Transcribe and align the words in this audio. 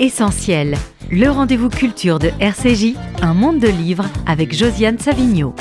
Essentiel, 0.00 0.76
le 1.10 1.28
rendez-vous 1.28 1.68
culture 1.68 2.20
de 2.20 2.30
RCJ, 2.38 2.94
un 3.20 3.34
monde 3.34 3.58
de 3.58 3.66
livres 3.66 4.04
avec 4.26 4.54
Josiane 4.54 4.96
Savigno. 4.96 5.56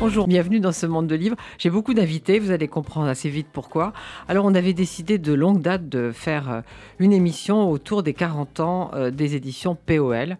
Bonjour, 0.00 0.26
bienvenue 0.26 0.58
dans 0.58 0.72
ce 0.72 0.84
monde 0.84 1.06
de 1.06 1.14
livres. 1.14 1.36
J'ai 1.58 1.70
beaucoup 1.70 1.94
d'invités, 1.94 2.40
vous 2.40 2.50
allez 2.50 2.66
comprendre 2.66 3.06
assez 3.06 3.28
vite 3.28 3.46
pourquoi. 3.52 3.92
Alors 4.26 4.44
on 4.44 4.54
avait 4.54 4.74
décidé 4.74 5.18
de 5.18 5.32
longue 5.32 5.62
date 5.62 5.88
de 5.88 6.10
faire 6.12 6.50
euh, 6.50 6.60
une 6.98 7.12
émission 7.12 7.70
autour 7.70 8.02
des 8.02 8.14
40 8.14 8.60
ans 8.60 8.90
euh, 8.94 9.10
des 9.12 9.36
éditions 9.36 9.76
POL. 9.76 10.36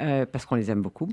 Euh, 0.00 0.24
parce 0.24 0.46
qu'on 0.46 0.54
les 0.54 0.70
aime 0.70 0.80
beaucoup. 0.80 1.08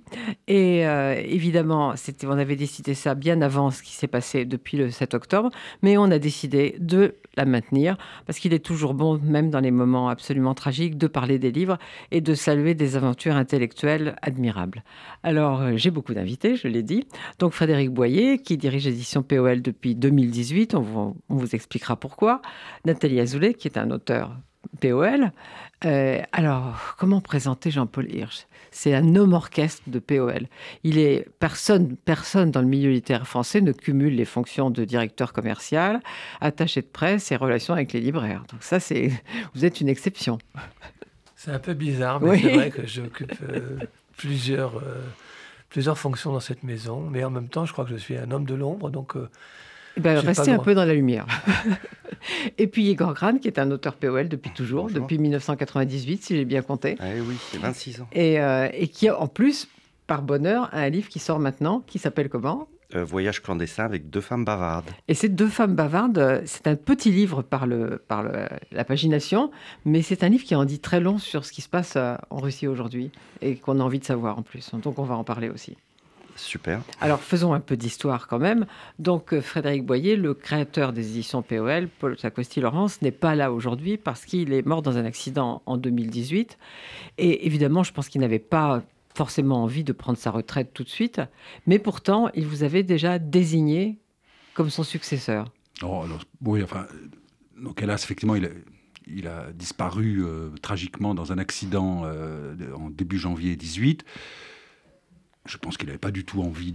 Et 0.48 0.88
euh, 0.88 1.14
évidemment, 1.14 1.96
on 2.24 2.38
avait 2.38 2.56
décidé 2.56 2.94
ça 2.94 3.14
bien 3.14 3.42
avant 3.42 3.72
ce 3.72 3.84
qui 3.84 3.92
s'est 3.92 4.08
passé 4.08 4.46
depuis 4.46 4.78
le 4.78 4.90
7 4.90 5.16
octobre, 5.16 5.50
mais 5.82 5.98
on 5.98 6.06
a 6.06 6.18
décidé 6.18 6.78
de 6.80 7.16
la 7.36 7.44
maintenir 7.44 7.98
parce 8.26 8.40
qu'il 8.40 8.54
est 8.54 8.64
toujours 8.64 8.94
bon, 8.94 9.20
même 9.22 9.50
dans 9.50 9.60
les 9.60 9.72
moments 9.72 10.08
absolument 10.08 10.54
tragiques, 10.54 10.98
de 10.98 11.08
parler 11.08 11.40
des 11.40 11.52
livres 11.52 11.78
et 12.12 12.22
de 12.22 12.34
saluer 12.34 12.74
des 12.74 12.96
aventures 12.96 13.36
intellectuelles 13.36 14.16
admirables. 14.22 14.86
Alors, 15.24 15.62
euh, 15.62 15.74
j'ai 15.76 15.92
beaucoup 15.92 16.14
d'invités, 16.14 16.56
je 16.56 16.70
l'ai 16.70 16.84
dit. 16.84 17.06
Donc, 17.38 17.52
Frédéric 17.52 17.90
Boyer, 17.90 18.38
qui 18.38 18.56
dirige 18.56 18.86
l'édition 18.86 19.24
POL 19.24 19.62
depuis 19.62 19.94
2018, 19.94 20.74
on 20.76 20.82
vous, 20.82 21.18
on 21.28 21.36
vous 21.36 21.54
expliquera 21.54 21.98
pourquoi. 21.98 22.42
Nathalie 22.86 23.20
Azoulay, 23.20 23.56
qui 23.56 23.68
est 23.68 23.78
un 23.78 23.92
auteur 23.92 24.38
POL. 24.82 25.32
Euh, 25.86 26.22
alors, 26.32 26.96
comment 26.98 27.22
présenter 27.22 27.72
Jean-Paul 27.72 28.14
Hirsch? 28.14 28.46
C'est 28.72 28.94
un 28.94 29.16
homme 29.16 29.34
orchestre 29.34 29.84
de 29.88 30.00
POL. 30.00 30.48
Il 30.84 30.98
est 30.98 31.28
personne, 31.40 31.96
personne 31.96 32.52
dans 32.52 32.62
le 32.62 32.68
milieu 32.68 32.92
littéraire 32.92 33.28
français 33.28 33.62
ne 33.62 33.72
cumule 33.72 34.16
les 34.16 34.26
fonctions 34.26 34.70
de 34.70 34.84
directeur 34.84 35.34
commercial, 35.34 36.02
attaché 36.42 36.82
de 36.82 36.88
presse 36.88 37.32
et 37.32 37.36
relations 37.36 37.74
avec 37.74 37.94
les 37.94 38.02
libraires. 38.02 38.44
Donc 38.52 38.62
ça, 38.62 38.80
c'est 38.80 39.12
vous 39.56 39.66
êtes 39.66 39.82
une 39.82 39.90
exception. 39.90 40.38
C'est 41.36 41.52
un 41.52 41.60
peu 41.60 41.74
bizarre, 41.74 42.20
mais 42.22 42.38
c'est 42.38 42.54
vrai 42.54 42.70
que 42.70 42.86
j'occupe 42.86 43.34
euh, 43.50 43.80
plusieurs, 44.18 44.78
euh, 44.78 45.02
plusieurs 45.70 45.98
fonctions 45.98 46.34
dans 46.34 46.42
cette 46.42 46.64
maison. 46.64 47.02
Mais 47.10 47.24
en 47.24 47.30
même 47.30 47.48
temps, 47.48 47.66
je 47.66 47.72
crois 47.72 47.86
que 47.86 47.92
je 47.92 47.98
suis 47.98 48.18
un 48.18 48.30
homme 48.32 48.46
de 48.46 48.56
l'ombre, 48.56 48.90
donc 48.90 49.16
ben, 50.00 50.20
restez 50.20 50.52
un 50.52 50.60
peu 50.60 50.74
dans 50.74 50.86
la 50.86 50.94
lumière. 50.94 51.26
et 52.58 52.68
puis 52.68 52.90
Igor 52.90 53.14
Gran, 53.14 53.38
qui 53.38 53.48
est 53.48 53.60
un 53.60 53.72
auteur 53.72 53.96
POL 53.96 54.28
depuis 54.28 54.52
toujours, 54.52 54.90
depuis 54.90 55.18
1998, 55.18 56.24
si 56.24 56.36
j'ai 56.36 56.46
bien 56.46 56.62
compté. 56.62 56.98
Ah 57.00 57.06
oui, 57.16 57.36
c'est 57.52 57.60
26 57.60 58.02
ans. 58.02 58.08
Et, 58.12 58.40
euh, 58.40 58.68
et, 58.74 58.88
qui, 58.88 59.10
en 59.10 59.28
plus, 59.28 59.68
par 60.08 60.22
bonheur, 60.22 60.70
a 60.72 60.82
un 60.82 60.90
livre 60.90 61.10
qui 61.10 61.20
sort 61.20 61.40
maintenant, 61.40 61.84
qui 61.86 62.00
s'appelle 62.00 62.30
comment? 62.30 62.68
Euh, 62.96 63.04
Voyage 63.04 63.44
clandestin 63.44 63.86
avec 63.86 64.10
deux 64.10 64.22
femmes 64.22 64.46
bavardes. 64.46 64.90
Et 65.08 65.14
ces 65.14 65.30
deux 65.30 65.48
femmes 65.48 65.76
bavardes, 65.76 66.18
euh, 66.18 66.42
c'est 66.46 66.66
un 66.66 66.76
petit 66.76 67.12
livre 67.12 67.44
par, 67.44 67.68
le, 67.68 68.02
par 68.08 68.24
le, 68.24 68.48
la 68.72 68.84
pagination, 68.84 69.52
mais 69.86 70.02
c'est 70.02 70.24
un 70.24 70.30
livre 70.30 70.44
qui 70.44 70.56
en 70.56 70.66
dit 70.66 70.80
très 70.80 71.00
long 71.00 71.20
sur 71.20 71.46
ce 71.46 71.52
qui 71.52 71.62
se 71.62 71.70
passe 71.70 71.98
en 71.98 72.38
Russie 72.38 72.68
aujourd'hui 72.68 73.12
et 73.42 73.58
qu'on 73.58 73.80
a 73.80 73.84
envie 73.84 74.00
de 74.00 74.06
savoir 74.06 74.40
en 74.40 74.42
plus. 74.42 74.72
Donc 74.74 74.98
on 74.98 75.04
va 75.04 75.16
en 75.16 75.24
parler 75.24 75.50
aussi. 75.50 75.78
Super. 76.40 76.82
Alors 77.02 77.20
faisons 77.20 77.54
un 77.54 77.60
peu 77.60 77.78
d'histoire 77.78 78.28
quand 78.28 78.40
même. 78.40 78.66
Donc 78.98 79.34
euh, 79.34 79.42
Frédéric 79.42 79.86
Boyer, 79.86 80.16
le 80.16 80.34
créateur 80.34 80.94
des 80.94 81.10
éditions 81.10 81.42
POL, 81.42 81.90
Paul 82.00 82.18
Sacosti-Laurence, 82.18 83.02
n'est 83.02 83.12
pas 83.12 83.36
là 83.36 83.52
aujourd'hui 83.52 83.98
parce 83.98 84.26
qu'il 84.26 84.54
est 84.54 84.66
mort 84.66 84.82
dans 84.82 84.98
un 84.98 85.06
accident 85.06 85.62
en 85.66 85.78
2018. 85.78 86.58
Et 87.18 87.46
évidemment, 87.46 87.84
je 87.84 87.94
pense 87.94 88.10
qu'il 88.10 88.22
n'avait 88.22 88.40
pas 88.40 88.82
forcément 89.16 89.64
envie 89.64 89.84
de 89.84 89.92
prendre 89.92 90.18
sa 90.18 90.32
retraite 90.32 90.72
tout 90.74 90.84
de 90.84 90.90
suite, 90.90 91.22
mais 91.68 91.78
pourtant, 91.78 92.30
il 92.36 92.46
vous 92.46 92.64
avait 92.64 92.84
déjà 92.84 93.20
désigné 93.20 93.98
comme 94.54 94.70
son 94.70 94.84
successeur. 94.84 95.52
Oh, 95.84 96.06
oui, 96.46 96.64
enfin, 96.64 96.88
donc 97.58 97.82
hélas, 97.82 98.04
effectivement, 98.04 98.36
il 98.36 98.46
a, 98.46 98.50
il 99.08 99.28
a 99.28 99.52
disparu 99.52 100.24
euh, 100.24 100.50
tragiquement 100.62 101.14
dans 101.14 101.32
un 101.32 101.38
accident 101.38 102.04
euh, 102.06 102.56
en 102.76 102.90
début 102.90 103.18
janvier 103.18 103.56
18 103.56 104.06
je 105.46 105.58
pense 105.58 105.78
qu'il 105.78 105.88
n'avait 105.88 105.98
pas 105.98 106.12
du 106.12 106.26
tout 106.26 106.42
envie 106.42 106.74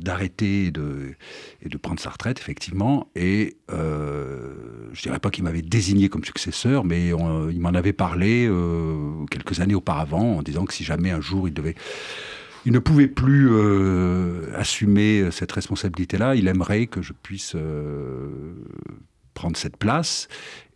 d'arrêter 0.00 0.66
et, 0.66 0.70
de, 0.70 1.14
et 1.62 1.68
de 1.68 1.76
prendre 1.76 2.00
sa 2.00 2.10
retraite, 2.10 2.38
effectivement. 2.38 3.10
Et 3.14 3.56
euh, 3.70 4.54
je 4.92 5.00
ne 5.00 5.02
dirais 5.04 5.18
pas 5.18 5.30
qu'il 5.30 5.44
m'avait 5.44 5.62
désigné 5.62 6.08
comme 6.08 6.24
successeur, 6.24 6.84
mais 6.84 7.08
il 7.08 7.60
m'en 7.60 7.70
avait 7.70 7.92
parlé 7.92 8.46
euh, 8.46 9.24
quelques 9.30 9.60
années 9.60 9.74
auparavant 9.74 10.36
en 10.38 10.42
disant 10.42 10.64
que 10.64 10.74
si 10.74 10.84
jamais 10.84 11.10
un 11.10 11.20
jour 11.20 11.48
il 11.48 11.54
devait... 11.54 11.74
Il 12.66 12.72
ne 12.72 12.80
pouvait 12.80 13.06
plus 13.06 13.48
euh, 13.50 14.52
assumer 14.54 15.30
cette 15.30 15.52
responsabilité-là. 15.52 16.34
Il 16.34 16.48
aimerait 16.48 16.86
que 16.86 17.00
je 17.00 17.12
puisse 17.14 17.56
prendre 19.38 19.56
cette 19.56 19.76
place. 19.76 20.26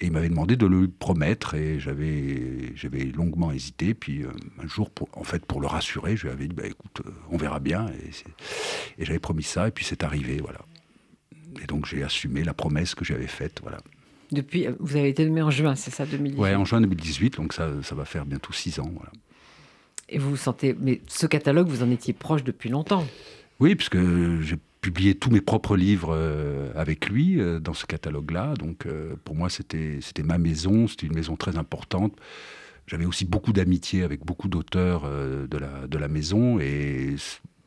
Et 0.01 0.07
il 0.07 0.13
m'avait 0.13 0.29
demandé 0.29 0.55
de 0.57 0.67
le 0.67 0.87
promettre 0.87 1.55
et 1.55 1.81
j'avais, 1.81 2.73
j'avais 2.77 3.05
longuement 3.05 3.51
hésité. 3.51 3.93
Puis 3.93 4.23
euh, 4.23 4.31
un 4.63 4.69
jour, 4.69 4.89
pour, 4.89 5.09
en 5.15 5.25
fait, 5.25 5.45
pour 5.45 5.61
le 5.61 5.67
rassurer, 5.67 6.17
je 6.17 6.27
lui 6.27 6.33
avais 6.33 6.47
dit, 6.47 6.55
bah, 6.55 6.67
écoute, 6.67 7.03
euh, 7.05 7.11
on 7.31 7.37
verra 7.37 7.59
bien. 7.59 7.89
Et, 7.89 9.03
et 9.03 9.05
j'avais 9.05 9.19
promis 9.19 9.43
ça 9.43 9.67
et 9.67 9.73
puis 9.73 9.85
c'est 9.85 10.05
arrivé, 10.05 10.39
voilà. 10.41 10.61
Et 11.61 11.67
donc 11.67 11.87
j'ai 11.87 12.05
assumé 12.05 12.45
la 12.45 12.55
promesse 12.55 12.95
que 12.95 13.05
j'avais 13.05 13.27
faite, 13.27 13.59
voilà. 13.63 13.79
Depuis, 14.31 14.67
euh, 14.67 14.73
vous 14.79 14.97
avez 14.97 15.09
été 15.09 15.27
nommé 15.27 15.43
en 15.43 15.51
juin, 15.51 15.75
c'est 15.75 15.91
ça, 15.91 16.07
2018 16.07 16.41
Oui, 16.41 16.55
en 16.55 16.65
juin 16.65 16.81
2018, 16.81 17.37
donc 17.37 17.53
ça, 17.53 17.69
ça 17.83 17.95
va 17.97 18.05
faire 18.05 18.25
bientôt 18.25 18.53
six 18.53 18.79
ans, 18.79 18.91
voilà. 18.95 19.11
Et 20.09 20.19
vous 20.19 20.31
vous 20.31 20.37
sentez, 20.37 20.77
mais 20.79 21.01
ce 21.09 21.27
catalogue, 21.27 21.67
vous 21.67 21.83
en 21.83 21.91
étiez 21.91 22.13
proche 22.13 22.45
depuis 22.45 22.71
longtemps? 22.71 23.07
Oui, 23.61 23.75
puisque 23.75 23.99
j'ai 24.41 24.57
publié 24.83 25.15
tous 25.15 25.31
mes 25.31 25.41
propres 25.41 25.77
livres 25.77 26.13
euh, 26.13 26.73
avec 26.75 27.09
lui 27.09 27.41
euh, 27.41 27.61
dans 27.61 27.73
ce 27.73 27.87
catalogue-là. 27.87 28.55
Donc 28.59 28.85
euh, 28.85 29.15
pour 29.25 29.37
moi, 29.37 29.49
c'était 29.49 30.01
ma 30.23 30.37
maison, 30.37 30.89
c'était 30.89 31.07
une 31.07 31.15
maison 31.15 31.37
très 31.37 31.57
importante. 31.57 32.15
J'avais 32.89 33.07
aussi 33.07 33.25
beaucoup 33.25 33.53
d'amitié 33.53 34.03
avec 34.03 34.27
beaucoup 34.27 34.49
d'auteurs 34.49 35.09
de, 35.09 35.57
la, 35.57 35.87
de 35.87 35.99
la 35.99 36.09
maison 36.09 36.59
et 36.59 37.15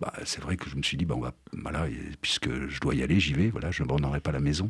bah, 0.01 0.11
c'est 0.25 0.41
vrai 0.41 0.57
que 0.57 0.69
je 0.69 0.75
me 0.75 0.83
suis 0.83 0.97
dit, 0.97 1.05
bah, 1.05 1.15
on 1.17 1.21
va, 1.21 1.33
voilà, 1.53 1.85
puisque 2.21 2.49
je 2.67 2.79
dois 2.81 2.95
y 2.95 3.03
aller, 3.03 3.19
j'y 3.19 3.33
vais, 3.33 3.47
voilà, 3.47 3.71
je 3.71 3.81
n'abandonnerai 3.81 4.19
pas 4.19 4.33
la 4.33 4.41
maison. 4.41 4.69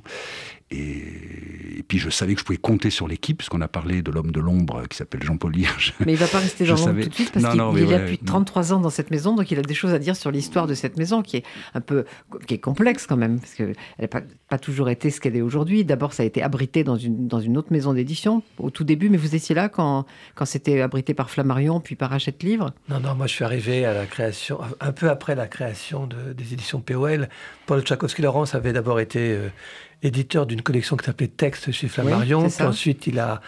Et, 0.72 1.84
puis 1.88 1.98
je 1.98 2.10
savais 2.10 2.34
que 2.34 2.40
je 2.40 2.46
pouvais 2.46 2.58
compter 2.58 2.90
sur 2.90 3.08
l'équipe, 3.08 3.38
puisqu'on 3.38 3.62
a 3.62 3.68
parlé 3.68 4.02
de 4.02 4.12
l'homme 4.12 4.32
de 4.32 4.40
l'ombre 4.40 4.88
qui 4.88 4.98
s'appelle 4.98 5.24
Jean-Paul 5.24 5.56
Hirsch. 5.58 5.94
Mais 6.06 6.14
il 6.14 6.16
ne 6.16 6.20
va 6.20 6.28
pas 6.28 6.40
rester 6.40 6.66
dans 6.66 6.76
l'ombre 6.76 7.02
tout 7.02 7.10
de 7.10 7.14
suite, 7.14 7.32
parce 7.32 7.46
qu'il 7.46 7.84
est 7.84 7.86
là 7.86 8.00
depuis 8.00 8.18
33 8.20 8.74
ans 8.74 8.80
dans 8.80 8.90
cette 8.90 9.10
maison, 9.10 9.36
donc 9.36 9.50
il 9.50 9.58
a 9.58 9.64
des 9.64 9.74
choses 9.74 9.94
à 9.94 10.00
dire 10.00 10.16
sur 10.16 10.30
l'histoire 10.30 10.68
de 10.68 10.76
cette 10.76 10.98
maison, 10.98 11.24
qui 11.24 11.38
est 11.38 11.44
un 11.74 11.82
peu 11.82 12.06
qui 12.48 12.56
est 12.56 12.60
complexe 12.60 13.08
quand 13.08 13.18
même, 13.18 13.40
parce 13.40 13.54
qu'elle 13.56 13.76
n'a 14.00 14.08
pas, 14.08 14.22
pas, 14.50 14.60
toujours 14.60 14.90
été 14.90 15.10
ce 15.10 15.20
qu'elle 15.20 15.36
est 15.36 15.42
aujourd'hui. 15.42 15.86
D'abord, 15.86 16.14
ça 16.14 16.24
a 16.24 16.26
été 16.26 16.44
abrité 16.44 16.84
dans 16.84 16.98
une, 16.98 17.28
dans 17.28 17.40
une 17.40 17.58
autre 17.58 17.72
maison 17.72 17.94
d'édition, 17.94 18.44
au 18.60 18.70
tout 18.70 18.84
début, 18.84 19.10
mais 19.10 19.18
vous 19.18 19.36
étiez 19.36 19.56
là 19.56 19.70
quand, 19.70 20.06
quand 20.36 20.46
c'était 20.46 20.82
abrité 20.82 21.14
par 21.14 21.30
Flammarion, 21.30 21.80
puis 21.80 21.96
par 21.96 22.14
Hachette 22.14 22.44
Livre? 22.44 22.74
Non, 22.90 23.00
non, 23.00 23.16
moi 23.16 23.28
je 23.28 23.34
suis 23.34 23.44
arrivé 23.44 23.86
à 23.86 23.94
la 23.94 24.06
création, 24.06 24.60
un 24.80 24.92
peu 24.92 25.10
après 25.16 25.34
la 25.34 25.48
création 25.48 26.08
des 26.08 26.54
éditions 26.54 26.82
POL, 26.82 27.30
Paul 27.68 27.82
Tchaikovsky-Laurence 27.82 28.54
avait 28.54 28.74
d'abord 28.74 29.00
été 29.00 29.32
euh, 29.32 29.48
éditeur 30.04 30.46
d'une 30.46 30.62
collection 30.62 30.98
qui 30.98 31.06
s'appelait 31.06 31.30
Texte 31.30 31.72
chez 31.72 31.88
Flammarion. 31.88 32.50
puis 32.50 32.66
ensuite, 32.66 33.08
il 33.08 33.18
a 33.18 33.40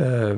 euh, 0.00 0.34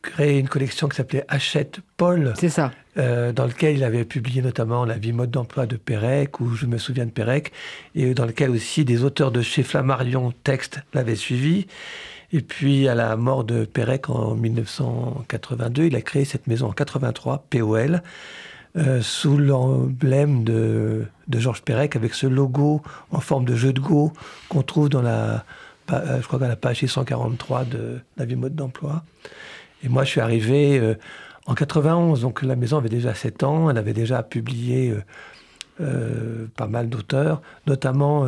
créé 0.00 0.38
une 0.38 0.48
collection 0.48 0.88
qui 0.88 0.96
s'appelait 0.96 1.24
Hachette 1.26 1.80
Paul. 1.96 2.34
C'est 2.38 2.48
ça. 2.48 2.70
Euh, 2.98 3.32
dans 3.32 3.46
lequel 3.46 3.76
il 3.76 3.82
avait 3.82 4.04
publié 4.04 4.42
notamment 4.42 4.84
La 4.84 4.96
vie 4.96 5.12
mode 5.12 5.32
d'emploi 5.32 5.66
de 5.66 5.74
Pérec, 5.76 6.40
ou 6.40 6.54
Je 6.54 6.66
me 6.66 6.78
souviens 6.78 7.04
de 7.04 7.10
Pérec, 7.10 7.50
et 7.96 8.14
dans 8.14 8.26
lequel 8.26 8.50
aussi 8.50 8.84
des 8.84 9.02
auteurs 9.02 9.32
de 9.32 9.42
chez 9.42 9.64
Flammarion 9.64 10.32
Texte 10.44 10.82
l'avaient 10.94 11.16
suivi. 11.16 11.66
Et 12.32 12.42
puis, 12.42 12.86
à 12.86 12.94
la 12.94 13.16
mort 13.16 13.42
de 13.42 13.64
Pérec 13.64 14.08
en 14.08 14.36
1982, 14.36 15.86
il 15.86 15.96
a 15.96 16.00
créé 16.00 16.24
cette 16.24 16.46
maison 16.46 16.68
en 16.68 16.72
83, 16.72 17.46
POL, 17.50 18.02
euh, 18.76 19.00
sous 19.00 19.38
l'emblème 19.38 20.44
de, 20.44 21.06
Georges 21.30 21.62
Perec, 21.62 21.96
avec 21.96 22.12
ce 22.12 22.26
logo 22.26 22.82
en 23.10 23.20
forme 23.20 23.46
de 23.46 23.54
jeu 23.54 23.72
de 23.72 23.80
go 23.80 24.12
qu'on 24.50 24.62
trouve 24.62 24.90
dans 24.90 25.00
la, 25.00 25.44
euh, 25.92 26.20
je 26.20 26.26
crois 26.26 26.38
dans 26.38 26.48
la 26.48 26.56
page 26.56 26.80
643 26.80 27.64
de 27.64 28.00
la 28.18 28.24
vie 28.26 28.36
mode 28.36 28.54
d'emploi. 28.54 29.02
Et 29.82 29.88
moi, 29.88 30.04
je 30.04 30.10
suis 30.10 30.20
arrivé 30.20 30.78
euh, 30.78 30.94
en 31.46 31.54
91, 31.54 32.20
donc 32.20 32.42
la 32.42 32.54
maison 32.54 32.76
avait 32.76 32.90
déjà 32.90 33.14
7 33.14 33.44
ans, 33.44 33.70
elle 33.70 33.78
avait 33.78 33.94
déjà 33.94 34.22
publié 34.22 34.94
pas 35.78 36.66
mal 36.66 36.88
d'auteurs, 36.88 37.42
notamment 37.66 38.26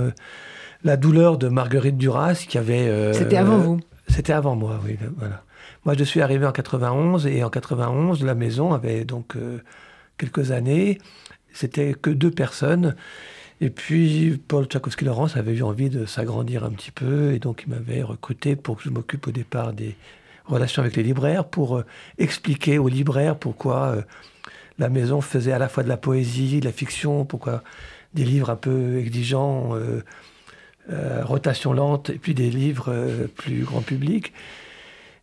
La 0.85 0.97
douleur 0.97 1.39
de 1.39 1.49
Marguerite 1.49 1.97
Duras, 1.97 2.45
qui 2.49 2.59
avait... 2.59 3.13
C'était 3.13 3.39
avant 3.39 3.59
vous 3.59 3.81
C'était 4.07 4.35
avant 4.35 4.55
moi, 4.55 4.79
oui. 4.85 4.97
Voilà. 5.17 5.43
Moi, 5.85 5.95
je 5.99 6.05
suis 6.05 6.21
arrivé 6.21 6.47
en 6.47 6.53
91, 6.53 7.27
et 7.27 7.43
en 7.43 7.51
91, 7.51 8.23
la 8.23 8.35
maison 8.35 8.73
avait 8.73 9.05
donc 9.05 9.35
quelques 10.19 10.51
années. 10.51 10.99
C'était 11.53 11.95
que 11.95 12.11
deux 12.11 12.31
personnes. 12.31 12.95
Et 13.61 13.71
puis, 13.71 14.41
Paul 14.47 14.67
Tchaikovsky-Laurence 14.67 15.37
avait 15.37 15.55
eu 15.55 15.63
envie 15.63 15.91
de 15.91 16.07
s'agrandir 16.07 16.65
un 16.65 16.71
petit 16.71 16.93
peu, 16.93 17.33
et 17.33 17.39
donc 17.39 17.65
il 17.67 17.71
m'avait 17.71 18.03
recruté 18.03 18.55
pour 18.55 18.77
que 18.77 18.85
je 18.85 18.91
m'occupe 18.91 19.27
au 19.27 19.33
départ 19.33 19.73
des 19.73 19.97
relations 20.45 20.83
avec 20.83 20.97
les 20.97 21.03
libraires, 21.03 21.45
pour 21.45 21.79
euh, 21.79 21.85
expliquer 22.19 22.79
aux 22.79 22.89
libraires 22.89 23.37
pourquoi 23.37 23.89
euh, 23.89 24.03
la 24.79 24.89
maison 24.89 25.21
faisait 25.21 25.53
à 25.53 25.59
la 25.59 25.69
fois 25.69 25.83
de 25.83 25.89
la 25.89 25.97
poésie, 25.97 26.61
de 26.61 26.67
la 26.67 26.73
fiction, 26.73 27.25
pourquoi 27.25 27.65
des 28.15 28.25
livres 28.25 28.51
un 28.51 28.57
peu 28.57 28.99
exigeants, 28.99 29.77
rotation 31.23 31.73
lente, 31.73 32.11
et 32.11 32.19
puis 32.19 32.33
des 32.33 32.49
livres 32.49 32.91
plus 33.37 33.65
grand 33.65 33.83
public. 33.83 34.33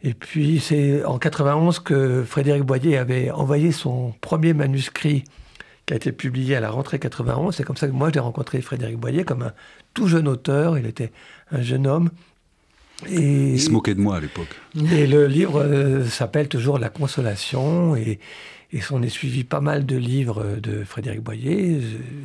Et 0.06 0.14
puis 0.14 0.60
c'est 0.60 1.04
en 1.04 1.18
91 1.18 1.80
que 1.80 2.24
Frédéric 2.24 2.62
Boyer 2.62 2.98
avait 2.98 3.32
envoyé 3.32 3.72
son 3.72 4.14
premier 4.22 4.54
manuscrit 4.54 5.24
qui 5.88 5.94
a 5.94 5.96
été 5.98 6.12
publié 6.12 6.56
à 6.56 6.60
la 6.60 6.70
rentrée 6.70 7.00
91. 7.00 7.56
C'est 7.56 7.64
comme 7.64 7.76
ça 7.76 7.88
que 7.88 7.92
moi 7.92 8.12
j'ai 8.14 8.20
rencontré 8.20 8.62
Frédéric 8.62 8.98
Boyer 8.98 9.24
comme 9.24 9.42
un 9.42 9.54
tout 9.96 10.08
jeune 10.08 10.28
auteur. 10.28 10.78
Il 10.78 10.86
était 10.86 11.12
un 11.52 11.64
jeune 11.64 11.88
homme. 11.88 12.12
Et, 13.10 13.54
il 13.54 13.60
se 13.60 13.72
moquait 13.72 13.96
de 13.96 14.00
moi 14.00 14.18
à 14.18 14.20
l'époque. 14.20 14.56
Et 14.94 15.08
le 15.08 15.26
livre 15.26 15.64
euh, 15.64 16.06
s'appelle 16.06 16.50
toujours 16.50 16.78
La 16.78 16.90
Consolation. 16.90 17.96
Et, 17.96 18.20
et 18.74 18.82
on 18.92 19.02
est 19.02 19.10
suivi 19.10 19.44
pas 19.44 19.60
mal 19.60 19.88
de 19.88 19.98
livres 19.98 20.60
de 20.62 20.84
Frédéric 20.84 21.22
Boyer. 21.22 21.80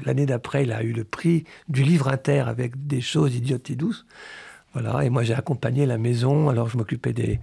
L'année 0.04 0.26
d'après, 0.26 0.64
il 0.64 0.72
a 0.72 0.82
eu 0.82 0.92
le 0.92 1.04
prix 1.04 1.44
du 1.70 1.82
livre 1.82 2.08
inter 2.08 2.40
avec 2.40 2.86
des 2.86 3.00
choses 3.00 3.34
idiotes 3.34 3.70
et 3.70 3.74
douces. 3.74 4.04
Voilà. 4.74 5.02
Et 5.02 5.08
moi, 5.08 5.22
j'ai 5.22 5.34
accompagné 5.34 5.86
la 5.86 5.96
maison. 5.96 6.50
Alors, 6.50 6.68
je 6.68 6.76
m'occupais 6.76 7.12
des, 7.12 7.40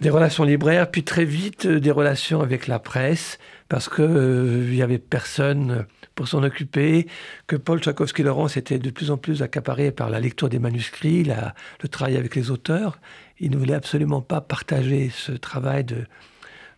des 0.00 0.10
relations 0.10 0.44
libraires, 0.44 0.90
puis 0.90 1.04
très 1.04 1.24
vite 1.24 1.66
euh, 1.66 1.80
des 1.80 1.90
relations 1.90 2.40
avec 2.40 2.66
la 2.66 2.78
presse, 2.78 3.38
parce 3.68 3.88
qu'il 3.88 4.04
euh, 4.04 4.70
n'y 4.70 4.82
avait 4.82 4.98
personne 4.98 5.86
pour 6.14 6.28
s'en 6.28 6.42
occuper, 6.42 7.06
que 7.46 7.56
Paul 7.56 7.80
Tchaikovsky-Laurence 7.80 8.56
était 8.56 8.78
de 8.78 8.90
plus 8.90 9.10
en 9.10 9.16
plus 9.16 9.42
accaparé 9.42 9.90
par 9.90 10.10
la 10.10 10.20
lecture 10.20 10.48
des 10.48 10.58
manuscrits, 10.58 11.24
le 11.24 11.88
travail 11.88 12.16
avec 12.16 12.34
les 12.34 12.50
auteurs. 12.50 12.98
Il 13.38 13.50
ne 13.50 13.56
voulait 13.56 13.74
absolument 13.74 14.20
pas 14.20 14.40
partager 14.40 15.10
ce 15.10 15.32
travail 15.32 15.84
de, 15.84 16.04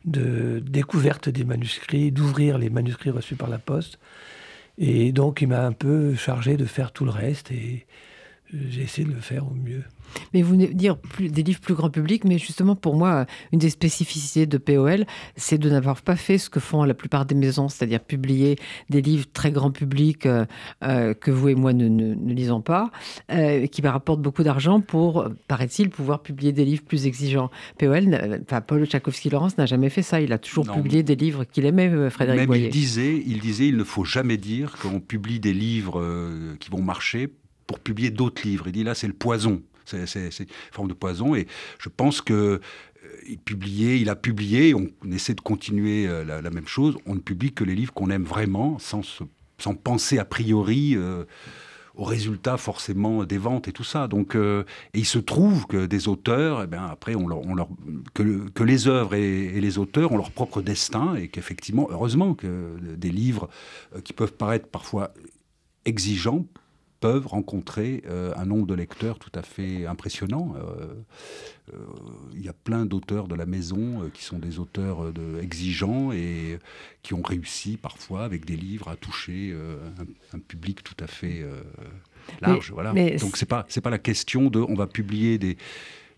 de 0.05 0.61
découverte 0.61 1.29
des 1.29 1.45
manuscrits, 1.45 2.13
d'ouvrir 2.13 2.59
les 2.59 2.71
manuscrits 2.71 3.11
reçus 3.11 3.37
par 3.37 3.49
la 3.49 3.59
poste. 3.59 3.99
Et 4.79 5.13
donc 5.13 5.43
il 5.43 5.49
m'a 5.49 5.65
un 5.65 5.73
peu 5.73 6.15
chargé 6.15 6.57
de 6.57 6.65
faire 6.65 6.93
tout 6.93 7.05
le 7.05 7.11
reste, 7.11 7.51
et 7.51 7.87
euh, 8.55 8.59
j'ai 8.69 8.83
essayé 8.83 9.07
de 9.07 9.13
le 9.13 9.21
faire 9.21 9.47
au 9.47 9.55
mieux. 9.55 9.83
Mais 10.35 10.43
vous 10.43 10.57
dire 10.57 10.99
plus, 10.99 11.29
des 11.29 11.43
livres 11.43 11.61
plus 11.61 11.75
grand 11.75 11.91
public, 11.91 12.25
mais 12.25 12.39
justement 12.39 12.77
pour 12.77 12.97
moi, 12.97 13.27
une 13.53 13.59
des 13.59 13.71
spécificités 13.71 14.47
de 14.47 14.59
POL, 14.59 15.05
c'est 15.37 15.59
de 15.59 15.71
n'avoir 15.71 16.03
pas 16.03 16.17
fait 16.17 16.39
ce 16.39 16.51
que 16.51 16.61
font 16.61 16.85
la 16.85 16.95
plupart 16.95 17.27
des 17.27 17.35
maisons, 17.35 17.69
c'est-à-dire 17.69 18.01
publier 18.01 18.57
des 18.91 19.03
livres 19.03 19.27
très 19.33 19.51
grand 19.51 19.71
public 19.71 20.27
euh, 20.27 20.45
euh, 20.83 21.15
que 21.15 21.31
vous 21.31 21.49
et 21.49 21.55
moi 21.55 21.73
ne, 21.73 21.89
ne, 21.89 22.33
lisons 22.33 22.61
pas, 22.61 22.91
euh, 23.31 23.67
qui 23.67 23.83
rapportent 23.83 24.23
beaucoup 24.23 24.43
d'argent 24.43 24.81
pour, 24.81 25.29
paraît-il, 25.49 25.91
pouvoir 25.91 26.23
publier 26.23 26.53
des 26.53 26.65
livres 26.65 26.83
plus 26.83 27.07
exigeants. 27.07 27.51
POL, 27.79 28.41
enfin 28.43 28.61
Paul 28.61 28.85
Tchaikovsky-Laurence 28.87 29.59
n'a 29.59 29.67
jamais 29.67 29.91
fait 29.91 30.03
ça. 30.03 30.21
Il 30.21 30.33
a 30.33 30.39
toujours 30.39 30.71
publié 30.71 31.03
des 31.03 31.17
livres 31.17 31.45
qu'il 31.45 31.67
aimait, 31.67 32.11
Frédéric 32.11 32.41
Même 32.41 32.47
Boyer. 32.47 32.67
Il 32.67 32.73
disait, 32.73 33.23
il 33.27 33.41
disait, 33.41 33.69
il 33.69 33.77
ne 33.77 33.85
faut 33.85 34.05
jamais 34.05 34.37
dire 34.37 34.77
qu'on 34.81 35.01
publie 35.01 35.41
des 35.41 35.53
livres 35.53 36.03
qui 36.59 36.71
vont 36.71 36.83
marcher 36.83 37.29
pour 37.67 37.81
publier 37.81 38.11
d'autres 38.11 38.47
livres. 38.47 38.65
Il 38.67 38.73
dit 38.73 38.85
là, 38.85 38.95
c'est 38.95 39.07
le 39.07 39.13
poison. 39.13 39.63
C'est 40.07 40.47
forme 40.71 40.89
de 40.89 40.95
poison. 40.95 41.35
Et 41.35 41.47
je 41.79 41.89
pense 41.89 42.21
que 42.21 42.61
euh, 43.05 43.09
il 43.27 43.39
publiait, 43.39 44.01
il 44.01 44.09
a 44.09 44.17
publié, 44.17 44.75
on, 44.75 44.89
essaie 45.11 45.35
de 45.35 45.41
continuer 45.41 46.07
euh, 46.07 46.25
la, 46.25 46.51
même 46.51 46.67
chose. 46.67 46.97
On 47.07 47.15
ne 47.15 47.21
publie 47.21 47.53
que 47.53 47.65
les 47.65 47.75
livres 47.75 47.93
qu'on 47.93 48.11
aime 48.11 48.25
vraiment, 48.25 48.79
sans, 48.79 49.03
sans 49.59 49.75
penser 49.75 50.19
a 50.19 50.25
priori 50.25 50.95
euh, 50.97 51.25
au 51.95 52.05
résultat 52.05 52.57
forcément 52.57 53.25
des 53.25 53.39
ventes 53.39 53.69
et 53.69 53.73
tout 53.73 53.85
ça. 53.85 54.09
Donc, 54.09 54.35
et 54.35 54.65
il 54.95 55.05
se 55.05 55.19
trouve 55.19 55.67
que 55.67 55.85
des 55.85 56.09
auteurs, 56.09 56.63
eh 56.63 56.67
bien, 56.67 56.87
après, 56.87 57.15
on 57.15 57.29
leur, 57.29 57.69
que, 58.15 58.49
que, 58.49 58.65
les 58.65 58.89
œuvres 58.89 59.15
et, 59.15 59.61
les 59.61 59.79
auteurs 59.79 60.11
ont 60.11 60.17
leur 60.17 60.31
propre 60.31 60.63
destin 60.63 61.15
et 61.17 61.29
qu'effectivement, 61.29 61.89
heureusement, 61.91 62.33
que 62.33 62.79
des 62.97 63.11
livres 63.11 63.51
qui 64.05 64.15
peuvent 64.15 64.33
paraître 64.33 64.69
parfois 64.69 65.13
exigeants 65.85 66.47
peuvent 67.03 67.27
rencontrer 67.27 68.05
euh, 68.09 68.33
un 68.37 68.47
nombre 68.47 68.67
de 68.69 68.75
lecteurs 68.75 69.19
tout 69.19 69.33
à 69.35 69.43
fait 69.43 69.87
impressionnant. 69.87 70.55
Euh, 70.57 70.87
euh, 71.75 71.77
il 72.33 72.45
y 72.45 72.49
a 72.49 72.53
plein 72.53 72.87
d'auteurs 72.87 73.27
de 73.27 73.35
la 73.35 73.45
maison 73.45 74.09
qui 74.15 74.23
sont 74.23 74.39
des 74.39 74.61
auteurs 74.61 75.13
de, 75.13 75.41
exigeants 75.41 76.13
et 76.13 76.59
qui 77.03 77.13
ont 77.13 77.23
réussi 77.23 77.77
parfois 77.77 78.23
avec 78.23 78.45
des 78.45 78.57
livres 78.57 78.89
à 78.89 78.95
toucher 78.95 79.53
un, 80.33 80.39
public 80.39 80.85
tout 80.85 80.97
à 81.01 81.09
fait 81.09 81.45
large. 82.41 82.71
voilà. 82.73 82.93
Donc 83.19 83.37
c'est 83.37 83.47
pas 83.47 83.67
c'est 83.69 83.81
pas 83.81 83.91
la 83.91 83.99
question 83.99 84.49
de 84.49 84.61
on 84.61 84.75
va 84.75 84.87
publier 84.87 85.39
des 85.39 85.57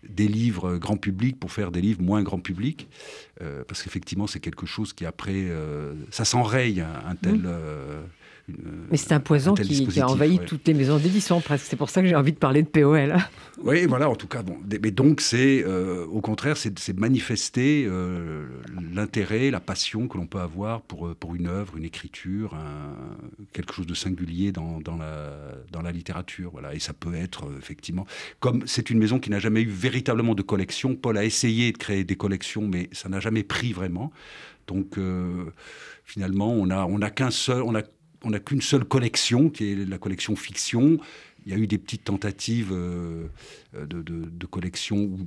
des 0.07 0.27
livres 0.27 0.77
grand 0.77 0.97
public 0.97 1.39
pour 1.39 1.51
faire 1.51 1.71
des 1.71 1.81
livres 1.81 2.03
moins 2.03 2.21
grand 2.21 2.39
public, 2.39 2.87
parce 3.67 3.81
qu'effectivement 3.81 4.27
c'est 4.27 4.39
quelque 4.39 4.67
chose 4.67 4.93
qui 4.93 5.05
après, 5.05 5.47
ça 6.11 6.25
s'enraye 6.25 6.81
un, 6.81 7.15
tel, 7.15 7.39
mmh. 7.39 8.03
Mais 8.47 8.97
c'est 8.97 9.13
un 9.13 9.19
poison 9.19 9.55
qui, 9.55 9.99
a 9.99 10.07
envahi 10.07 10.39
toutes 10.39 10.67
les 10.67 10.75
maisons 10.75 10.97
d'édition 10.97 11.41
presque. 11.41 11.65
C'est 11.67 11.75
pour 11.75 11.89
ça 11.89 12.01
que 12.01 12.07
j'ai 12.07 12.15
envie 12.15 12.31
de 12.31 12.37
parler 12.37 12.61
de 12.61 12.67
POL. 12.67 13.15
Oui, 13.63 13.85
voilà, 13.85 14.09
en 14.09 14.15
tout 14.15 14.27
cas. 14.27 14.43
Bon, 14.43 14.57
mais 14.83 14.91
donc, 14.91 15.21
c'est 15.21 15.63
euh, 15.65 16.05
au 16.07 16.19
contraire, 16.19 16.57
c'est 16.57 16.99
manifester 16.99 17.85
euh, 17.87 18.45
l'intérêt, 18.91 19.49
la 19.49 19.61
passion 19.61 20.09
que 20.09 20.17
l'on 20.17 20.27
peut 20.27 20.41
avoir 20.41 20.81
pour, 20.81 21.07
euh, 21.07 21.15
pour 21.17 21.35
une 21.35 21.47
œuvre, 21.47 21.77
une 21.77 21.85
écriture, 21.85 22.53
quelque 23.53 23.73
chose 23.73 23.87
de 23.87 23.93
singulier 23.93 24.51
dans, 24.51 24.81
dans, 24.81 24.97
la, 24.97 25.31
dans 25.71 25.81
la 25.81 25.93
littérature. 25.93 26.51
Voilà. 26.51 26.75
Et 26.75 26.79
ça 26.79 26.91
peut 26.91 27.15
être, 27.15 27.45
effectivement, 27.57 28.05
comme 28.41 28.63
c'est 28.67 28.89
une 28.89 28.99
maison 28.99 29.19
qui 29.19 29.29
n'a 29.29 29.39
jamais 29.39 29.61
eu 29.61 29.69
véritablement 29.69 30.35
de 30.35 30.41
collection, 30.41 30.93
Paul 30.93 31.17
a 31.17 31.23
essayé 31.23 31.71
de 31.71 31.77
créer 31.77 32.03
des 32.03 32.17
collections, 32.17 32.67
mais 32.67 32.89
ça 32.91 33.07
n'a 33.07 33.21
jamais 33.21 33.43
pris 33.43 33.71
vraiment. 33.71 34.11
Donc, 34.67 34.99
finalement, 36.03 36.51
on 36.51 36.65
n'a 36.65 36.85
on 36.87 37.01
a 37.01 37.09
qu'un 37.09 37.31
seul, 37.31 37.61
on 37.61 37.73
a 37.73 37.83
on 38.25 38.31
n'a 38.31 38.39
qu'une 38.39 38.61
seule 38.61 38.83
collection, 38.83 39.49
qui 39.49 39.71
est 39.71 39.89
la 39.89 39.97
collection 39.97 40.35
fiction. 40.35 40.97
Il 41.45 41.53
y 41.53 41.55
a 41.55 41.59
eu 41.59 41.67
des 41.67 41.77
petites 41.77 42.03
tentatives 42.03 42.71
euh, 42.73 43.27
de, 43.73 44.01
de, 44.01 44.25
de 44.25 44.45
collection 44.47 44.97
où 44.97 45.19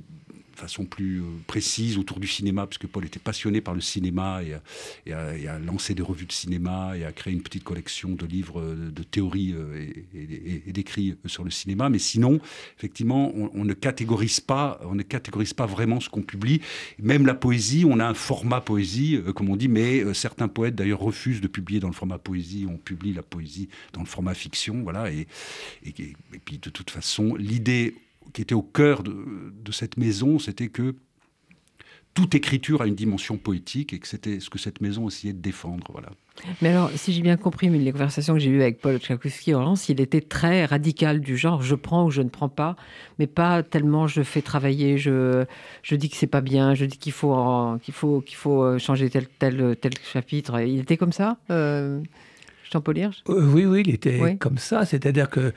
façon 0.59 0.85
plus 0.85 1.21
euh, 1.21 1.25
précise 1.47 1.97
autour 1.97 2.19
du 2.19 2.27
cinéma, 2.27 2.67
puisque 2.67 2.87
Paul 2.87 3.05
était 3.05 3.19
passionné 3.19 3.61
par 3.61 3.73
le 3.73 3.81
cinéma 3.81 4.41
et 4.43 5.13
a, 5.13 5.59
lancé 5.59 5.93
des 5.95 6.01
revues 6.01 6.25
de 6.25 6.31
cinéma 6.31 6.97
et 6.97 7.05
a 7.05 7.11
créé 7.11 7.33
une 7.33 7.41
petite 7.41 7.63
collection 7.63 8.09
de 8.09 8.25
livres 8.25 8.59
euh, 8.59 8.91
de 8.91 9.03
théorie 9.03 9.53
euh, 9.53 9.87
et, 10.13 10.71
d'écrits 10.71 11.15
sur 11.25 11.43
le 11.43 11.49
cinéma. 11.49 11.89
Mais 11.89 11.99
sinon, 11.99 12.39
effectivement, 12.77 13.31
on, 13.33 13.63
ne 13.63 13.73
catégorise 13.73 14.39
pas, 14.39 14.79
on 14.83 14.95
ne 14.95 15.03
catégorise 15.03 15.53
pas 15.53 15.65
vraiment 15.65 15.99
ce 15.99 16.09
qu'on 16.09 16.21
publie. 16.21 16.61
Même 16.99 17.25
la 17.25 17.33
poésie, 17.33 17.85
on 17.87 17.99
a 17.99 18.05
un 18.05 18.13
format 18.13 18.61
poésie, 18.61 19.19
comme 19.35 19.49
on 19.49 19.55
dit, 19.55 19.67
mais 19.67 20.13
certains 20.13 20.47
poètes 20.47 20.75
d'ailleurs 20.75 20.99
refusent 20.99 21.41
de 21.41 21.47
publier 21.47 21.79
dans 21.79 21.87
le 21.87 21.93
format 21.93 22.17
poésie. 22.17 22.67
On 22.69 22.77
publie 22.77 23.13
la 23.13 23.23
poésie 23.23 23.69
dans 23.93 24.01
le 24.01 24.07
format 24.07 24.33
fiction, 24.33 24.81
voilà. 24.83 25.11
Et, 25.11 25.27
et 25.85 26.39
puis 26.43 26.57
de 26.57 26.69
toute 26.69 26.91
façon, 26.91 27.35
l'idée 27.35 27.95
qui 28.33 28.41
était 28.41 28.55
au 28.55 28.61
cœur 28.61 29.03
de, 29.03 29.71
cette 29.71 29.97
maison, 29.97 30.39
c'était 30.39 30.67
que 30.67 30.95
toute 32.15 32.33
écriture 32.35 32.81
a 32.81 32.87
une 32.87 32.95
dimension 32.95 33.37
poétique 33.37 33.93
et 33.93 33.99
que 33.99 34.07
c'était 34.07 34.39
ce 34.39 34.49
que 34.49 34.57
cette 34.57 34.81
maison 34.81 35.07
essayait 35.07 35.33
de 35.33 35.39
défendre. 35.39 35.87
Voilà. 35.91 36.09
Mais 36.61 36.69
alors, 36.69 36.89
si 36.95 37.13
j'ai 37.13 37.21
bien 37.21 37.37
compris, 37.37 37.69
mais 37.69 37.77
les 37.77 37.91
conversations 37.91 38.33
que 38.33 38.39
j'ai 38.39 38.49
eues 38.49 38.61
avec 38.61 38.81
Paul 38.81 38.97
Tchaikovsky, 38.97 39.53
il 39.89 40.01
était 40.01 40.21
très 40.21 40.65
radical 40.65 41.21
du 41.21 41.37
genre 41.37 41.61
je 41.61 41.75
prends 41.75 42.05
ou 42.05 42.11
je 42.11 42.21
ne 42.21 42.29
prends 42.29 42.49
pas, 42.49 42.75
mais 43.19 43.27
pas 43.27 43.61
tellement 43.61 44.07
je 44.07 44.23
fais 44.23 44.41
travailler, 44.41 44.97
je, 44.97 45.45
je 45.83 45.95
dis 45.95 46.09
que 46.09 46.15
c'est 46.15 46.27
pas 46.27 46.41
bien, 46.41 46.73
je 46.73 46.85
dis 46.85 46.97
qu'il 46.97 47.13
faut, 47.13 47.77
qu'il 47.83 47.93
faut, 47.93 48.21
qu'il 48.21 48.37
faut 48.37 48.63
euh, 48.63 48.79
changer 48.79 49.09
tel, 49.09 49.27
tel, 49.27 49.75
tel 49.79 49.91
chapitre. 50.03 50.59
Il 50.61 50.79
était 50.79 50.97
comme 50.97 51.13
ça, 51.13 51.37
euh, 51.51 52.01
Jean-Paul 52.71 52.97
Hirsch? 52.97 53.23
Euh, 53.29 53.45
Oui, 53.51 53.65
oui, 53.65 53.83
il 53.85 53.93
était 53.93 54.37
comme 54.37 54.57
ça. 54.57 54.85
C'est-à-dire 54.85 55.29
que 55.29 55.53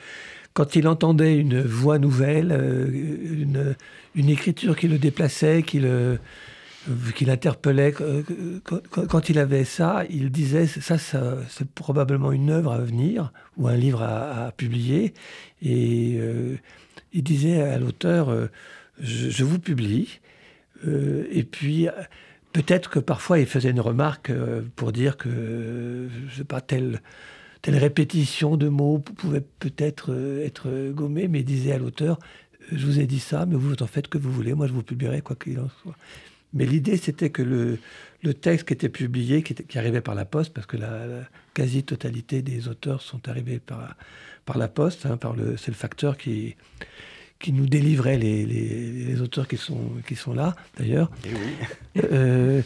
quand 0.53 0.75
il 0.75 0.87
entendait 0.87 1.35
une 1.35 1.61
voix 1.61 1.99
nouvelle, 1.99 2.51
euh, 2.51 3.73
une, 4.15 4.29
écriture 4.29 4.77
qui 4.77 4.87
le 4.87 4.97
déplaçait, 4.97 5.63
qui 5.63 5.79
le 5.79 6.19
l'interpellait, 7.21 7.93
quand, 8.91 9.29
il 9.29 9.39
avait 9.39 9.63
ça, 9.63 10.03
il 10.09 10.31
disait 10.31 10.67
ça, 10.67 10.97
c'est 10.97 11.69
probablement 11.69 12.33
une 12.33 12.49
œuvre 12.49 12.73
à 12.73 12.79
venir 12.79 13.31
ou 13.55 13.69
un 13.69 13.77
livre 13.77 14.01
à, 14.01 14.51
publier. 14.51 15.13
Et 15.61 16.17
euh, 16.17 16.57
il 17.13 17.23
disait 17.23 17.61
à 17.61 17.79
l'auteur 17.79 18.27
euh, 18.29 18.47
je, 18.99 19.45
vous 19.45 19.59
publie. 19.59 20.19
et 20.85 21.43
puis 21.49 21.87
peut-être 22.51 22.89
que 22.89 22.99
parfois 22.99 23.39
il 23.39 23.45
faisait 23.45 23.69
une 23.69 23.79
remarque 23.79 24.33
pour 24.75 24.91
dire 24.91 25.15
que 25.15 26.09
je 26.27 26.35
sais 26.35 26.43
pas 26.43 26.59
tel 26.59 26.99
telle 27.63 27.77
répétition 27.77 28.57
de 28.57 28.67
mots 28.67 28.99
pouvait 28.99 29.41
peut-être 29.41 30.11
euh, 30.11 30.45
être 30.45 30.91
gommée, 30.91 31.27
mais 31.27 31.41
disait 31.43 31.71
à 31.71 31.77
l'auteur 31.79 32.19
euh, 32.61 32.75
Je 32.75 32.85
vous 32.85 32.99
ai 32.99 33.07
dit 33.07 33.21
ça, 33.21 33.47
mais 33.47 33.55
vous 33.55 33.73
en 33.81 33.87
faites 33.87 34.09
que 34.09 34.19
vous 34.19 34.31
voulez, 34.31 34.53
moi 34.53 34.67
je 34.67 34.73
vous 34.73 34.83
publierai 34.83 35.21
quoi 35.21 35.35
qu'il 35.35 35.59
en 35.59 35.69
soit. 35.81 35.95
Mais 36.53 36.65
l'idée, 36.65 36.97
c'était 36.97 37.31
que 37.31 37.41
le, 37.41 37.79
le, 38.21 38.33
texte 38.35 38.67
qui 38.67 38.73
était 38.73 38.89
publié, 38.89 39.41
qui, 39.41 39.55
qui, 39.55 39.77
arrivait 39.79 40.01
par 40.01 40.13
la 40.13 40.25
poste, 40.25 40.53
parce 40.53 40.67
que 40.67 40.77
la, 40.77 41.23
quasi-totalité 41.53 42.41
des 42.41 42.67
auteurs 42.67 43.01
sont 43.01 43.27
arrivés 43.27 43.59
par, 43.59 43.95
par 44.45 44.57
la 44.57 44.67
poste, 44.67 45.05
hein, 45.05 45.17
par 45.17 45.33
le, 45.33 45.57
c'est 45.57 45.71
le 45.71 45.77
facteur 45.77 46.17
qui, 46.17 46.55
qui 47.39 47.53
nous 47.53 47.65
délivrait 47.65 48.17
les, 48.17 48.45
les, 48.45 49.05
les, 49.05 49.21
auteurs 49.21 49.47
qui 49.47 49.57
sont, 49.57 49.89
qui 50.05 50.15
sont 50.15 50.33
là, 50.33 50.55
d'ailleurs. 50.77 51.09
Eh 51.25 51.29
oui. 51.29 52.01
Euh, 52.11 52.61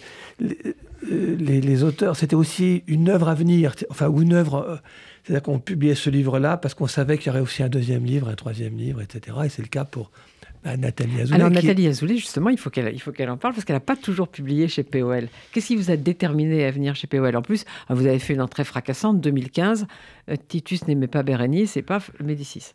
les, 1.09 1.83
auteurs, 1.83 2.15
c'était 2.15 2.35
aussi 2.35 2.83
une 2.87 3.09
œuvre 3.09 3.29
à 3.29 3.35
venir, 3.35 3.73
enfin, 3.89 4.07
ou 4.07 4.21
une 4.21 4.33
œuvre. 4.33 4.81
C'est-à-dire 5.23 5.43
qu'on 5.43 5.59
publiait 5.59 5.95
ce 5.95 6.09
livre-là 6.09 6.55
parce 6.55 6.73
qu'on 6.73 6.87
savait 6.87 7.17
qu'il 7.17 7.27
y 7.27 7.29
aurait 7.31 7.41
aussi 7.41 7.61
un 7.61 7.67
deuxième 7.67 8.05
livre, 8.05 8.29
un 8.29 8.35
troisième 8.35 8.77
livre, 8.77 9.01
etc. 9.01 9.37
Et 9.45 9.49
c'est 9.49 9.61
le 9.61 9.67
cas 9.67 9.83
pour 9.83 10.09
Nathalie 10.75 11.21
Azoulay. 11.21 11.35
Alors 11.35 11.49
Nathalie 11.49 11.87
Azoulay, 11.87 12.17
justement, 12.17 12.49
il 12.49 12.57
faut 12.57 12.69
qu'elle 12.69 13.29
en 13.29 13.37
parle 13.37 13.53
parce 13.53 13.63
qu'elle 13.63 13.75
n'a 13.75 13.81
pas 13.81 13.95
toujours 13.95 14.27
publié 14.27 14.67
chez 14.67 14.83
POL. 14.83 15.27
Qu'est-ce 15.51 15.67
qui 15.67 15.75
vous 15.75 15.91
a 15.91 15.97
déterminé 15.97 16.65
à 16.65 16.71
venir 16.71 16.95
chez 16.95 17.07
POL 17.07 17.35
En 17.35 17.41
plus, 17.41 17.65
vous 17.89 18.05
avez 18.05 18.19
fait 18.19 18.33
une 18.33 18.41
entrée 18.41 18.63
fracassante 18.63 19.21
2015. 19.21 19.87
Euh, 20.29 20.35
Titus 20.47 20.87
n'aimait 20.87 21.07
pas 21.07 21.23
Bérénice 21.23 21.77
et 21.77 21.81
pas 21.81 21.99
Médicis. 22.23 22.73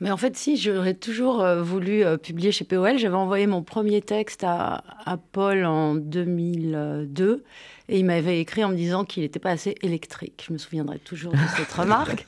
Mais 0.00 0.10
en 0.10 0.16
fait, 0.16 0.36
si, 0.36 0.56
j'aurais 0.56 0.94
toujours 0.94 1.42
euh, 1.42 1.62
voulu 1.62 2.04
euh, 2.04 2.16
publier 2.16 2.52
chez 2.52 2.64
POL. 2.64 2.98
J'avais 2.98 3.16
envoyé 3.16 3.46
mon 3.46 3.62
premier 3.62 4.00
texte 4.00 4.44
à, 4.44 4.84
à 5.04 5.16
Paul 5.16 5.64
en 5.64 5.94
2002 5.94 7.44
et 7.90 7.98
il 7.98 8.04
m'avait 8.04 8.40
écrit 8.40 8.62
en 8.64 8.68
me 8.68 8.76
disant 8.76 9.04
qu'il 9.04 9.22
n'était 9.22 9.38
pas 9.38 9.50
assez 9.50 9.74
électrique. 9.82 10.44
Je 10.46 10.52
me 10.52 10.58
souviendrai 10.58 10.98
toujours 10.98 11.32
de 11.32 11.38
cette 11.56 11.72
remarque. 11.72 12.26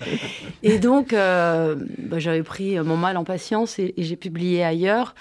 Et 0.62 0.79
donc, 0.79 1.12
euh, 1.12 1.77
bah, 1.99 2.19
j'avais 2.19 2.43
pris 2.43 2.79
mon 2.81 2.97
mal 2.97 3.17
en 3.19 3.25
patience 3.25 3.79
et, 3.79 3.95
j'ai 3.99 4.17
publié 4.17 4.65
ailleurs. 4.65 5.15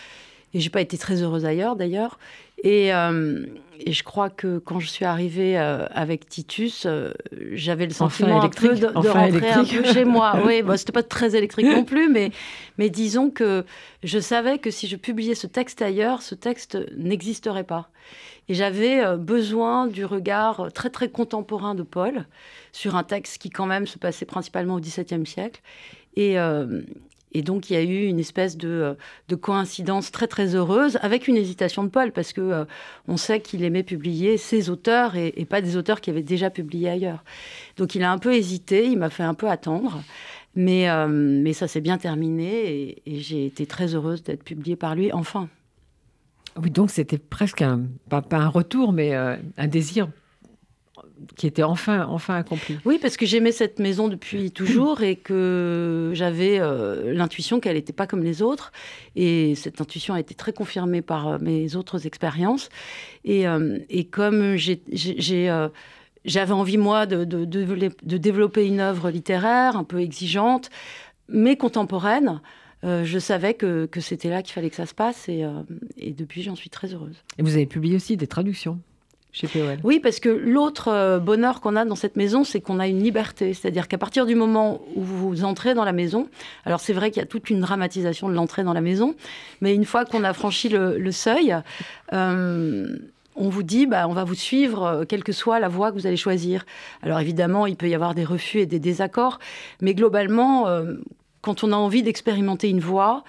Et 0.53 0.61
j'ai 0.61 0.69
pas 0.69 0.81
été 0.81 0.97
très 0.97 1.21
heureuse 1.21 1.45
ailleurs, 1.45 1.75
d'ailleurs. 1.75 2.19
Et, 2.63 2.93
euh, 2.93 3.45
et, 3.79 3.91
je 3.91 4.03
crois 4.03 4.29
que 4.29 4.57
quand 4.59 4.79
je 4.79 4.87
suis 4.87 5.05
arrivée 5.05 5.57
euh, 5.57 5.85
avec 5.91 6.27
Titus, 6.27 6.87
j'avais 7.51 7.85
le 7.85 7.93
sentiment 7.93 8.41
un 8.41 8.49
peu 8.49 8.75
de, 8.75 8.87
rentrer 8.87 9.49
un 9.51 9.65
peu 9.65 9.83
chez 9.83 10.05
moi. 10.05 10.37
Oui, 10.45 10.61
bah, 10.61 10.77
c'était 10.77 10.91
pas 10.91 11.03
très 11.03 11.35
électrique 11.35 11.65
non 11.65 11.83
plus, 11.83 12.09
mais, 12.09 12.31
mais 12.77 12.89
disons 12.89 13.29
que 13.29 13.65
je 14.03 14.19
savais 14.19 14.57
que 14.57 14.71
si 14.71 14.87
je 14.87 14.95
publiais 14.95 15.35
ce 15.35 15.47
texte 15.47 15.81
ailleurs, 15.81 16.21
ce 16.21 16.35
texte 16.35 16.77
n'existerait 16.97 17.63
pas. 17.63 17.89
Et 18.49 18.55
j'avais 18.55 19.05
euh, 19.05 19.15
besoin 19.15 19.85
du 19.87 20.03
regard 20.03 20.59
euh, 20.59 20.69
très 20.69 20.89
très 20.89 21.09
contemporain 21.09 21.75
de 21.75 21.83
Paul 21.83 22.25
sur 22.71 22.95
un 22.95 23.03
texte 23.03 23.37
qui 23.37 23.51
quand 23.51 23.67
même 23.67 23.85
se 23.85 23.99
passait 23.99 24.25
principalement 24.25 24.75
au 24.75 24.79
XVIIe 24.79 25.25
siècle. 25.25 25.61
Et, 26.15 26.39
euh, 26.39 26.81
et 27.31 27.41
donc, 27.41 27.69
il 27.69 27.73
y 27.73 27.75
a 27.75 27.83
eu 27.83 28.05
une 28.05 28.19
espèce 28.19 28.57
de, 28.57 28.97
de, 29.27 29.35
coïncidence 29.35 30.11
très, 30.11 30.27
très 30.27 30.55
heureuse, 30.55 30.97
avec 31.01 31.27
une 31.27 31.37
hésitation 31.37 31.83
de 31.83 31.89
Paul, 31.89 32.11
parce 32.11 32.33
que 32.33 32.65
on 33.07 33.17
sait 33.17 33.39
qu'il 33.39 33.63
aimait 33.63 33.83
publier 33.83 34.37
ses 34.37 34.69
auteurs 34.69 35.15
et, 35.15 35.45
pas 35.45 35.61
des 35.61 35.77
auteurs 35.77 36.01
qui 36.01 36.09
avaient 36.09 36.23
déjà 36.23 36.49
publié 36.49 36.89
ailleurs. 36.89 37.23
Donc, 37.77 37.93
il 37.93 38.03
a 38.03 38.11
un 38.11 38.17
peu 38.17 38.33
hésité, 38.33 38.87
il 38.87 38.97
m'a 38.97 39.09
fait 39.09 39.23
un 39.23 39.35
peu 39.35 39.47
attendre. 39.47 40.01
Mais, 40.55 40.87
mais 41.07 41.53
ça 41.53 41.67
s'est 41.67 41.81
bien 41.81 41.99
terminé 41.99 42.97
et, 43.05 43.19
j'ai 43.19 43.45
été 43.45 43.67
très 43.67 43.93
heureuse 43.93 44.23
d'être 44.23 44.43
publiée 44.43 44.75
par 44.75 44.95
lui, 44.95 45.11
enfin. 45.11 45.49
Oui, 46.61 46.71
donc 46.71 46.89
c'était 46.89 47.17
presque 47.17 47.61
un, 47.61 47.83
pas, 48.09 48.23
un 48.31 48.47
retour, 48.47 48.91
mais 48.91 49.15
euh, 49.15 49.37
un 49.57 49.67
désir 49.67 50.09
qui 51.35 51.47
était 51.47 51.63
enfin, 51.63 52.05
enfin 52.07 52.35
accompli. 52.35 52.77
Oui, 52.85 52.99
parce 53.01 53.17
que 53.17 53.25
j'aimais 53.25 53.51
cette 53.51 53.79
maison 53.79 54.07
depuis 54.07 54.51
toujours 54.51 55.01
et 55.01 55.15
que 55.15 56.11
j'avais 56.13 56.59
euh, 56.59 57.13
l'intuition 57.13 57.59
qu'elle 57.59 57.75
n'était 57.75 57.93
pas 57.93 58.07
comme 58.07 58.23
les 58.23 58.41
autres. 58.41 58.71
Et 59.15 59.55
cette 59.55 59.81
intuition 59.81 60.13
a 60.13 60.19
été 60.19 60.35
très 60.35 60.53
confirmée 60.53 61.01
par 61.01 61.27
euh, 61.27 61.37
mes 61.39 61.75
autres 61.75 62.05
expériences. 62.05 62.69
Et, 63.25 63.45
et 63.89 64.05
comme 64.05 64.55
j'avais 66.25 66.53
envie, 66.53 66.77
moi, 66.77 67.05
de, 67.05 67.25
de, 67.25 67.45
de, 67.45 68.17
développer 68.17 68.65
une 68.65 68.79
œuvre 68.79 69.09
littéraire 69.09 69.75
un 69.75 69.83
peu 69.83 69.99
exigeante, 69.99 70.69
mais 71.27 71.57
contemporaine, 71.57 72.41
euh, 72.83 73.03
je 73.03 73.19
savais 73.19 73.53
que, 73.53 73.85
que 73.85 73.99
c'était 73.99 74.29
là 74.29 74.41
qu'il 74.41 74.53
fallait 74.53 74.69
que 74.69 74.75
ça 74.75 74.85
se 74.85 74.93
passe 74.93 75.27
et, 75.27 75.43
euh, 75.43 75.63
et 75.97 76.13
depuis 76.13 76.43
j'en 76.43 76.55
suis 76.55 76.69
très 76.69 76.93
heureuse. 76.93 77.23
Et 77.37 77.43
vous 77.43 77.55
avez 77.55 77.65
publié 77.65 77.95
aussi 77.95 78.15
des 78.15 78.27
traductions 78.27 78.79
Oui, 79.83 79.99
parce 79.99 80.19
que 80.19 80.29
l'autre 80.29 80.87
euh, 80.87 81.19
bonheur 81.19 81.61
qu'on 81.61 81.75
a 81.75 81.85
dans 81.85 81.95
cette 81.95 82.15
maison, 82.15 82.43
c'est 82.43 82.61
qu'on 82.61 82.79
a 82.79 82.87
une 82.87 83.01
liberté. 83.01 83.53
C'est-à-dire 83.53 83.87
qu'à 83.87 83.97
partir 83.97 84.25
du 84.25 84.35
moment 84.35 84.81
où 84.95 85.03
vous 85.03 85.43
entrez 85.43 85.73
dans 85.73 85.85
la 85.85 85.91
maison, 85.91 86.27
alors 86.65 86.79
c'est 86.79 86.93
vrai 86.93 87.11
qu'il 87.11 87.21
y 87.21 87.23
a 87.23 87.27
toute 87.27 87.49
une 87.49 87.59
dramatisation 87.59 88.27
de 88.27 88.33
l'entrée 88.33 88.63
dans 88.63 88.73
la 88.73 88.81
maison, 88.81 89.15
mais 89.61 89.75
une 89.75 89.85
fois 89.85 90.05
qu'on 90.05 90.23
a 90.23 90.33
franchi 90.33 90.69
le, 90.69 91.11
seuil, 91.11 91.55
on 92.11 93.49
vous 93.49 93.63
dit, 93.63 93.85
bah, 93.85 94.07
on 94.07 94.13
va 94.13 94.23
vous 94.23 94.35
suivre, 94.35 95.05
quelle 95.07 95.23
que 95.23 95.31
soit 95.31 95.59
la 95.59 95.67
voie 95.67 95.91
que 95.91 95.95
vous 95.95 96.07
allez 96.07 96.17
choisir. 96.17 96.65
Alors 97.03 97.19
évidemment, 97.19 97.67
il 97.67 97.75
peut 97.75 97.87
y 97.87 97.95
avoir 97.95 98.15
des 98.15 98.25
refus 98.25 98.59
et 98.59 98.65
des 98.65 98.79
désaccords, 98.79 99.39
mais 99.81 99.93
globalement, 99.93 100.65
quand 101.41 101.63
on 101.63 101.71
a 101.71 101.75
envie 101.75 102.03
d'expérimenter 102.03 102.69
une 102.69 102.79
voie, 102.81 103.23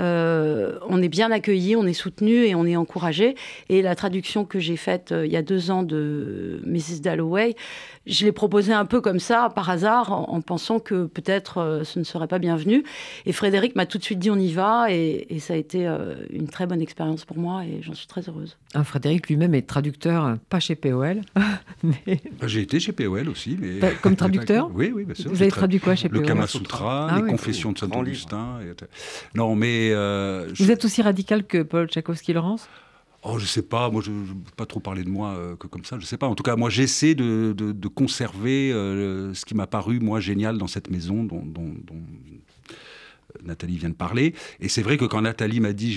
euh, 0.00 0.78
on 0.88 1.02
est 1.02 1.08
bien 1.08 1.30
accueilli, 1.30 1.76
on 1.76 1.86
est 1.86 1.92
soutenu 1.92 2.44
et 2.46 2.54
on 2.54 2.66
est 2.66 2.76
encouragé. 2.76 3.36
Et 3.68 3.82
la 3.82 3.94
traduction 3.94 4.44
que 4.44 4.58
j'ai 4.58 4.76
faite 4.76 5.12
euh, 5.12 5.26
il 5.26 5.32
y 5.32 5.36
a 5.36 5.42
deux 5.42 5.70
ans 5.70 5.82
de 5.82 6.60
Mrs. 6.64 7.00
Dalloway, 7.00 7.54
je 8.06 8.24
l'ai 8.24 8.32
proposée 8.32 8.72
un 8.72 8.84
peu 8.84 9.00
comme 9.00 9.18
ça, 9.18 9.50
par 9.54 9.70
hasard, 9.70 10.12
en, 10.12 10.40
pensant 10.40 10.78
que 10.78 11.06
peut-être 11.06 11.58
euh, 11.58 11.84
ce 11.84 11.98
ne 11.98 12.04
serait 12.04 12.28
pas 12.28 12.38
bienvenu. 12.38 12.84
Et 13.26 13.32
Frédéric 13.32 13.76
m'a 13.76 13.86
tout 13.86 13.98
de 13.98 14.04
suite 14.04 14.18
dit 14.18 14.30
on 14.30 14.38
y 14.38 14.52
va, 14.52 14.86
et, 14.90 15.26
ça 15.40 15.54
a 15.54 15.56
été 15.56 15.86
une 16.30 16.48
très 16.48 16.66
bonne 16.66 16.80
expérience 16.80 17.24
pour 17.24 17.36
moi, 17.36 17.64
et 17.64 17.82
j'en 17.82 17.94
suis 17.94 18.06
très 18.06 18.28
heureuse. 18.28 18.56
Ah, 18.72 18.84
Frédéric 18.84 19.28
lui-même 19.28 19.54
est 19.54 19.66
traducteur, 19.66 20.36
pas 20.48 20.60
chez 20.60 20.74
POL. 20.74 21.20
mais... 21.82 22.20
Bah, 22.40 22.46
j'ai 22.46 22.62
été 22.62 22.80
chez 22.80 22.92
POL 22.92 23.28
aussi. 23.28 23.56
Mais... 23.60 23.78
Bah, 23.78 23.90
comme 24.00 24.16
traducteur 24.16 24.70
Oui, 24.74 24.92
oui, 24.94 25.04
bien 25.04 25.14
sûr. 25.14 25.30
Vous 25.30 25.42
avez 25.42 25.50
traduit 25.50 25.80
quoi 25.80 25.94
chez 25.94 26.08
POL 26.08 26.20
Le 26.20 26.26
Kama 26.26 26.46
Sutra, 26.46 27.08
ah 27.10 27.20
les 27.20 27.30
Confessions 27.30 27.72
de 27.72 27.78
Saint-Augustin. 27.78 28.60
Non, 29.34 29.54
mais 29.54 29.90
euh, 29.92 30.48
Vous 30.56 30.70
êtes 30.70 30.84
aussi 30.84 31.02
radical 31.02 31.44
que 31.46 31.62
Paul 31.62 31.88
Tchaikovsky-Laurence 31.88 32.68
Oh, 33.26 33.38
je 33.38 33.46
sais 33.46 33.62
pas, 33.62 33.88
moi 33.88 34.02
je 34.04 34.10
ne 34.10 34.22
veux 34.22 34.34
pas 34.54 34.66
trop 34.66 34.80
parler 34.80 35.02
de 35.02 35.08
moi 35.08 35.30
euh, 35.30 35.56
que 35.56 35.66
comme 35.66 35.84
ça, 35.84 35.98
je 35.98 36.04
sais 36.04 36.18
pas. 36.18 36.26
En 36.26 36.34
tout 36.34 36.42
cas, 36.42 36.56
moi 36.56 36.68
j'essaie 36.68 37.14
de, 37.14 37.88
conserver 37.88 38.70
euh, 38.70 39.32
ce 39.32 39.46
qui 39.46 39.54
m'a 39.54 39.66
paru, 39.66 39.98
moi, 39.98 40.20
génial 40.20 40.58
dans 40.58 40.66
cette 40.66 40.90
maison 40.90 41.26
Nathalie 43.42 43.76
vient 43.76 43.90
de 43.90 43.94
parler. 43.94 44.34
Et 44.60 44.68
c'est 44.68 44.82
vrai 44.82 44.96
que 44.96 45.04
quand 45.04 45.22
Nathalie 45.22 45.60
m'a 45.60 45.72
dit 45.72 45.92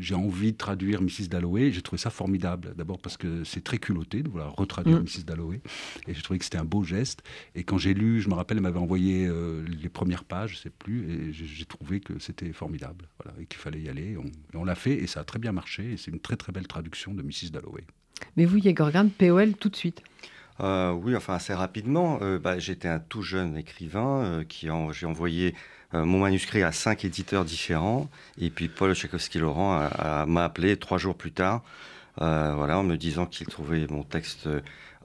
j'ai 0.00 0.14
envie 0.14 0.52
de 0.52 0.56
traduire 0.56 1.02
Mrs. 1.02 1.28
Dalloway, 1.28 1.72
j'ai 1.72 1.82
trouvé 1.82 2.00
ça 2.00 2.10
formidable. 2.10 2.74
D'abord 2.76 2.98
parce 2.98 3.16
que 3.16 3.44
c'est 3.44 3.62
très 3.62 3.78
culotté 3.78 4.22
de 4.22 4.28
vouloir 4.28 4.54
retraduire 4.54 5.00
mm. 5.00 5.04
Mrs. 5.04 5.24
Dalloway. 5.26 5.60
Et 6.06 6.14
j'ai 6.14 6.22
trouvé 6.22 6.38
que 6.38 6.44
c'était 6.44 6.58
un 6.58 6.64
beau 6.64 6.84
geste. 6.84 7.22
Et 7.54 7.64
quand 7.64 7.78
j'ai 7.78 7.94
lu, 7.94 8.20
je 8.20 8.28
me 8.28 8.34
rappelle, 8.34 8.58
elle 8.58 8.62
m'avait 8.62 8.78
envoyé 8.78 9.26
euh, 9.26 9.64
les 9.66 9.88
premières 9.88 10.24
pages, 10.24 10.56
je 10.56 10.62
sais 10.62 10.70
plus, 10.70 11.10
et 11.10 11.32
j'ai 11.32 11.64
trouvé 11.64 12.00
que 12.00 12.18
c'était 12.18 12.52
formidable. 12.52 13.06
Voilà, 13.22 13.38
et 13.40 13.46
qu'il 13.46 13.58
fallait 13.58 13.80
y 13.80 13.88
aller. 13.88 14.12
Et 14.12 14.56
on, 14.56 14.64
l'a 14.64 14.74
fait 14.74 14.94
et 14.94 15.06
ça 15.06 15.20
a 15.20 15.24
très 15.24 15.38
bien 15.38 15.52
marché. 15.52 15.92
Et 15.92 15.96
c'est 15.96 16.10
une 16.10 16.20
très 16.20 16.36
très 16.36 16.52
belle 16.52 16.66
traduction 16.66 17.14
de 17.14 17.22
Mrs. 17.22 17.50
Dalloway. 17.52 17.84
Mais 18.36 18.44
vous, 18.44 18.58
Yegorgan, 18.58 19.08
POL 19.08 19.54
tout 19.54 19.70
de 19.70 19.76
suite 19.76 20.02
euh, 20.60 20.92
oui, 20.92 21.16
enfin 21.16 21.34
assez 21.34 21.54
rapidement. 21.54 22.18
Euh, 22.22 22.38
bah, 22.38 22.58
j'étais 22.58 22.88
un 22.88 23.00
tout 23.00 23.22
jeune 23.22 23.56
écrivain 23.56 24.44
qui 24.48 24.68
j'ai 24.92 25.06
envoyé 25.06 25.54
euh, 25.94 26.04
mon 26.04 26.20
manuscrit 26.20 26.62
à 26.62 26.72
cinq 26.72 27.04
éditeurs 27.04 27.44
différents. 27.44 28.08
Et 28.38 28.50
puis 28.50 28.68
Paul 28.68 28.94
Tchaikovsky-Laurent 28.94 29.88
m'a 30.26 30.44
appelé 30.44 30.76
trois 30.76 30.98
jours 30.98 31.16
plus 31.16 31.32
tard, 31.32 31.62
euh, 32.20 32.54
voilà, 32.56 32.78
en 32.78 32.84
me 32.84 32.96
disant 32.96 33.26
qu'il 33.26 33.46
trouvait 33.46 33.86
mon 33.88 34.04
texte 34.04 34.48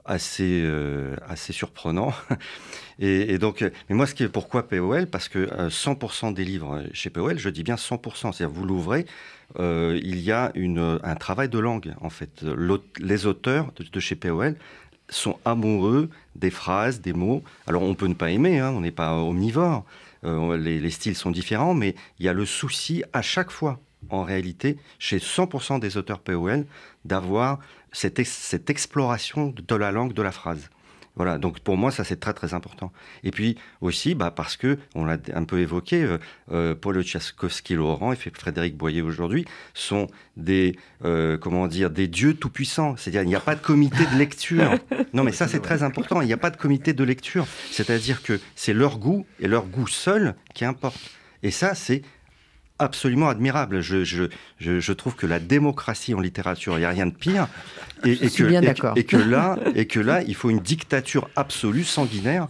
assez, 0.04 0.62
euh, 0.64 1.16
assez 1.28 1.52
surprenant. 1.52 2.12
et, 3.00 3.38
donc, 3.38 3.64
mais 3.88 3.96
moi, 3.96 4.06
ce 4.06 4.14
qui 4.14 4.22
est 4.22 4.28
pourquoi 4.28 4.68
POL 4.68 5.06
Parce 5.08 5.28
que 5.28 5.68
100% 5.68 6.32
des 6.34 6.44
livres 6.44 6.84
chez 6.92 7.10
POL, 7.10 7.36
je 7.38 7.48
dis 7.48 7.64
bien 7.64 7.74
100%, 7.74 8.32
c'est-à-dire 8.32 8.50
vous 8.50 8.64
l'ouvrez, 8.64 9.06
il 9.58 10.20
y 10.20 10.30
a 10.30 10.52
une, 10.54 11.00
un 11.02 11.14
travail 11.16 11.48
de 11.48 11.58
langue, 11.58 11.94
en 12.00 12.10
fait. 12.10 12.44
Les 13.00 13.26
auteurs 13.26 13.72
de, 13.72 14.00
chez 14.00 14.14
POL 14.14 14.54
sont 15.08 15.38
amoureux 15.44 16.10
des 16.34 16.50
phrases, 16.50 17.00
des 17.00 17.12
mots. 17.12 17.42
Alors, 17.66 17.82
on 17.82 17.94
peut 17.94 18.06
ne 18.06 18.14
pas 18.14 18.30
aimer, 18.30 18.58
hein, 18.58 18.72
on 18.74 18.80
n'est 18.80 18.90
pas 18.90 19.14
omnivore, 19.14 19.84
euh, 20.24 20.56
les, 20.56 20.90
styles 20.90 21.14
sont 21.14 21.30
différents, 21.30 21.74
mais 21.74 21.94
il 22.18 22.26
y 22.26 22.28
a 22.28 22.32
le 22.32 22.46
souci 22.46 23.04
à 23.12 23.22
chaque 23.22 23.50
fois, 23.50 23.80
en 24.10 24.22
réalité, 24.22 24.78
chez 24.98 25.18
100% 25.18 25.80
des 25.80 25.96
auteurs 25.96 26.20
POL, 26.20 26.66
d'avoir 27.04 27.58
cette, 27.92 28.24
cette 28.24 28.70
exploration 28.70 29.54
de 29.56 29.74
la 29.74 29.92
langue, 29.92 30.12
de 30.12 30.22
la 30.22 30.32
phrase. 30.32 30.70
Voilà, 31.16 31.38
donc 31.38 31.60
pour 31.60 31.78
moi, 31.78 31.90
ça 31.90 32.04
c'est 32.04 32.20
très 32.20 32.34
très 32.34 32.52
important. 32.52 32.92
Et 33.24 33.30
puis 33.30 33.56
aussi, 33.80 34.14
bah, 34.14 34.30
parce 34.30 34.56
que, 34.56 34.78
on 34.94 35.06
l'a 35.06 35.16
un 35.34 35.44
peu 35.44 35.60
évoqué, 35.60 36.02
euh, 36.02 36.18
euh, 36.52 36.74
Paul 36.74 37.00
Tchaskowski-Laurent 37.02 38.12
et 38.12 38.16
Frédéric 38.16 38.76
Boyer 38.76 39.00
aujourd'hui 39.00 39.46
sont 39.72 40.08
des, 40.36 40.76
euh, 41.04 41.38
comment 41.38 41.68
dire, 41.68 41.90
des 41.90 42.06
dieux 42.06 42.34
tout-puissants. 42.34 42.96
C'est-à-dire, 42.96 43.22
il 43.22 43.28
n'y 43.28 43.34
a 43.34 43.40
pas 43.40 43.54
de 43.54 43.62
comité 43.62 44.04
de 44.12 44.18
lecture. 44.18 44.78
Non, 45.12 45.24
mais 45.24 45.32
ça 45.32 45.48
c'est 45.48 45.60
très 45.60 45.82
important, 45.82 46.20
il 46.20 46.26
n'y 46.26 46.32
a 46.34 46.36
pas 46.36 46.50
de 46.50 46.58
comité 46.58 46.92
de 46.92 47.02
lecture. 47.02 47.46
C'est-à-dire 47.70 48.22
que 48.22 48.38
c'est 48.54 48.74
leur 48.74 48.98
goût 48.98 49.24
et 49.40 49.48
leur 49.48 49.64
goût 49.66 49.86
seul 49.86 50.34
qui 50.52 50.66
importe. 50.66 50.98
Et 51.42 51.50
ça, 51.50 51.74
c'est 51.74 52.02
absolument 52.78 53.28
admirable. 53.28 53.80
Je, 53.80 54.04
je, 54.04 54.24
je, 54.58 54.92
trouve 54.92 55.14
que 55.14 55.26
la 55.26 55.38
démocratie 55.38 56.14
en 56.14 56.20
littérature, 56.20 56.74
il 56.76 56.80
n'y 56.80 56.84
a 56.84 56.90
rien 56.90 57.06
de 57.06 57.14
pire. 57.14 57.48
Et, 58.04 58.12
et 58.12 58.30
que, 58.30 58.98
et, 58.98 59.04
que 59.04 59.16
là, 59.16 59.56
et 59.74 59.86
que 59.86 59.98
là, 60.00 60.22
il 60.22 60.34
faut 60.34 60.50
une 60.50 60.60
dictature 60.60 61.30
absolue, 61.34 61.84
sanguinaire, 61.84 62.46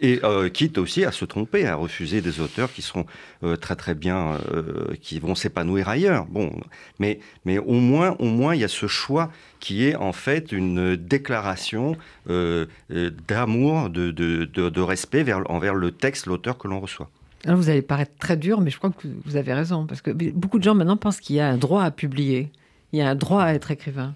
et 0.00 0.20
euh, 0.24 0.48
quitte 0.48 0.76
aussi 0.76 1.04
à 1.04 1.12
se 1.12 1.24
tromper, 1.24 1.66
à 1.66 1.76
refuser 1.76 2.20
des 2.20 2.40
auteurs 2.40 2.72
qui 2.72 2.82
seront 2.82 3.06
euh, 3.44 3.56
très 3.56 3.76
très 3.76 3.94
bien, 3.94 4.38
euh, 4.52 4.94
qui 5.00 5.20
vont 5.20 5.36
s'épanouir 5.36 5.88
ailleurs. 5.88 6.26
Bon, 6.26 6.52
mais, 6.98 7.20
mais 7.44 7.58
au 7.58 7.74
moins, 7.74 8.16
au 8.18 8.26
moins, 8.26 8.56
il 8.56 8.60
y 8.60 8.64
a 8.64 8.68
ce 8.68 8.88
choix 8.88 9.30
qui 9.60 9.84
est 9.84 9.94
en 9.94 10.12
fait 10.12 10.52
une 10.52 10.96
déclaration 10.96 11.96
d'amour, 12.26 13.90
de, 13.90 14.10
de, 14.10 14.44
de, 14.44 14.68
de, 14.68 14.80
respect 14.80 15.22
vers, 15.22 15.48
envers 15.50 15.74
le 15.74 15.90
texte, 15.92 16.26
l'auteur 16.26 16.58
que 16.58 16.68
l'on 16.68 16.80
reçoit. 16.80 17.10
Alors 17.44 17.56
vous 17.56 17.68
allez 17.68 17.82
paraître 17.82 18.12
très 18.18 18.36
dur, 18.36 18.60
mais 18.60 18.70
je 18.70 18.78
crois 18.78 18.90
que 18.90 19.06
vous 19.24 19.36
avez 19.36 19.52
raison, 19.52 19.86
parce 19.86 20.02
que 20.02 20.10
beaucoup 20.10 20.58
de 20.58 20.64
gens 20.64 20.74
maintenant 20.74 20.96
pensent 20.96 21.20
qu'il 21.20 21.36
y 21.36 21.40
a 21.40 21.48
un 21.48 21.56
droit 21.56 21.82
à 21.82 21.90
publier, 21.90 22.50
il 22.92 22.98
y 22.98 23.02
a 23.02 23.08
un 23.08 23.14
droit 23.14 23.42
à 23.42 23.54
être 23.54 23.70
écrivain. 23.70 24.14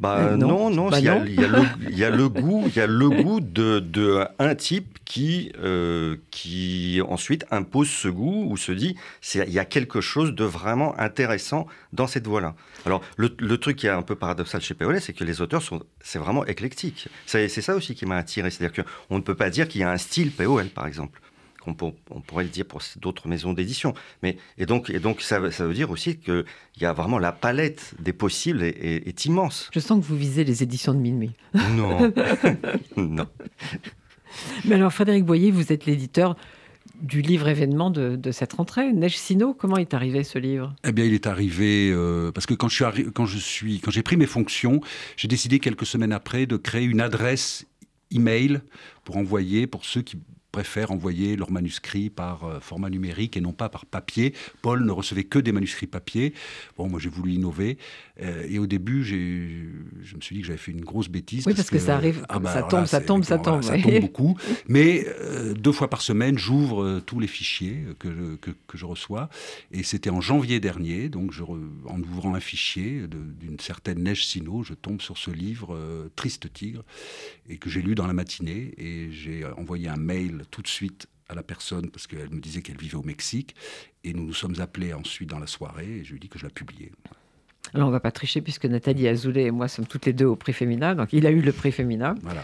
Bah, 0.00 0.16
euh, 0.18 0.36
non, 0.36 0.68
non, 0.68 0.88
bah, 0.88 0.98
il, 0.98 1.04
y 1.04 1.08
a, 1.08 1.24
il, 1.24 1.40
y 1.40 1.44
a 1.44 1.46
le, 1.46 1.62
il, 1.88 1.96
y 1.96 2.02
a, 2.02 2.10
le, 2.10 2.28
goût, 2.28 2.64
il 2.66 2.74
y 2.74 2.80
a 2.80 2.88
le 2.88 3.08
goût 3.08 3.38
de, 3.38 3.78
de 3.78 4.24
un 4.40 4.54
type 4.56 4.98
qui, 5.04 5.52
euh, 5.62 6.16
qui 6.32 7.00
ensuite 7.08 7.46
impose 7.52 7.88
ce 7.88 8.08
goût 8.08 8.48
ou 8.50 8.56
se 8.56 8.72
dit 8.72 8.96
il 9.34 9.52
y 9.52 9.60
a 9.60 9.64
quelque 9.64 10.00
chose 10.00 10.34
de 10.34 10.42
vraiment 10.42 10.98
intéressant 10.98 11.68
dans 11.92 12.08
cette 12.08 12.26
voie-là. 12.26 12.56
Alors 12.84 13.00
le, 13.16 13.32
le, 13.38 13.58
truc 13.58 13.76
qui 13.76 13.86
est 13.86 13.90
un 13.90 14.02
peu 14.02 14.16
paradoxal 14.16 14.60
chez 14.60 14.74
POL, 14.74 15.00
c'est 15.00 15.12
que 15.12 15.22
les 15.22 15.40
auteurs 15.40 15.62
sont 15.62 15.84
c'est 16.00 16.18
vraiment 16.18 16.44
éclectique. 16.46 17.06
C'est 17.26 17.48
ça 17.48 17.76
aussi 17.76 17.94
qui 17.94 18.04
m'a 18.04 18.16
attiré, 18.16 18.50
c'est-à-dire 18.50 18.84
qu'on 18.84 19.16
ne 19.18 19.22
peut 19.22 19.36
pas 19.36 19.50
dire 19.50 19.68
qu'il 19.68 19.82
y 19.82 19.84
a 19.84 19.90
un 19.92 19.98
style 19.98 20.32
POL 20.32 20.66
par 20.66 20.88
exemple 20.88 21.20
on, 21.66 21.74
pourrait 21.74 22.44
le 22.44 22.50
dire 22.50 22.64
pour 22.64 22.82
d'autres 23.00 23.28
maisons 23.28 23.52
d'édition. 23.52 23.94
Mais 24.22 24.36
et 24.58 24.66
donc, 24.66 24.90
et 24.90 24.98
donc 24.98 25.20
ça, 25.20 25.38
veut 25.38 25.74
dire 25.74 25.90
aussi 25.90 26.18
qu'il 26.18 26.44
y 26.80 26.84
a 26.84 26.92
vraiment 26.92 27.18
la 27.18 27.32
palette 27.32 27.94
des 27.98 28.12
possibles 28.12 28.62
est, 28.62 29.24
immense. 29.24 29.70
Je 29.72 29.80
sens 29.80 30.00
que 30.00 30.06
vous 30.06 30.16
visez 30.16 30.44
les 30.44 30.62
éditions 30.62 30.94
de 30.94 30.98
minuit. 30.98 31.32
Non, 31.54 32.12
non. 32.96 33.26
Mais 34.64 34.76
alors, 34.76 34.92
Frédéric 34.92 35.24
Boyer, 35.24 35.50
vous 35.50 35.72
êtes 35.72 35.86
l'éditeur 35.86 36.36
du 37.00 37.20
livre 37.20 37.48
événement 37.48 37.90
de, 37.90 38.30
cette 38.30 38.52
rentrée. 38.54 38.92
Neige 38.92 39.18
Sino, 39.18 39.54
comment 39.54 39.76
est 39.76 39.92
arrivé 39.92 40.24
ce 40.24 40.38
livre? 40.38 40.74
Eh 40.84 40.92
bien, 40.92 41.04
il 41.04 41.14
est 41.14 41.26
arrivé 41.26 41.90
euh, 41.92 42.30
parce 42.32 42.46
que 42.46 42.54
quand 42.54 42.68
je 42.68 42.84
suis 42.84 43.12
quand 43.12 43.26
je 43.26 43.38
suis 43.38 43.80
quand 43.80 43.90
j'ai 43.90 44.02
pris 44.02 44.16
mes 44.16 44.26
fonctions, 44.26 44.80
j'ai 45.16 45.28
décidé 45.28 45.58
quelques 45.58 45.86
semaines 45.86 46.12
après 46.12 46.46
de 46.46 46.56
créer 46.56 46.84
une 46.84 47.00
adresse 47.00 47.66
email 48.12 48.60
pour 49.04 49.16
envoyer 49.16 49.66
pour 49.66 49.84
ceux 49.84 50.02
qui 50.02 50.18
préfèrent 50.52 50.92
envoyer 50.92 51.34
leurs 51.36 51.50
manuscrits 51.50 52.10
par 52.10 52.44
euh, 52.44 52.60
format 52.60 52.90
numérique 52.90 53.36
et 53.36 53.40
non 53.40 53.52
pas 53.52 53.68
par 53.68 53.86
papier. 53.86 54.34
Paul 54.60 54.84
ne 54.84 54.92
recevait 54.92 55.24
que 55.24 55.38
des 55.38 55.50
manuscrits 55.50 55.86
papier. 55.86 56.34
Bon, 56.76 56.88
moi 56.88 57.00
j'ai 57.00 57.08
voulu 57.08 57.32
innover. 57.32 57.78
Euh, 58.22 58.46
et 58.48 58.58
au 58.58 58.66
début, 58.66 59.04
je 59.04 60.16
me 60.16 60.20
suis 60.20 60.36
dit 60.36 60.40
que 60.42 60.46
j'avais 60.46 60.58
fait 60.58 60.72
une 60.72 60.84
grosse 60.84 61.08
bêtise. 61.08 61.46
Oui, 61.46 61.54
parce, 61.54 61.70
que, 61.70 61.78
ça 61.78 61.96
arrive, 61.96 62.24
ah 62.28 62.38
bah 62.38 62.52
ça, 62.52 62.62
tombe, 62.62 62.86
ça 62.86 63.00
tombe, 63.00 63.24
ça 63.24 63.38
tombe, 63.38 63.62
ça 63.62 63.78
tombe. 63.78 64.00
beaucoup. 64.00 64.36
Mais 64.68 65.06
euh, 65.20 65.54
deux 65.54 65.72
fois 65.72 65.88
par 65.90 66.02
semaine, 66.02 66.38
j'ouvre 66.38 67.00
tous 67.00 67.20
les 67.20 67.26
fichiers 67.26 67.84
que 67.98 68.12
je, 68.12 68.36
que, 68.36 68.52
je 68.74 68.84
reçois. 68.84 69.28
Et 69.72 69.82
c'était 69.82 70.10
en 70.10 70.20
janvier 70.20 70.60
dernier, 70.60 71.08
donc 71.08 71.32
je, 71.32 71.42
en 71.42 72.00
ouvrant 72.00 72.34
un 72.34 72.40
fichier 72.40 73.06
d'une 73.08 73.58
certaine 73.58 74.02
Neige 74.02 74.26
Sino, 74.26 74.62
je 74.62 74.74
tombe 74.74 75.00
sur 75.00 75.18
ce 75.18 75.30
livre, 75.30 75.78
Triste 76.16 76.52
Tigre, 76.52 76.84
et 77.48 77.58
que 77.58 77.70
j'ai 77.70 77.82
lu 77.82 77.94
dans 77.94 78.06
la 78.06 78.14
matinée. 78.14 78.74
Et 78.78 79.10
j'ai 79.10 79.44
envoyé 79.56 79.88
un 79.88 79.96
mail 79.96 80.44
tout 80.50 80.62
de 80.62 80.68
suite 80.68 81.08
à 81.28 81.34
la 81.34 81.42
personne 81.42 81.90
parce 81.90 82.06
qu'elle 82.06 82.30
me 82.30 82.40
disait 82.40 82.62
qu'elle 82.62 82.76
vivait 82.76 82.96
au 82.96 83.02
Mexique. 83.02 83.54
Et 84.04 84.12
nous 84.12 84.24
nous 84.24 84.34
sommes 84.34 84.60
appelés 84.60 84.92
ensuite 84.92 85.30
dans 85.30 85.38
la 85.38 85.46
soirée 85.46 85.98
et 85.98 86.04
je 86.04 86.10
lui 86.10 86.16
ai 86.16 86.20
dit 86.20 86.28
que 86.28 86.38
je 86.38 86.44
la 86.44 86.50
publiais. 86.50 86.92
Alors, 87.74 87.88
on 87.88 87.90
ne 87.90 87.96
va 87.96 88.00
pas 88.00 88.10
tricher 88.10 88.40
puisque 88.40 88.66
Nathalie 88.66 89.08
Azoulay 89.08 89.44
et 89.44 89.50
moi 89.50 89.68
sommes 89.68 89.86
toutes 89.86 90.06
les 90.06 90.12
deux 90.12 90.26
au 90.26 90.36
prix 90.36 90.52
féminin. 90.52 90.94
Donc, 90.94 91.08
il 91.12 91.26
a 91.26 91.30
eu 91.30 91.40
le 91.40 91.52
prix 91.52 91.72
féminin. 91.72 92.14
Voilà. 92.22 92.42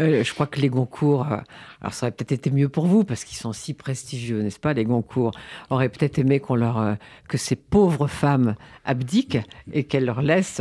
Euh, 0.00 0.22
je 0.22 0.34
crois 0.34 0.46
que 0.46 0.60
les 0.60 0.68
Goncourt, 0.68 1.26
euh, 1.32 1.38
alors 1.80 1.94
ça 1.94 2.06
aurait 2.06 2.12
peut-être 2.12 2.32
été 2.32 2.50
mieux 2.50 2.68
pour 2.68 2.86
vous 2.86 3.04
parce 3.04 3.24
qu'ils 3.24 3.36
sont 3.36 3.52
si 3.52 3.74
prestigieux, 3.74 4.42
n'est-ce 4.42 4.58
pas 4.60 4.72
Les 4.72 4.84
Goncourt? 4.84 5.32
Auraient 5.70 5.88
peut-être 5.88 6.18
aimé 6.18 6.40
qu'on 6.40 6.54
leur, 6.54 6.78
euh, 6.78 6.94
que 7.28 7.38
ces 7.38 7.56
pauvres 7.56 8.06
femmes 8.06 8.54
abdiquent 8.84 9.38
et 9.72 9.84
qu'elles 9.84 10.04
leur 10.04 10.22
laissent. 10.22 10.60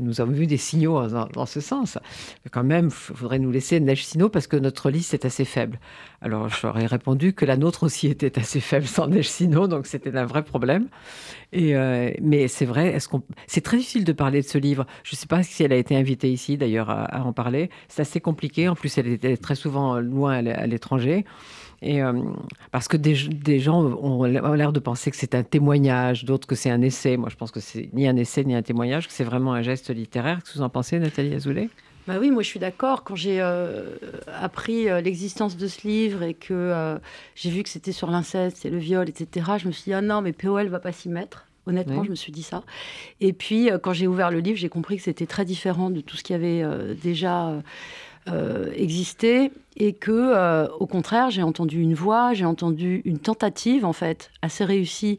nous 0.00 0.20
avons 0.20 0.32
vu 0.32 0.46
des 0.46 0.56
signaux 0.56 1.06
dans, 1.08 1.46
ce 1.46 1.60
sens. 1.60 1.98
Mais 2.44 2.50
quand 2.50 2.64
même, 2.64 2.86
il 2.86 3.16
faudrait 3.16 3.38
nous 3.38 3.50
laisser 3.50 3.80
Neige 3.80 4.04
Sino 4.04 4.28
parce 4.28 4.46
que 4.46 4.56
notre 4.56 4.90
liste 4.90 5.14
est 5.14 5.24
assez 5.24 5.44
faible. 5.44 5.80
Alors, 6.20 6.48
j'aurais 6.48 6.86
répondu 6.86 7.32
que 7.32 7.44
la 7.44 7.56
nôtre 7.56 7.84
aussi 7.84 8.08
était 8.08 8.38
assez 8.38 8.60
faible 8.60 8.86
sans 8.86 9.06
Neige 9.06 9.28
Sino, 9.28 9.68
donc 9.68 9.86
c'était 9.86 10.16
un 10.16 10.26
vrai 10.26 10.42
problème. 10.42 10.88
Et 11.52 11.74
mais 12.20 12.48
c'est 12.48 12.66
vrai, 12.66 12.88
est-ce 12.88 13.08
qu'on 13.08 13.22
c'est 13.46 13.62
très 13.62 13.78
difficile 13.78 14.04
de 14.04 14.12
parler 14.12 14.42
de 14.42 14.46
ce 14.46 14.58
livre. 14.58 14.86
Je 15.02 15.14
ne 15.14 15.18
sais 15.18 15.26
pas 15.26 15.42
si 15.42 15.62
elle 15.62 15.72
a 15.72 15.76
été 15.76 15.96
invitée 15.96 16.30
ici, 16.30 16.56
d'ailleurs, 16.56 16.90
à, 16.90 17.22
en 17.24 17.32
parler. 17.32 17.70
C'est 17.88 18.02
assez 18.02 18.20
compliqué. 18.20 18.68
En 18.68 18.74
plus, 18.74 18.98
elle 18.98 19.08
était 19.08 19.36
très 19.36 19.54
souvent 19.54 19.98
loin 20.00 20.27
à 20.28 20.66
l'étranger. 20.66 21.24
Et 21.80 22.02
euh, 22.02 22.12
parce 22.72 22.88
que 22.88 22.96
des, 22.96 23.60
gens 23.60 23.82
ont 23.82 24.24
l'air 24.24 24.72
de 24.72 24.80
penser 24.80 25.10
que 25.10 25.16
c'est 25.16 25.34
un 25.34 25.44
témoignage, 25.44 26.24
d'autres 26.24 26.48
que 26.48 26.56
c'est 26.56 26.70
un 26.70 26.82
essai. 26.82 27.16
Moi, 27.16 27.28
je 27.30 27.36
pense 27.36 27.50
que 27.50 27.60
c'est 27.60 27.90
ni 27.92 28.08
un 28.08 28.16
essai 28.16 28.44
ni 28.44 28.54
un 28.54 28.62
témoignage, 28.62 29.06
que 29.06 29.12
c'est 29.12 29.24
vraiment 29.24 29.52
un 29.52 29.62
geste 29.62 29.90
littéraire. 29.90 30.38
Qu'est-ce 30.38 30.54
que 30.54 30.58
vous 30.58 30.64
en 30.64 30.70
pensez, 30.70 30.98
Nathalie 30.98 31.34
Azoulay? 31.34 31.68
Bah 32.08 32.14
oui, 32.18 32.30
moi 32.30 32.42
je 32.42 32.48
suis 32.48 32.58
d'accord. 32.58 33.04
Quand 33.04 33.16
j'ai 33.16 33.38
euh, 33.40 33.96
appris 34.40 34.88
euh, 34.88 35.02
l'existence 35.02 35.58
de 35.58 35.66
ce 35.66 35.86
livre 35.86 36.22
et 36.22 36.32
que 36.32 36.98
j'ai 37.34 37.50
vu 37.50 37.62
que 37.62 37.68
c'était 37.68 37.92
sur 37.92 38.10
l'inceste 38.10 38.64
et 38.64 38.70
le 38.70 38.78
viol, 38.78 39.08
etc., 39.08 39.52
je 39.58 39.66
me 39.66 39.72
suis 39.72 39.84
dit, 39.84 39.92
ah 39.92 40.00
non, 40.00 40.22
mais 40.22 40.32
POL 40.32 40.68
va 40.68 40.80
pas 40.80 40.92
s'y 40.92 41.08
mettre. 41.08 41.44
Honnêtement, 41.66 42.02
je 42.02 42.08
me 42.08 42.14
suis 42.14 42.32
dit 42.32 42.42
ça. 42.42 42.62
Et 43.20 43.34
puis, 43.34 43.68
quand 43.82 43.92
j'ai 43.92 44.06
ouvert 44.06 44.30
le 44.30 44.40
livre, 44.40 44.56
j'ai 44.56 44.70
compris 44.70 44.96
que 44.96 45.02
c'était 45.02 45.26
très 45.26 45.44
différent 45.44 45.90
de 45.90 46.00
tout 46.00 46.16
ce 46.16 46.22
qui 46.22 46.32
avait 46.32 46.62
euh, 46.62 46.94
déjà 46.94 47.52
euh, 48.32 48.72
existé 48.74 49.52
et 49.76 49.92
que, 49.92 50.68
au 50.80 50.86
contraire, 50.86 51.30
j'ai 51.30 51.44
entendu 51.44 51.80
une 51.80 51.94
voix, 51.94 52.34
j'ai 52.34 52.44
entendu 52.44 53.00
une 53.04 53.20
tentative, 53.20 53.84
en 53.84 53.92
fait, 53.92 54.30
assez 54.42 54.64
réussie 54.64 55.18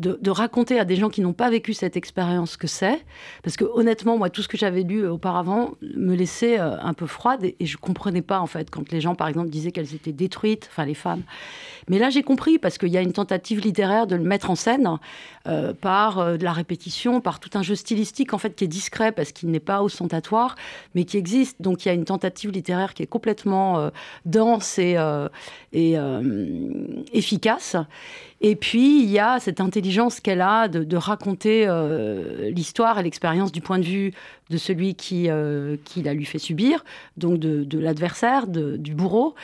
de, 0.00 0.30
raconter 0.30 0.78
à 0.78 0.84
des 0.84 0.96
gens 0.96 1.08
qui 1.08 1.20
n'ont 1.20 1.32
pas 1.32 1.50
vécu 1.50 1.74
cette 1.74 1.96
expérience 1.96 2.56
que 2.56 2.66
c'est. 2.66 3.04
Parce 3.42 3.56
que 3.56 3.64
honnêtement, 3.64 4.16
moi, 4.16 4.30
tout 4.30 4.42
ce 4.42 4.48
que 4.48 4.56
j'avais 4.56 4.82
lu 4.82 5.06
auparavant 5.06 5.72
me 5.82 6.14
laissait 6.14 6.58
euh, 6.60 6.78
un 6.80 6.94
peu 6.94 7.06
froide 7.06 7.44
et, 7.44 7.56
je 7.60 7.78
je 7.78 7.80
comprenais 7.80 8.22
pas, 8.22 8.40
en 8.40 8.46
fait, 8.46 8.70
quand 8.70 8.90
les 8.90 9.00
gens, 9.00 9.14
par 9.14 9.28
exemple, 9.28 9.50
disaient 9.50 9.70
qu'elles 9.70 9.94
étaient 9.94 10.12
détruites, 10.12 10.68
enfin 10.68 10.84
les 10.84 10.94
femmes. 10.94 11.22
Mais 11.88 11.98
là, 11.98 12.10
j'ai 12.10 12.22
compris 12.22 12.58
parce 12.58 12.78
qu'il 12.78 12.88
y 12.88 12.96
a 12.96 13.00
une 13.00 13.12
tentative 13.12 13.60
littéraire 13.60 14.06
de 14.06 14.16
le 14.16 14.22
mettre 14.22 14.50
en 14.50 14.54
scène 14.54 14.88
euh, 15.46 15.72
par 15.72 16.18
euh, 16.18 16.36
de 16.36 16.44
la 16.44 16.52
répétition, 16.52 17.20
par 17.20 17.40
tout 17.40 17.50
un 17.54 17.62
jeu 17.62 17.74
stylistique, 17.74 18.34
en 18.34 18.38
fait, 18.38 18.54
qui 18.54 18.64
est 18.64 18.68
discret 18.68 19.12
parce 19.12 19.32
qu'il 19.32 19.50
n'est 19.50 19.60
pas 19.60 19.82
ostentatoire, 19.82 20.56
mais 20.94 21.04
qui 21.04 21.16
existe. 21.16 21.60
Donc, 21.60 21.84
il 21.84 21.88
y 21.88 21.90
a 21.90 21.94
une 21.94 22.04
tentative 22.04 22.50
littéraire 22.50 22.94
qui 22.94 23.02
est 23.02 23.06
complètement 23.06 23.90
dense 24.24 24.78
et, 24.78 24.96
efficace. 27.12 27.76
Et 28.40 28.54
puis, 28.54 29.02
il 29.02 29.10
y 29.10 29.18
a 29.18 29.40
cette 29.40 29.60
intelligence 29.60 30.20
qu'elle 30.20 30.40
a 30.40 30.68
de, 30.68 30.96
raconter 30.96 31.64
euh, 31.66 32.50
l'histoire 32.50 32.98
et 32.98 33.02
l'expérience 33.02 33.50
du 33.50 33.60
point 33.60 33.78
de 33.78 33.84
vue 33.84 34.12
de 34.50 34.56
celui 34.56 34.94
qui, 34.94 35.28
euh, 35.28 35.76
qui 35.84 36.02
la 36.02 36.14
lui 36.14 36.24
fait 36.24 36.38
subir, 36.38 36.84
donc 37.16 37.38
de, 37.38 37.78
l'adversaire, 37.78 38.46
du 38.46 38.94
bourreau. 38.94 39.34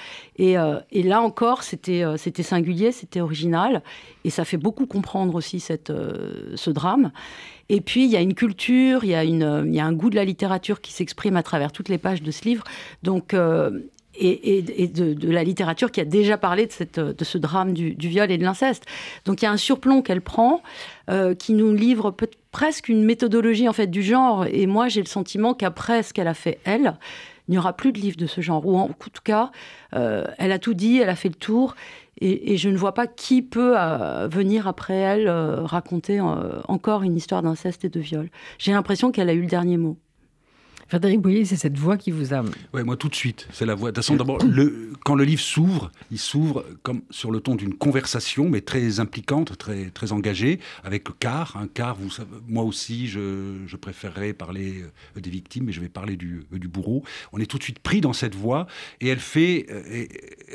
Euh, 0.40 0.80
et, 0.90 1.02
là 1.02 1.20
encore, 1.20 1.62
c'était 1.62 2.04
c'était 2.16 2.42
singulier, 2.42 2.92
c'était 2.92 3.20
original, 3.20 3.82
et 4.24 4.30
ça 4.30 4.44
fait 4.44 4.56
beaucoup 4.56 4.86
comprendre 4.86 5.34
aussi 5.34 5.60
cette, 5.60 5.92
ce 6.54 6.70
drame. 6.70 7.12
Et 7.70 7.80
puis, 7.80 8.04
il 8.04 8.10
y 8.10 8.16
a 8.16 8.20
une 8.20 8.34
culture, 8.34 9.04
il 9.04 9.10
y 9.10 9.14
a, 9.14 9.24
il 9.24 9.74
y 9.74 9.80
a 9.80 9.86
un 9.86 9.92
goût 9.92 10.10
de 10.10 10.16
la 10.16 10.24
littérature 10.24 10.80
qui 10.80 10.92
s'exprime 10.92 11.36
à 11.36 11.42
travers 11.42 11.72
toutes 11.72 11.88
les 11.88 11.98
pages 11.98 12.22
de 12.22 12.30
ce 12.30 12.44
livre. 12.44 12.64
Donc, 13.02 13.34
et, 14.18 14.88
de, 14.88 15.30
la 15.30 15.44
littérature 15.44 15.90
qui 15.90 16.00
a 16.00 16.04
déjà 16.04 16.38
parlé 16.38 16.66
de, 16.66 17.24
ce 17.24 17.38
drame 17.38 17.72
du, 17.72 17.94
viol 17.98 18.30
et 18.30 18.38
de 18.38 18.44
l'inceste. 18.44 18.84
Donc 19.24 19.42
il 19.42 19.44
y 19.44 19.48
a 19.48 19.52
un 19.52 19.56
surplomb 19.56 20.02
qu'elle 20.02 20.20
prend 20.20 20.62
euh, 21.10 21.34
qui 21.34 21.54
nous 21.54 21.74
livre 21.74 22.14
presque 22.52 22.88
une 22.88 23.04
méthodologie 23.04 23.68
en 23.68 23.72
fait 23.72 23.88
du 23.88 24.02
genre. 24.02 24.46
Et 24.46 24.66
moi 24.66 24.88
j'ai 24.88 25.00
le 25.00 25.06
sentiment 25.06 25.54
qu'après 25.54 26.02
ce 26.02 26.12
qu'elle 26.12 26.28
a 26.28 26.34
fait 26.34 26.58
elle, 26.64 26.94
il 27.48 27.52
n'y 27.52 27.58
aura 27.58 27.74
plus 27.74 27.92
de 27.92 27.98
livres 27.98 28.16
de 28.16 28.26
ce 28.26 28.40
genre. 28.40 28.66
Ou 28.66 28.76
en 28.76 28.88
tout 28.88 29.22
cas, 29.22 29.50
euh, 29.94 30.24
elle 30.38 30.52
a 30.52 30.58
tout 30.58 30.74
dit, 30.74 30.98
elle 30.98 31.10
a 31.10 31.16
fait 31.16 31.28
le 31.28 31.34
tour. 31.34 31.74
Et, 32.20 32.56
je 32.56 32.68
ne 32.68 32.76
vois 32.76 32.94
pas 32.94 33.08
qui 33.08 33.42
peut 33.42 33.74
euh, 33.76 34.28
venir 34.28 34.68
après 34.68 34.94
elle 34.94 35.28
raconter 35.28 36.20
encore 36.20 37.02
une 37.02 37.16
histoire 37.16 37.42
d'inceste 37.42 37.84
et 37.84 37.88
de 37.88 38.00
viol. 38.00 38.30
J'ai 38.58 38.72
l'impression 38.72 39.10
qu'elle 39.10 39.28
a 39.28 39.34
eu 39.34 39.40
le 39.40 39.48
dernier 39.48 39.76
mot. 39.76 39.98
Frédéric 40.88 41.20
Boyer, 41.20 41.44
c'est 41.44 41.56
cette 41.56 41.78
voix 41.78 41.96
qui 41.96 42.10
vous 42.10 42.34
a. 42.34 42.42
Oui, 42.72 42.82
moi 42.84 42.96
tout 42.96 43.08
de 43.08 43.14
suite, 43.14 43.48
c'est 43.52 43.66
la 43.66 43.74
voix. 43.74 43.92
D'abord, 43.92 44.38
quand 45.04 45.14
le 45.14 45.24
livre 45.24 45.40
s'ouvre, 45.40 45.90
il 46.10 46.18
s'ouvre 46.18 46.64
comme 46.82 47.02
sur 47.10 47.30
le 47.30 47.40
ton 47.40 47.54
d'une 47.54 47.74
conversation, 47.74 48.48
mais 48.48 48.60
très 48.60 49.00
impliquante, 49.00 49.56
très, 49.56 49.90
très 49.90 50.12
engagée, 50.12 50.60
avec 50.82 51.04
car. 51.18 51.56
Un 51.56 51.68
car, 51.68 51.96
moi 52.48 52.64
aussi, 52.64 53.08
je, 53.08 53.54
je 53.66 53.76
préférerais 53.76 54.32
parler 54.32 54.82
euh, 55.16 55.20
des 55.20 55.30
victimes, 55.30 55.64
mais 55.64 55.72
je 55.72 55.80
vais 55.80 55.88
parler 55.88 56.16
du, 56.16 56.44
euh, 56.52 56.58
du, 56.58 56.68
bourreau. 56.68 57.04
On 57.32 57.38
est 57.38 57.46
tout 57.46 57.58
de 57.58 57.62
suite 57.62 57.78
pris 57.78 58.00
dans 58.00 58.12
cette 58.12 58.34
voix, 58.34 58.66
et 59.00 59.08
elle 59.08 59.20
fait, 59.20 59.66
euh, 59.70 60.06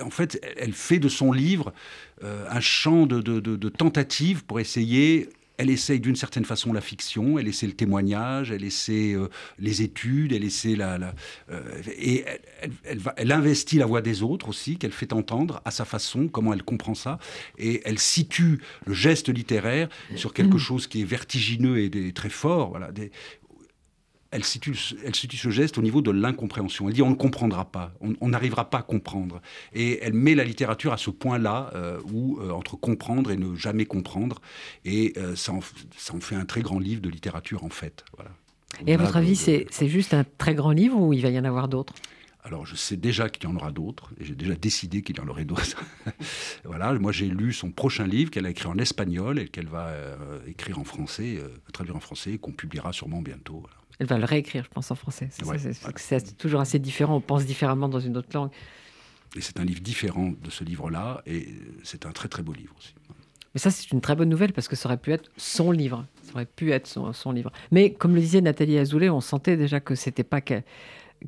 en 0.04 0.10
fait, 0.10 0.40
elle 0.58 0.74
fait 0.74 1.00
de 1.00 1.10
son 1.10 1.32
livre 1.32 1.74
un 2.22 2.60
champ 2.60 3.06
de, 3.06 3.22
de, 3.22 3.40
de, 3.40 3.56
de 3.56 3.70
tentatives 3.70 4.44
pour 4.44 4.60
essayer 4.60 5.30
elle 5.60 5.70
essaye 5.70 6.00
d'une 6.00 6.16
certaine 6.16 6.46
façon 6.46 6.72
la 6.72 6.80
fiction, 6.80 7.38
elle 7.38 7.50
essaie 7.50 7.68
le 7.68 7.74
témoignage, 7.74 8.50
elle 8.50 8.64
essaie 8.64 9.14
euh, 9.14 9.28
les 9.60 9.82
études, 9.82 10.32
elle 10.32 10.46
essaie 10.46 10.78
la, 10.78 11.14
euh, 11.52 11.82
et 11.98 12.24
elle, 12.86 13.02
elle, 13.18 13.32
investit 13.34 13.78
la 13.78 13.86
voix 13.86 14.02
des 14.02 14.24
autres 14.24 14.48
aussi, 14.48 14.78
qu'elle 14.78 14.94
fait 14.94 15.12
entendre 15.12 15.62
à 15.66 15.72
sa 15.72 15.84
façon, 15.84 16.30
comment 16.30 16.54
elle 16.54 16.64
comprend 16.64 16.96
ça, 16.96 17.20
et 17.58 17.82
elle 17.84 18.00
situe 18.00 18.60
le 18.86 18.94
geste 18.94 19.28
littéraire 19.28 19.90
sur 20.16 20.34
quelque 20.34 20.56
mmh. 20.56 20.60
chose 20.60 20.88
qui 20.88 21.02
est 21.02 21.06
vertigineux 21.06 21.78
et, 21.78 22.14
très 22.14 22.30
fort, 22.30 22.70
voilà, 22.70 22.94
des, 22.94 23.12
elle 24.32 24.44
situe, 24.44 24.78
elle 25.04 25.16
situe 25.16 25.38
ce 25.38 25.50
geste 25.50 25.78
au 25.78 25.82
niveau 25.82 26.02
de 26.02 26.12
l'incompréhension. 26.12 26.88
Elle 26.88 26.94
dit 26.94 27.02
on 27.02 27.10
ne 27.10 27.16
comprendra 27.16 27.66
pas, 27.66 27.94
on 28.02 28.28
n'arrivera 28.28 28.70
pas 28.70 28.80
à 28.80 28.82
comprendre. 28.84 29.42
Et 29.74 30.00
elle 30.04 30.14
met 30.14 30.36
la 30.36 30.44
littérature 30.44 30.94
à 30.94 30.98
ce 30.98 31.10
point-là, 31.10 31.72
euh, 31.76 32.00
où 32.12 32.40
euh, 32.40 32.52
entre 32.52 32.76
comprendre 32.76 33.32
et 33.32 33.38
ne 33.38 33.56
jamais 33.56 33.86
comprendre, 33.86 34.40
et 34.86 35.14
euh, 35.18 35.36
ça, 35.36 35.54
en, 35.54 35.62
ça, 35.98 36.14
en, 36.14 36.20
fait 36.20 36.36
un 36.36 36.46
très 36.46 36.62
grand 36.62 36.80
livre 36.80 37.02
de 37.02 37.10
littérature 37.10 37.64
en 37.64 37.70
fait. 37.70 38.06
Voilà. 38.16 38.32
Et 38.86 38.94
à 38.94 38.98
votre 38.98 39.18
avis, 39.18 39.36
c'est 39.36 39.88
juste 39.88 40.14
un 40.14 40.24
très 40.38 40.54
grand 40.54 40.72
livre 40.72 41.00
ou 41.00 41.12
il 41.12 41.22
va 41.22 41.30
y 41.30 41.40
en 41.40 41.44
avoir 41.44 41.68
d'autres? 41.68 41.94
Alors, 42.44 42.66
je 42.66 42.76
sais 42.76 42.96
déjà 42.96 43.28
qu'il 43.30 43.44
y 43.44 43.48
en 43.52 43.56
aura 43.56 43.72
d'autres, 43.72 44.12
et 44.20 44.26
j'ai 44.26 44.34
déjà 44.34 44.56
décidé 44.56 45.02
qu'il 45.02 45.18
y 45.18 45.20
en 45.20 45.28
aurait 45.28 45.44
d'autres. 45.44 45.84
voilà, 46.64 46.94
moi 46.94 47.12
j'ai 47.12 47.28
lu 47.28 47.52
son 47.52 47.72
prochain 47.72 48.08
livre 48.08 48.32
qu'elle 48.32 48.46
a 48.46 48.50
écrit 48.50 48.68
en 48.68 48.78
espagnol 48.78 49.40
et 49.40 49.48
qu'elle 49.50 49.68
va 49.68 49.92
écrire 50.48 50.80
en 50.80 50.86
français, 50.86 51.40
traduire 51.74 51.98
en 51.98 52.00
français, 52.00 52.38
qu'on 52.38 52.54
publiera 52.54 52.94
sûrement 52.94 53.22
bientôt. 53.22 53.60
Voilà. 53.60 53.79
Elle 54.00 54.08
va 54.08 54.18
le 54.18 54.26
réécrire, 54.26 54.64
je 54.64 54.70
pense, 54.70 54.90
en 54.92 54.96
français. 54.96 55.30
C'est 55.98 56.38
toujours 56.38 56.62
assez 56.62 56.80
différent, 56.80 57.18
on 57.18 57.22
pense 57.22 57.46
différemment 57.46 57.90
dans 57.90 58.00
une 58.00 58.18
autre 58.18 58.30
langue. 58.34 58.52
Et 59.36 59.42
c'est 59.42 59.60
un 59.60 59.66
livre 59.66 59.82
différent 59.82 60.32
de 60.42 60.50
ce 60.50 60.64
livre-là, 60.64 61.22
et 61.26 61.50
c'est 61.84 62.06
un 62.06 62.12
très 62.12 62.28
très 62.30 62.42
beau 62.42 62.54
livre 62.54 62.74
aussi. 62.78 62.96
Mais 63.54 63.60
ça, 63.60 63.72
c'est 63.72 63.92
une 63.92 64.02
très 64.02 64.16
bonne 64.16 64.30
nouvelle 64.30 64.54
parce 64.54 64.68
que 64.68 64.76
ça 64.76 64.88
aurait 64.88 64.98
pu 64.98 65.12
être 65.12 65.32
son 65.38 65.72
livre. 65.72 66.06
Ça 66.24 66.34
aurait 66.34 66.46
pu 66.46 66.72
être 66.72 66.88
son, 66.88 67.32
livre. 67.32 67.52
Mais 67.72 67.92
comme 67.92 68.14
le 68.14 68.22
disait 68.22 68.42
Nathalie 68.42 68.78
Azoulay, 68.78 69.10
on 69.10 69.22
sentait 69.22 69.58
déjà 69.58 69.80
que 69.80 69.96
c'était 69.96 70.24
pas 70.24 70.42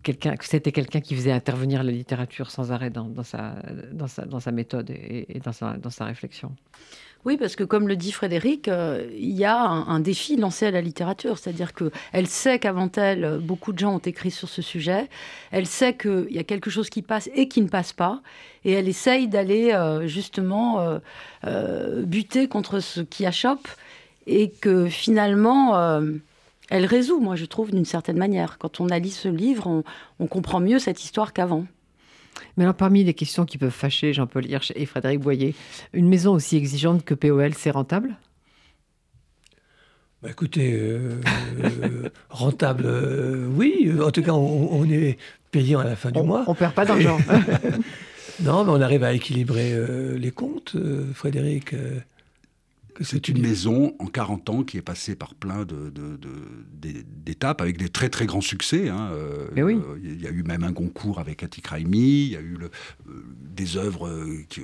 quelqu'un, 0.03 0.35
que 0.35 0.45
c'était 0.45 0.71
quelqu'un 0.71 1.01
qui 1.01 1.15
faisait 1.15 1.31
intervenir 1.31 1.83
la 1.83 1.91
littérature 1.91 2.49
sans 2.49 2.71
arrêt 2.71 2.89
dans, 2.89 3.23
sa, 3.23 4.51
méthode 4.51 4.89
et, 4.89 5.41
dans, 5.43 5.89
sa, 5.89 6.05
réflexion. 6.05 6.55
Oui, 7.23 7.37
parce 7.37 7.55
que 7.55 7.63
comme 7.63 7.87
le 7.87 7.95
dit 7.95 8.11
Frédéric, 8.11 8.67
euh, 8.67 9.07
il 9.15 9.37
y 9.37 9.45
a 9.45 9.59
un, 9.59 9.99
défi 9.99 10.37
lancé 10.37 10.65
à 10.65 10.71
la 10.71 10.81
littérature, 10.81 11.37
c'est-à-dire 11.37 11.73
qu'elle 11.73 12.25
sait 12.25 12.57
qu'avant 12.57 12.89
elle, 12.95 13.39
beaucoup 13.43 13.73
de 13.73 13.79
gens 13.79 13.93
ont 13.93 13.99
écrit 13.99 14.31
sur 14.31 14.49
ce 14.49 14.63
sujet, 14.63 15.07
elle 15.51 15.67
sait 15.67 15.95
qu'il 15.95 16.31
y 16.31 16.39
a 16.39 16.43
quelque 16.43 16.71
chose 16.71 16.89
qui 16.89 17.03
passe 17.03 17.29
et 17.35 17.47
qui 17.47 17.61
ne 17.61 17.67
passe 17.67 17.93
pas, 17.93 18.21
et 18.65 18.71
elle 18.71 18.87
essaye 18.87 19.27
d'aller 19.27 19.71
euh, 19.71 20.07
justement 20.07 20.99
euh, 21.45 22.03
buter 22.03 22.47
contre 22.47 22.79
ce 22.79 23.01
qui 23.01 23.25
achoppe, 23.27 23.67
et 24.25 24.49
que 24.49 24.87
finalement, 24.87 25.99
elle 26.71 26.85
résout, 26.85 27.19
moi 27.19 27.35
je 27.35 27.45
trouve, 27.45 27.71
d'une 27.71 27.85
certaine 27.85 28.17
manière. 28.17 28.57
Quand 28.57 28.79
on 28.79 28.89
a 28.89 28.97
lu 28.97 29.09
ce 29.09 29.27
livre, 29.27 29.83
on 30.19 30.27
comprend 30.27 30.59
mieux 30.59 30.79
cette 30.79 31.03
histoire 31.03 31.33
qu'avant. 31.33 31.65
Mais 32.57 32.63
alors, 32.63 32.75
parmi 32.75 33.03
les 33.03 33.13
questions 33.13 33.45
qui 33.45 33.57
peuvent 33.57 33.69
fâcher 33.69 34.13
Jean-Paul 34.13 34.45
Hirsch 34.45 34.71
et 34.75 34.85
Frédéric 34.85 35.19
Boyer, 35.19 35.55
une 35.93 36.07
maison 36.07 36.33
aussi 36.33 36.57
exigeante 36.57 37.03
que 37.03 37.13
POL, 37.13 37.53
c'est 37.53 37.71
rentable? 37.71 38.15
Bah 40.21 40.29
écoutez, 40.29 40.73
euh, 40.73 41.19
euh, 41.63 42.09
rentable, 42.29 42.83
euh, 42.85 43.47
oui. 43.55 43.91
En 44.03 44.11
tout 44.11 44.21
cas, 44.21 44.33
on, 44.33 44.83
est 44.85 45.17
payé 45.49 45.75
à 45.75 45.83
la 45.83 45.95
fin 45.95 46.11
du 46.11 46.21
mois. 46.21 46.43
On 46.47 46.53
perd 46.53 46.73
pas 46.73 46.85
d'argent. 46.85 47.17
non, 48.41 48.63
mais 48.63 48.71
on 48.71 48.81
arrive 48.81 49.03
à 49.03 49.13
équilibrer 49.13 49.73
les 50.17 50.31
comptes, 50.31 50.75
Frédéric. 51.13 51.73
C'est 53.03 53.27
une 53.27 53.41
maison 53.41 53.95
en 53.99 54.07
40 54.07 54.49
ans 54.49 54.63
qui 54.63 54.77
est 54.77 54.81
passée 54.81 55.15
par 55.15 55.35
plein 55.35 55.65
d'étapes 55.65 57.57
de, 57.59 57.63
avec 57.63 57.77
des 57.77 57.89
très 57.89 58.09
très 58.09 58.25
grands 58.25 58.41
succès. 58.41 58.89
Hein. 58.89 59.11
Euh, 59.13 59.47
oui. 59.57 59.79
Il 60.03 60.21
y 60.21 60.27
a 60.27 60.31
eu 60.31 60.43
même 60.43 60.63
un 60.63 60.73
concours 60.73 61.19
avec 61.19 61.43
Attic 61.43 61.67
Raimi, 61.67 62.25
il 62.25 62.31
y 62.31 62.35
a 62.35 62.41
eu 62.41 62.57
le, 62.59 62.65
euh, 63.09 63.23
des 63.55 63.77
œuvres 63.77 64.07
euh, 64.07 64.43
qui, 64.49 64.61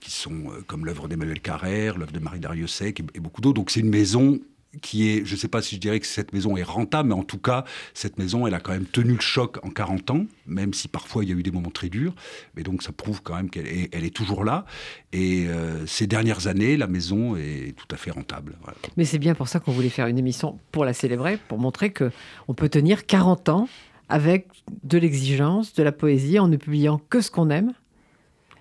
qui, 0.00 0.10
sont 0.10 0.44
comme 0.66 0.86
l'œuvre 0.86 1.08
d'Emmanuel 1.08 1.40
Carrère, 1.40 1.98
l'œuvre 1.98 2.12
de 2.12 2.18
Marie 2.18 2.40
Dariussec 2.40 3.00
et, 3.00 3.04
et 3.14 3.20
beaucoup 3.20 3.40
d'autres. 3.40 3.56
Donc 3.56 3.70
c'est 3.70 3.80
une 3.80 3.90
maison 3.90 4.40
qui 4.82 5.08
est, 5.08 5.24
je 5.24 5.34
ne 5.34 5.38
sais 5.38 5.48
pas 5.48 5.62
si 5.62 5.76
je 5.76 5.80
dirais 5.80 6.00
que 6.00 6.06
cette 6.06 6.32
maison 6.32 6.56
est 6.56 6.62
rentable, 6.62 7.08
mais 7.08 7.14
en 7.14 7.22
tout 7.22 7.38
cas, 7.38 7.64
cette 7.94 8.18
maison, 8.18 8.46
elle 8.46 8.54
a 8.54 8.60
quand 8.60 8.72
même 8.72 8.86
tenu 8.86 9.14
le 9.14 9.20
choc 9.20 9.58
en 9.64 9.70
40 9.70 10.10
ans, 10.10 10.26
même 10.46 10.74
si 10.74 10.88
parfois 10.88 11.24
il 11.24 11.30
y 11.30 11.32
a 11.32 11.36
eu 11.36 11.42
des 11.42 11.50
moments 11.50 11.70
très 11.70 11.88
durs. 11.88 12.14
Mais 12.54 12.62
donc 12.62 12.82
ça 12.82 12.92
prouve 12.92 13.22
quand 13.22 13.36
même 13.36 13.50
qu'elle 13.50 13.66
est, 13.66 14.14
toujours 14.14 14.44
là. 14.44 14.64
Et 15.12 15.46
euh, 15.48 15.86
ces 15.86 16.06
dernières 16.06 16.46
années, 16.46 16.76
la 16.76 16.86
maison 16.86 17.36
est 17.36 17.74
tout 17.76 17.88
à 17.92 17.96
fait 17.96 18.10
rentable. 18.10 18.54
Mais 18.96 19.04
c'est 19.04 19.18
bien 19.18 19.34
pour 19.34 19.48
ça 19.48 19.60
qu'on 19.60 19.72
voulait 19.72 19.88
faire 19.88 20.06
une 20.06 20.18
émission 20.18 20.58
pour 20.72 20.84
la 20.84 20.92
célébrer, 20.92 21.38
pour 21.48 21.58
montrer 21.58 21.92
qu'on 21.92 22.54
peut 22.54 22.68
tenir 22.68 23.06
40 23.06 23.48
ans 23.48 23.68
avec 24.08 24.46
de 24.84 24.98
l'exigence, 24.98 25.74
de 25.74 25.82
la 25.82 25.92
poésie, 25.92 26.38
en 26.38 26.48
ne 26.48 26.56
publiant 26.56 27.00
que 27.10 27.20
ce 27.20 27.30
qu'on 27.30 27.50
aime 27.50 27.72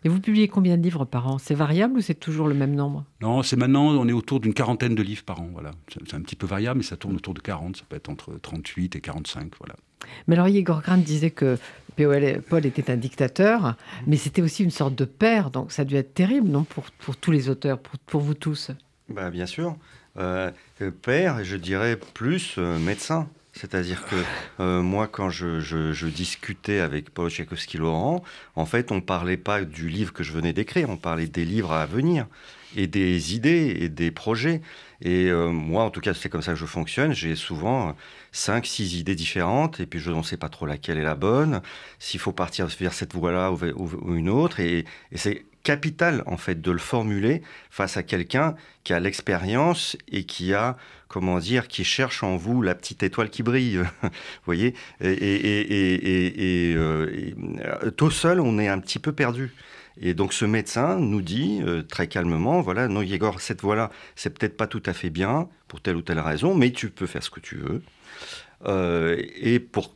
et 0.06 0.10
vous 0.10 0.22
publiez 0.22 0.48
combien 0.48 0.78
de 0.78 0.84
livres 0.84 1.04
par 1.04 1.28
an? 1.28 1.40
C'est 1.40 1.56
variable 1.56 1.98
ou 1.98 2.02
c'est 2.02 2.14
toujours 2.14 2.48
le 2.48 2.54
même 2.54 2.76
nombre? 2.76 3.06
Non, 3.22 3.42
c'est 3.42 3.56
maintenant, 3.56 3.88
on 3.88 4.08
est 4.08 4.14
autour 4.14 4.40
d'une 4.40 4.54
quarantaine 4.54 4.94
de 4.94 5.02
livres 5.02 5.24
par 5.24 5.42
an. 5.42 5.50
Voilà. 5.52 5.72
C'est 5.92 6.14
un 6.14 6.22
petit 6.22 6.36
peu 6.36 6.46
variable, 6.46 6.78
mais 6.78 6.84
ça 6.84 6.96
tourne 6.96 7.16
autour 7.16 7.34
de 7.34 7.40
40. 7.40 7.78
Ça 7.78 7.84
peut 7.90 7.96
être 7.96 8.10
entre 8.10 8.38
38 8.40 8.96
et 8.96 9.02
45. 9.02 9.52
Voilà. 9.58 9.76
Mais 10.28 10.36
alors, 10.36 10.48
Igor 10.48 10.84
Grant 10.84 10.98
disait 10.98 11.32
que 11.32 11.58
Paul 11.98 12.66
était 12.68 12.92
un 12.92 12.98
dictateur, 12.98 13.76
mais 14.06 14.18
c'était 14.18 14.44
aussi 14.44 14.64
une 14.64 14.70
sorte 14.70 14.94
de 14.94 15.06
père. 15.06 15.50
Donc 15.50 15.72
ça 15.72 15.82
a 15.82 15.86
dû 15.86 15.96
être 15.96 16.14
terrible, 16.14 16.50
non, 16.50 16.66
pour, 16.66 16.84
pour 17.00 17.18
tous 17.18 17.32
les 17.32 17.50
auteurs, 17.50 17.80
pour, 17.80 17.98
pour 17.98 18.22
vous 18.22 18.36
tous? 18.36 18.70
Bah, 19.10 19.32
Bien 19.32 19.48
sûr. 19.48 19.76
Euh, 20.18 20.52
père, 21.02 21.44
je 21.44 21.58
dirais 21.58 21.98
plus 22.14 22.56
euh, 22.60 22.78
médecin. 22.78 23.28
C'est-à-dire 23.56 24.06
que 24.06 24.16
euh, 24.60 24.82
moi, 24.82 25.08
quand 25.08 25.30
je, 25.30 26.08
discutais 26.08 26.80
avec 26.80 27.10
Paul 27.10 27.30
Tchaikovsky-Laurent, 27.30 28.22
en 28.56 28.66
fait, 28.66 28.92
on 28.92 28.96
ne 28.96 29.02
parlait 29.02 29.38
pas 29.38 29.64
du 29.64 29.88
livre 29.88 30.12
que 30.12 30.24
je 30.24 30.34
venais 30.34 30.52
d'écrire, 30.52 30.90
on 30.90 30.98
parlait 30.98 31.28
des 31.28 31.46
livres 31.46 31.72
à 31.72 31.86
venir 31.86 32.28
et 32.76 32.88
des 32.88 33.34
idées 33.34 33.78
et 33.80 33.88
des 33.88 34.12
projets. 34.12 34.62
Et 35.02 35.30
euh, 35.30 35.52
moi, 35.52 35.84
en 35.84 35.90
tout 35.90 36.02
cas, 36.02 36.14
c'est 36.14 36.28
comme 36.28 36.42
ça 36.42 36.52
que 36.52 36.60
je 36.60 36.66
fonctionne. 36.66 37.14
J'ai 37.14 37.36
souvent 37.36 37.96
cinq, 38.34 38.66
six 38.66 39.00
idées 39.00 39.16
différentes, 39.16 39.80
et 39.80 39.86
puis 39.86 40.00
je 40.00 40.12
ne 40.12 40.22
sais 40.22 40.38
pas 40.38 40.50
trop 40.50 40.66
laquelle 40.66 40.98
est 40.98 41.04
la 41.04 41.16
bonne, 41.16 41.62
s'il 41.98 42.20
faut 42.20 42.34
partir 42.34 42.68
vers 42.68 42.94
cette 42.94 43.14
voie-là 43.14 43.52
ou, 43.52 44.14
une 44.14 44.30
autre. 44.30 44.60
Et, 44.60 44.80
et 45.14 45.18
c'est 45.18 45.46
capital, 45.64 46.24
en 46.28 46.38
fait, 46.38 46.62
de 46.62 46.72
le 46.72 46.78
formuler 46.78 47.42
face 47.70 47.96
à 47.96 48.04
quelqu'un 48.04 48.56
qui 48.84 48.94
a 48.94 49.00
l'expérience 49.00 49.98
et 50.10 50.26
qui 50.26 50.54
a, 50.54 50.78
comment 51.16 51.40
dire, 51.40 51.70
qui 51.70 51.86
cherche 51.86 52.24
en 52.24 52.36
vous 52.36 52.62
la 52.62 52.76
petite 52.76 53.02
étoile 53.02 53.30
qui 53.30 53.42
brille. 53.42 53.78
vous 54.04 54.10
voyez 54.46 54.74
Et, 55.00 55.14
et, 55.14 56.72
et 56.72 56.76
euh, 56.76 57.90
tout 57.96 58.12
seul, 58.12 58.42
on 58.42 58.60
est 58.60 58.68
un 58.68 58.80
petit 58.80 59.00
peu 59.00 59.14
perdu. 59.14 59.54
Et 60.02 60.14
donc 60.14 60.34
ce 60.34 60.44
médecin 60.44 61.00
nous 61.00 61.22
dit 61.22 61.62
euh, 61.66 61.84
très 61.84 62.10
calmement, 62.10 62.60
voilà, 62.60 62.90
non 62.90 63.02
Yegor, 63.02 63.40
cette 63.40 63.62
voie-là, 63.62 63.92
c'est 64.18 64.38
peut-être 64.38 64.58
pas 64.58 64.68
tout 64.68 64.84
à 64.86 64.92
fait 64.92 65.10
bien 65.10 65.48
pour 65.70 65.80
telle 65.80 65.96
ou 65.96 66.02
telle 66.02 66.20
raison, 66.20 66.54
mais 66.54 66.74
tu 66.74 66.90
peux 66.90 67.08
faire 67.08 67.24
ce 67.24 67.30
que 67.30 67.40
tu 67.40 67.56
veux. 67.56 67.82
Euh, 68.66 69.16
et 69.38 69.62
pour, 69.62 69.96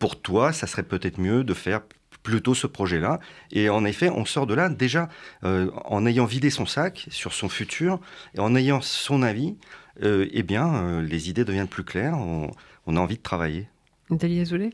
pour 0.00 0.20
toi, 0.20 0.52
ça 0.52 0.66
serait 0.66 0.82
peut-être 0.82 1.18
mieux 1.18 1.44
de 1.44 1.54
faire 1.54 1.82
plutôt 2.24 2.54
ce 2.54 2.66
projet-là. 2.66 3.20
Et 3.52 3.70
en 3.70 3.84
effet, 3.84 4.10
on 4.10 4.24
sort 4.24 4.46
de 4.46 4.54
là 4.54 4.68
déjà 4.68 5.08
euh, 5.44 5.70
en 5.84 6.04
ayant 6.04 6.26
vidé 6.26 6.50
son 6.50 6.66
sac 6.66 7.06
sur 7.10 7.32
son 7.32 7.48
futur 7.48 8.00
et 8.34 8.40
en 8.40 8.54
ayant 8.54 8.80
son 8.80 9.22
avis. 9.22 9.56
Eh 10.02 10.42
bien, 10.42 11.02
les 11.02 11.28
idées 11.30 11.44
deviennent 11.44 11.68
plus 11.68 11.84
claires. 11.84 12.16
On, 12.16 12.50
on 12.86 12.96
a 12.96 13.00
envie 13.00 13.16
de 13.16 13.22
travailler. 13.22 13.68
Nathalie 14.10 14.40
Azoulay? 14.40 14.70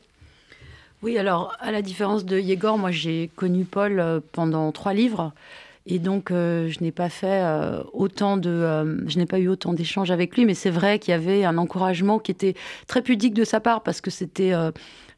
Oui, 1.03 1.17
alors 1.17 1.55
à 1.59 1.71
la 1.71 1.81
différence 1.81 2.25
de 2.25 2.39
Yegor, 2.39 2.77
moi 2.77 2.89
j'ai 2.89 3.29
connu 3.35 3.65
Paul 3.65 3.99
euh, 3.99 4.19
pendant 4.31 4.71
trois 4.71 4.93
livres. 4.93 5.33
Et 5.87 5.99
donc, 5.99 6.31
euh, 6.31 6.67
je 6.69 6.79
n'ai 6.81 6.91
pas 6.91 7.09
fait 7.09 7.43
euh, 7.43 7.83
autant 7.93 8.37
de, 8.37 9.05
je 9.07 9.19
n'ai 9.19 9.27
pas 9.27 9.37
eu 9.37 9.47
autant 9.47 9.73
d'échanges 9.73 10.09
avec 10.09 10.35
lui, 10.35 10.45
mais 10.45 10.55
c'est 10.55 10.71
vrai 10.71 10.97
qu'il 10.97 11.11
y 11.11 11.13
avait 11.13 11.45
un 11.45 11.59
encouragement 11.59 12.17
qui 12.17 12.31
était 12.31 12.55
très 12.87 13.03
pudique 13.03 13.35
de 13.35 13.43
sa 13.43 13.59
part 13.59 13.83
parce 13.83 14.01
que 14.01 14.09
c'était, 14.09 14.53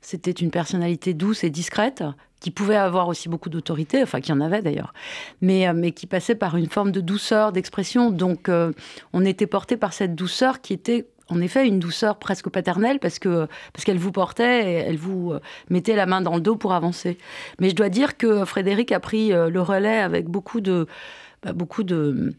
c'était 0.01 0.31
une 0.31 0.51
personnalité 0.51 1.13
douce 1.13 1.45
et 1.45 1.49
discrète 1.49 2.03
qui 2.39 2.51
pouvait 2.51 2.75
avoir 2.75 3.07
aussi 3.07 3.29
beaucoup 3.29 3.49
d'autorité, 3.49 4.03
enfin 4.03 4.21
qui 4.21 4.31
en 4.31 4.41
avait 4.41 4.61
d'ailleurs, 4.61 4.93
mais, 5.41 5.71
mais 5.73 5.91
qui 5.91 6.05
passait 6.05 6.35
par 6.35 6.55
une 6.55 6.67
forme 6.67 6.91
de 6.91 7.01
douceur, 7.01 7.51
d'expression. 7.51 8.11
Donc, 8.11 8.49
on 9.13 9.25
était 9.25 9.47
porté 9.47 9.77
par 9.77 9.93
cette 9.93 10.15
douceur 10.15 10.61
qui 10.61 10.73
était 10.73 11.07
en 11.29 11.41
effet 11.41 11.67
une 11.67 11.79
douceur 11.79 12.19
presque 12.19 12.49
paternelle 12.49 12.99
parce 12.99 13.19
que 13.19 13.47
parce 13.73 13.83
qu'elle 13.83 13.97
vous 13.97 14.13
portait 14.13 14.71
et 14.71 14.75
elle 14.75 14.97
vous 14.97 15.33
mettait 15.69 15.95
la 15.95 16.05
main 16.05 16.21
dans 16.21 16.35
le 16.35 16.41
dos 16.41 16.55
pour 16.55 16.73
avancer. 16.73 17.17
Mais 17.59 17.69
je 17.69 17.75
dois 17.75 17.89
dire 17.89 18.17
que 18.17 18.45
Frédéric 18.45 18.91
a 18.91 18.99
pris 18.99 19.29
le 19.29 19.61
relais 19.61 19.97
avec 19.97 20.27
beaucoup 20.27 20.61
de 20.61 20.87
bah, 21.43 21.53
beaucoup 21.53 21.83
de 21.83 22.33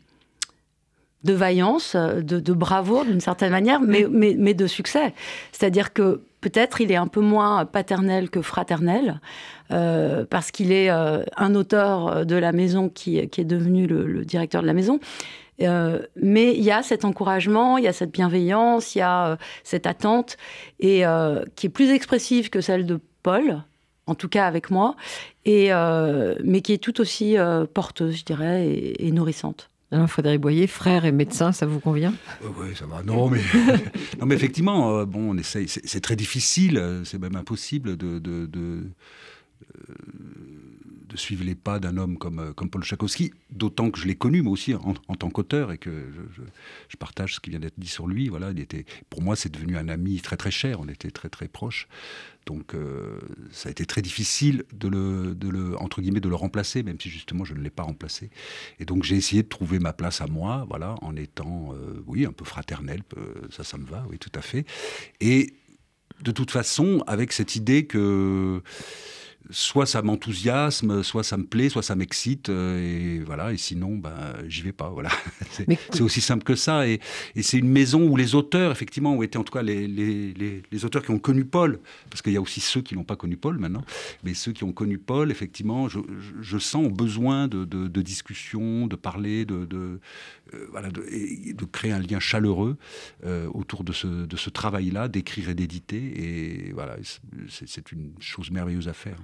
de 1.25 1.33
vaillance, 1.33 1.97
de, 1.97 2.39
de 2.41 2.53
bravoure 2.53 3.05
d'une 3.05 3.21
certaine 3.21 3.51
manière, 3.51 3.81
mais, 3.81 4.07
mais, 4.11 4.37
mais 4.39 4.55
de 4.55 4.67
succès. 4.67 5.15
C'est-à-dire 5.53 5.93
que 5.93 6.23
peut-être 6.41 6.81
il 6.81 6.93
est 6.93 6.97
un 6.97 7.07
peu 7.07 7.21
moins 7.21 7.65
paternel 7.65 8.31
que 8.31 8.43
fraternel, 8.43 9.21
euh, 9.71 10.25
parce 10.29 10.51
qu'il 10.51 10.73
est 10.73 10.91
euh, 10.91 11.23
un 11.37 11.55
auteur 11.55 12.25
de 12.25 12.37
la 12.37 12.53
maison 12.53 12.89
qui, 12.89 13.19
est 13.19 13.45
devenu 13.45 13.87
le, 13.87 14.25
directeur 14.25 14.63
de 14.63 14.67
la 14.67 14.75
maison. 14.75 15.01
Euh, 15.61 16.01
mais 16.15 16.55
il 16.55 16.63
y 16.63 16.71
a 16.71 16.83
cet 16.83 17.05
encouragement, 17.05 17.79
il 17.79 17.85
y 17.85 17.89
a 17.89 17.93
cette 17.93 18.13
bienveillance, 18.13 18.95
il 18.95 18.99
y 18.99 19.03
a 19.03 19.39
cette 19.65 19.87
attente, 19.87 20.37
et 20.81 21.03
qui 21.57 21.67
est 21.67 21.71
plus 21.71 21.91
expressive 21.91 22.51
que 22.51 22.61
celle 22.61 22.87
de 22.87 23.01
Paul, 23.23 23.63
en 24.07 24.15
tout 24.15 24.29
cas 24.29 24.47
avec 24.47 24.71
moi, 24.71 24.95
et, 25.45 25.71
mais 26.45 26.61
qui 26.61 26.73
est 26.73 26.83
tout 26.83 27.01
aussi 27.01 27.37
porteuse, 27.75 28.19
je 28.19 28.25
dirais, 28.25 28.95
et 28.99 29.11
nourrissante. 29.11 29.69
Alors, 29.91 30.09
Frédéric 30.11 30.41
Boyer, 30.43 30.67
frère 30.67 31.07
et 31.07 31.13
médecin, 31.13 31.51
ça 31.53 31.65
vous 31.65 31.81
convient? 31.81 32.13
Euh, 32.45 32.49
Oui, 32.59 32.77
ça 32.77 32.85
va. 32.87 33.03
Non, 33.03 33.29
mais, 33.31 33.41
non, 34.21 34.27
mais 34.27 34.35
effectivement, 34.35 34.99
euh, 34.99 35.07
bon, 35.07 35.31
on 35.31 35.39
essaye. 35.39 35.67
C'est 35.69 36.01
très 36.03 36.17
difficile, 36.17 36.77
euh, 36.77 37.05
c'est 37.05 37.19
même 37.19 37.37
impossible 37.37 37.97
de, 37.97 38.19
de, 41.09 41.17
suivre 41.17 41.45
les 41.45 41.55
pas 41.55 41.79
d'un 41.79 41.97
homme 41.97 42.19
comme, 42.19 42.53
comme 42.55 42.71
Paul 42.71 42.83
Tchaikovsky, 42.83 43.33
d'autant 43.51 43.91
que 43.91 43.99
je 43.99 44.07
l'ai 44.07 44.15
connu, 44.15 44.43
moi 44.43 44.53
aussi, 44.53 44.75
en, 44.75 44.95
tant 45.15 45.31
qu'auteur, 45.31 45.73
et 45.73 45.79
que 45.79 45.91
je, 45.91 46.43
je, 46.89 46.97
partage 46.97 47.35
ce 47.35 47.41
qui 47.41 47.51
vient 47.51 47.61
d'être 47.61 47.79
dit 47.79 47.89
sur 47.89 48.07
lui. 48.07 48.29
Voilà, 48.29 48.51
il 48.51 48.61
était, 48.61 48.85
pour 49.11 49.23
moi, 49.23 49.37
c'est 49.37 49.53
devenu 49.53 49.77
un 49.77 49.89
ami 49.89 50.21
très 50.21 50.37
très 50.37 50.51
cher. 50.51 50.81
On 50.81 50.89
était 50.89 51.11
très 51.11 51.29
très 51.29 51.49
proches. 51.49 51.89
Donc 52.49 52.73
euh, 52.73 53.19
ça 53.53 53.69
a 53.69 53.71
été 53.71 53.85
très 53.85 54.01
difficile 54.01 54.65
de 54.73 54.89
le, 54.89 55.35
de 55.35 55.51
le, 55.51 55.79
entre 55.83 56.01
guillemets, 56.01 56.21
de 56.21 56.31
le 56.31 56.35
remplacer, 56.35 56.83
même 56.83 56.99
si 56.99 57.11
justement 57.11 57.45
je 57.45 57.53
ne 57.53 57.61
l'ai 57.61 57.69
pas 57.69 57.83
remplacé. 57.83 58.31
Et 58.81 58.87
donc 58.87 59.03
j'ai 59.05 59.17
essayé 59.17 59.43
de 59.43 59.49
trouver 59.49 59.79
ma 59.79 59.93
place 59.93 60.23
à 60.23 60.27
moi, 60.27 60.65
voilà, 60.67 60.95
en 61.03 61.15
étant, 61.15 61.75
euh, 61.75 62.03
oui, 62.07 62.25
un 62.25 62.33
peu 62.33 62.47
fraternel, 62.47 63.03
ça, 63.51 63.65
ça 63.65 63.77
me 63.77 63.85
va, 63.85 64.07
oui, 64.09 64.19
tout 64.19 64.33
à 64.35 64.41
fait. 64.41 64.65
Et 65.21 65.53
de 66.23 66.31
toute 66.31 66.51
façon, 66.51 67.05
avec 67.07 67.33
cette 67.33 67.55
idée 67.55 67.85
que 67.85 68.63
soit 69.51 69.87
ça 69.87 70.03
m'enthousiasme, 70.03 71.03
soit 71.03 71.23
ça 71.23 71.37
me 71.37 71.45
plaît, 71.45 71.69
soit 71.69 71.83
ça 71.83 71.95
m'excite, 71.95 72.49
euh, 72.49 72.79
et 72.79 73.19
voilà. 73.21 73.53
Et 73.53 73.57
sinon, 73.57 73.97
ben, 73.97 74.35
j'y 74.47 74.63
vais 74.63 74.73
pas. 74.73 74.91
Voilà. 74.91 75.11
c'est 75.51 76.03
aussi 76.03 76.21
simple 76.21 76.45
que 76.45 76.55
ça. 76.55 76.87
Et, 76.87 77.01
c'est 77.41 77.59
une 77.59 77.69
maison 77.69 78.07
où 78.07 78.17
les 78.17 78.35
auteurs, 78.35 78.71
effectivement, 78.73 79.15
ont 79.15 79.23
été 79.23 79.39
en 79.39 79.45
tout 79.45 79.53
cas 79.53 79.63
les, 79.63 79.87
les, 79.87 80.85
auteurs 80.85 81.03
qui 81.03 81.11
ont 81.11 81.19
connu 81.19 81.45
Paul, 81.45 81.81
parce 82.11 82.23
qu'il 82.23 82.33
y 82.33 82.37
a 82.37 82.41
aussi 82.41 82.61
ceux 82.61 82.83
qui 82.83 82.95
n'ont 82.95 83.05
pas 83.05 83.17
connu 83.17 83.37
Paul 83.37 83.59
maintenant, 83.59 83.85
mais 84.23 84.35
ceux 84.35 84.53
qui 84.53 84.65
ont 84.65 84.73
connu 84.73 84.99
Paul, 84.99 85.31
effectivement, 85.31 85.89
je, 85.89 86.01
je 86.41 86.59
sens 86.59 86.87
ont 86.87 86.91
besoin 86.91 87.49
de, 87.49 87.65
de, 87.65 88.03
discussion, 88.03 88.87
de 88.87 88.97
parler, 88.97 89.45
de, 89.45 89.65
de 89.65 90.01
euh, 90.55 90.67
voilà, 90.71 90.91
de, 90.91 91.03
de, 91.53 91.65
créer 91.65 91.93
un 91.93 92.01
lien 92.01 92.21
chaleureux 92.21 92.77
euh, 93.25 93.49
autour 93.53 93.85
de 93.85 93.93
ce, 93.93 94.07
de 94.07 94.37
ce 94.37 94.51
travail-là, 94.51 95.09
d'écrire 95.09 95.49
et 95.49 95.55
d'éditer. 95.55 95.97
Et 95.99 96.73
voilà, 96.73 96.97
c'est 97.49 97.93
une 97.93 98.13
chose 98.21 98.51
merveilleuse 98.51 98.89
à 98.89 98.93
faire. 98.93 99.19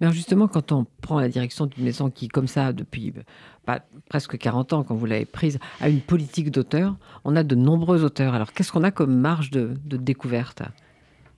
Mais 0.00 0.06
alors 0.06 0.14
justement, 0.14 0.48
quand 0.48 0.72
on 0.72 0.86
prend 1.00 1.20
la 1.20 1.28
direction 1.28 1.66
d'une 1.66 1.84
maison 1.84 2.10
qui, 2.10 2.28
comme 2.28 2.46
ça, 2.46 2.72
depuis 2.72 3.12
bah, 3.66 3.80
presque 4.08 4.38
40 4.38 4.72
ans, 4.72 4.84
quand 4.84 4.94
vous 4.94 5.06
l'avez 5.06 5.24
prise, 5.24 5.58
a 5.80 5.88
une 5.88 6.00
politique 6.00 6.50
d'auteur, 6.50 6.96
on 7.24 7.36
a 7.36 7.42
de 7.42 7.54
nombreux 7.54 8.04
auteurs. 8.04 8.34
Alors 8.34 8.52
qu'est-ce 8.52 8.72
qu'on 8.72 8.84
a 8.84 8.90
comme 8.90 9.14
marge 9.14 9.50
de, 9.50 9.76
découverte 9.84 10.62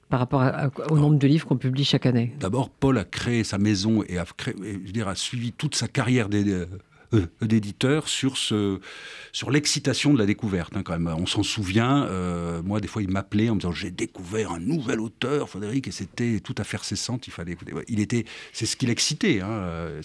par 0.08 0.20
rapport 0.20 0.44
au 0.90 0.98
nombre 0.98 1.18
de 1.18 1.26
livres 1.26 1.46
qu'on 1.46 1.56
publie 1.56 1.84
chaque 1.84 2.06
année? 2.06 2.34
D'abord, 2.38 2.68
Paul 2.68 2.98
a 2.98 3.04
créé 3.04 3.44
sa 3.44 3.58
maison 3.58 4.02
et 4.08 4.18
a, 4.18 4.26
je 4.38 5.02
a 5.02 5.14
suivi 5.14 5.52
toute 5.52 5.74
sa 5.74 5.88
carrière 5.88 6.28
des, 6.28 6.66
euh, 7.14 7.26
d'éditeurs 7.40 8.08
sur, 8.08 8.36
sur 8.36 9.50
l'excitation 9.50 10.12
de 10.12 10.18
la 10.18 10.26
découverte. 10.26 10.76
Hein, 10.76 10.82
quand 10.82 10.98
même. 10.98 11.08
On 11.18 11.26
s'en 11.26 11.42
souvient, 11.42 12.04
euh, 12.06 12.62
moi 12.62 12.80
des 12.80 12.88
fois 12.88 13.02
il 13.02 13.08
m'appelait 13.08 13.48
en 13.48 13.54
me 13.54 13.60
disant 13.60 13.72
j'ai 13.72 13.90
découvert 13.90 14.52
un 14.52 14.60
nouvel 14.60 15.00
auteur, 15.00 15.48
Frédéric, 15.48 15.88
et 15.88 15.90
c'était 15.90 16.40
tout 16.40 16.54
à 16.58 16.64
fait 16.64 16.82
cessant, 16.82 17.18
il 17.26 17.32
fallait. 17.32 17.56
Il 17.88 18.00
était, 18.00 18.24
c'est 18.52 18.66
ce 18.66 18.76
qui 18.76 18.86
l'excitait. 18.86 19.40
Hein, 19.40 19.50
euh, 19.50 20.02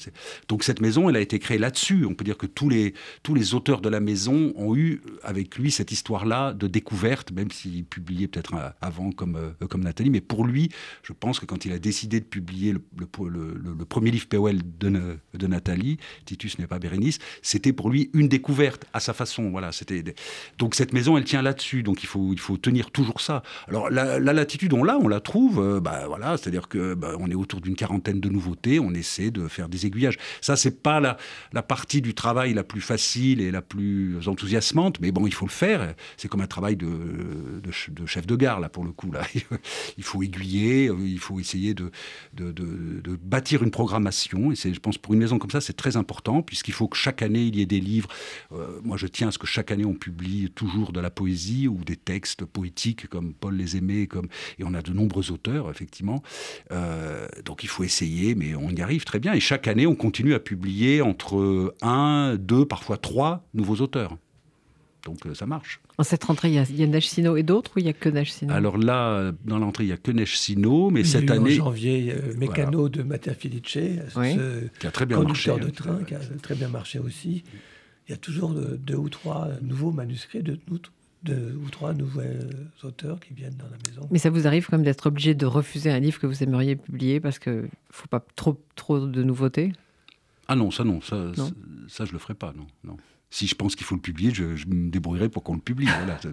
donc 0.47 0.63
cette 0.63 0.81
maison, 0.81 1.09
elle 1.09 1.15
a 1.15 1.19
été 1.19 1.39
créée 1.39 1.57
là-dessus. 1.57 2.05
On 2.05 2.13
peut 2.13 2.23
dire 2.23 2.37
que 2.37 2.45
tous 2.45 2.69
les, 2.69 2.93
tous 3.23 3.33
les 3.33 3.53
auteurs 3.53 3.81
de 3.81 3.89
la 3.89 3.99
maison 3.99 4.53
ont 4.55 4.75
eu 4.75 5.01
avec 5.23 5.57
lui 5.57 5.71
cette 5.71 5.91
histoire-là 5.91 6.53
de 6.53 6.67
découverte, 6.67 7.31
même 7.31 7.51
s'il 7.51 7.85
publiait 7.85 8.27
peut-être 8.27 8.55
avant 8.81 9.11
comme, 9.11 9.53
comme 9.69 9.83
Nathalie, 9.83 10.09
mais 10.09 10.21
pour 10.21 10.45
lui, 10.45 10.69
je 11.03 11.13
pense 11.13 11.39
que 11.39 11.45
quand 11.45 11.65
il 11.65 11.71
a 11.71 11.79
décidé 11.79 12.19
de 12.19 12.25
publier 12.25 12.73
le, 12.73 13.85
premier 13.85 14.11
livre 14.11 14.27
POL 14.27 14.57
de, 14.79 15.17
de 15.33 15.47
Nathalie, 15.47 15.97
Titus 16.25 16.59
n'est 16.59 16.67
pas 16.67 16.79
C'était 17.41 17.73
pour 17.73 17.89
lui 17.89 18.09
une 18.13 18.27
découverte 18.27 18.85
à 18.93 18.99
sa 18.99 19.13
façon. 19.13 19.49
Voilà, 19.49 19.71
c'était 19.71 20.03
donc 20.57 20.75
cette 20.75 20.93
maison, 20.93 21.17
elle 21.17 21.23
tient 21.23 21.41
là-dessus. 21.41 21.83
Donc 21.83 22.03
il 22.03 22.07
faut 22.07 22.33
il 22.33 22.39
faut 22.39 22.57
tenir 22.57 22.91
toujours 22.91 23.21
ça. 23.21 23.43
Alors 23.67 23.89
la, 23.89 24.19
latitude, 24.19 24.73
on 24.73 24.83
l'a, 24.83 24.97
on 24.97 25.07
la 25.07 25.19
trouve. 25.19 25.59
Euh, 25.59 25.79
bah 25.79 26.05
voilà, 26.07 26.37
c'est-à-dire 26.37 26.67
que 26.67 26.93
bah, 26.93 27.13
on 27.19 27.29
est 27.29 27.35
autour 27.35 27.61
d'une 27.61 27.75
quarantaine 27.75 28.19
de 28.19 28.29
nouveautés. 28.29 28.79
On 28.79 28.93
essaie 28.93 29.31
de 29.31 29.47
faire 29.47 29.69
des 29.69 29.85
aiguillages. 29.85 30.17
Ça, 30.41 30.55
c'est 30.55 30.81
pas 30.81 30.99
la, 30.99 31.17
la 31.53 31.63
partie 31.63 32.01
du 32.01 32.13
travail 32.13 32.53
la 32.53 32.63
plus 32.63 32.81
facile 32.81 33.41
et 33.41 33.51
la 33.51 33.61
plus 33.61 34.27
enthousiasmante, 34.27 34.99
mais 34.99 35.11
bon, 35.11 35.27
il 35.27 35.33
faut 35.33 35.45
le 35.45 35.51
faire. 35.51 35.93
C'est 36.17 36.27
comme 36.27 36.41
un 36.41 36.47
travail 36.47 36.75
de, 36.75 36.87
de, 37.63 38.05
chef 38.05 38.25
de 38.25 38.35
gare 38.35 38.59
là 38.59 38.69
pour 38.69 38.83
le 38.83 38.91
coup 38.91 39.11
là. 39.11 39.21
il 39.97 40.03
faut 40.03 40.23
aiguiller, 40.23 40.85
il 40.85 41.19
faut 41.19 41.39
essayer 41.39 41.73
de, 41.73 41.91
de, 42.33 42.51
de 42.51 43.15
bâtir 43.15 43.63
une 43.63 43.71
programmation. 43.71 44.51
Et 44.51 44.55
c'est, 44.55 44.73
je 44.73 44.79
pense, 44.79 44.97
pour 44.97 45.13
une 45.13 45.19
maison 45.19 45.39
comme 45.39 45.51
ça, 45.51 45.61
c'est 45.61 45.75
très 45.75 45.97
important 45.97 46.41
puisqu'il 46.41 46.73
faut 46.73 46.86
que 46.87 46.97
chaque 46.97 47.21
année 47.21 47.43
il 47.43 47.55
y 47.55 47.61
ait 47.61 47.65
des 47.65 47.79
livres. 47.79 48.09
Euh, 48.51 48.79
moi, 48.83 48.97
je 48.97 49.07
tiens 49.07 49.29
à 49.29 49.31
ce 49.31 49.37
que 49.37 49.47
chaque 49.47 49.71
année 49.71 49.85
on 49.85 49.93
publie 49.93 50.49
toujours 50.51 50.91
de 50.91 50.99
la 50.99 51.09
poésie 51.09 51.67
ou 51.67 51.83
des 51.83 51.95
textes 51.95 52.45
poétiques 52.45 53.07
comme 53.07 53.33
Paul 53.33 53.55
les 53.55 53.77
aimait, 53.77 54.07
comme 54.07 54.27
et 54.59 54.63
on 54.63 54.73
a 54.73 54.81
de 54.81 54.91
nombreux 54.91 55.31
auteurs 55.31 55.69
effectivement. 55.69 56.21
Euh, 56.71 57.27
donc 57.45 57.63
il 57.63 57.67
faut 57.67 57.83
essayer, 57.83 58.35
mais 58.35 58.55
on 58.55 58.69
y 58.69 58.81
arrive 58.81 59.03
très 59.03 59.19
bien. 59.19 59.33
Et 59.33 59.39
chaque 59.39 59.67
année, 59.67 59.87
on 59.87 59.95
continue 59.95 60.33
à 60.33 60.39
publier 60.39 61.01
entre 61.01 61.75
un, 61.81 62.35
deux, 62.37 62.65
parfois 62.65 62.97
trois 62.97 63.45
nouveaux 63.53 63.77
auteurs. 63.77 64.17
Donc 65.05 65.25
euh, 65.25 65.33
ça 65.33 65.45
marche. 65.45 65.79
En 65.99 66.03
cette 66.03 66.23
rentrée, 66.23 66.49
il 66.49 66.53
y 66.53 66.59
a, 66.59 66.63
il 66.69 66.89
Neige 66.91 67.07
Sino 67.07 67.37
et 67.37 67.43
d'autres 67.43 67.71
ou 67.75 67.79
il 67.79 67.83
n'y 67.83 67.89
a 67.89 67.93
que 67.93 68.09
Neige 68.09 68.31
Sino? 68.31 68.53
Alors 68.53 68.77
là, 68.77 69.31
dans 69.45 69.57
l'entrée, 69.57 69.85
il 69.85 69.87
n'y 69.87 69.93
a 69.93 69.97
que 69.97 70.11
Neige 70.11 70.37
Sino, 70.37 70.91
mais 70.91 71.03
cette 71.03 71.31
année. 71.31 71.53
En 71.59 71.65
janvier, 71.65 72.13
Mécano 72.37 72.87
de 72.87 73.01
Matteo 73.01 73.33
Felice, 73.33 73.79
qui 74.79 74.87
a 74.87 74.91
très 74.91 75.05
bien 75.05 75.21
marché. 75.21 75.51
de 75.57 75.69
train, 75.69 76.03
qui 76.03 76.13
a 76.13 76.19
très 76.41 76.55
bien 76.55 76.69
marché 76.69 76.99
aussi. 76.99 77.43
Il 78.07 78.11
y 78.11 78.13
a 78.13 78.17
toujours 78.17 78.53
deux 78.53 78.95
ou 78.95 79.09
trois 79.09 79.49
nouveaux 79.61 79.91
manuscrits, 79.91 80.43
de 80.43 80.59
deux 81.23 81.59
ou 81.65 81.69
trois 81.71 81.93
nouveaux 81.93 82.21
auteurs 82.83 83.19
qui 83.19 83.33
viennent 83.33 83.57
dans 83.57 83.65
la 83.65 83.77
maison. 83.89 84.07
Mais 84.11 84.19
ça 84.19 84.29
vous 84.29 84.45
arrive 84.47 84.67
quand 84.67 84.77
même 84.77 84.85
d'être 84.85 85.07
obligé 85.07 85.33
de 85.33 85.45
refuser 85.45 85.89
un 85.89 85.99
livre 85.99 86.19
que 86.19 86.27
vous 86.27 86.43
aimeriez 86.43 86.75
publier 86.75 87.19
parce 87.19 87.39
qu'il 87.39 87.53
ne 87.53 87.67
faut 87.89 88.07
pas 88.07 88.23
trop, 88.35 88.61
trop 88.75 88.99
de 88.99 89.23
nouveautés? 89.23 89.73
Ah 90.47 90.55
non, 90.55 90.71
ça 90.71 90.83
non, 90.83 91.01
ça, 91.01 91.33
ça, 91.35 91.49
ça 91.87 92.05
je 92.05 92.13
le 92.13 92.19
ferai 92.19 92.35
pas, 92.35 92.53
non. 92.55 92.67
non 92.83 92.97
si 93.29 93.47
je 93.47 93.55
pense 93.55 93.75
qu'il 93.75 93.85
faut 93.85 93.95
le 93.95 94.01
publier, 94.01 94.33
je, 94.33 94.43
me 94.43 94.89
débrouillerai 94.89 95.29
pour 95.29 95.43
qu'on 95.43 95.55
le 95.55 95.59
publie. 95.59 95.87
Voilà. 95.87 96.19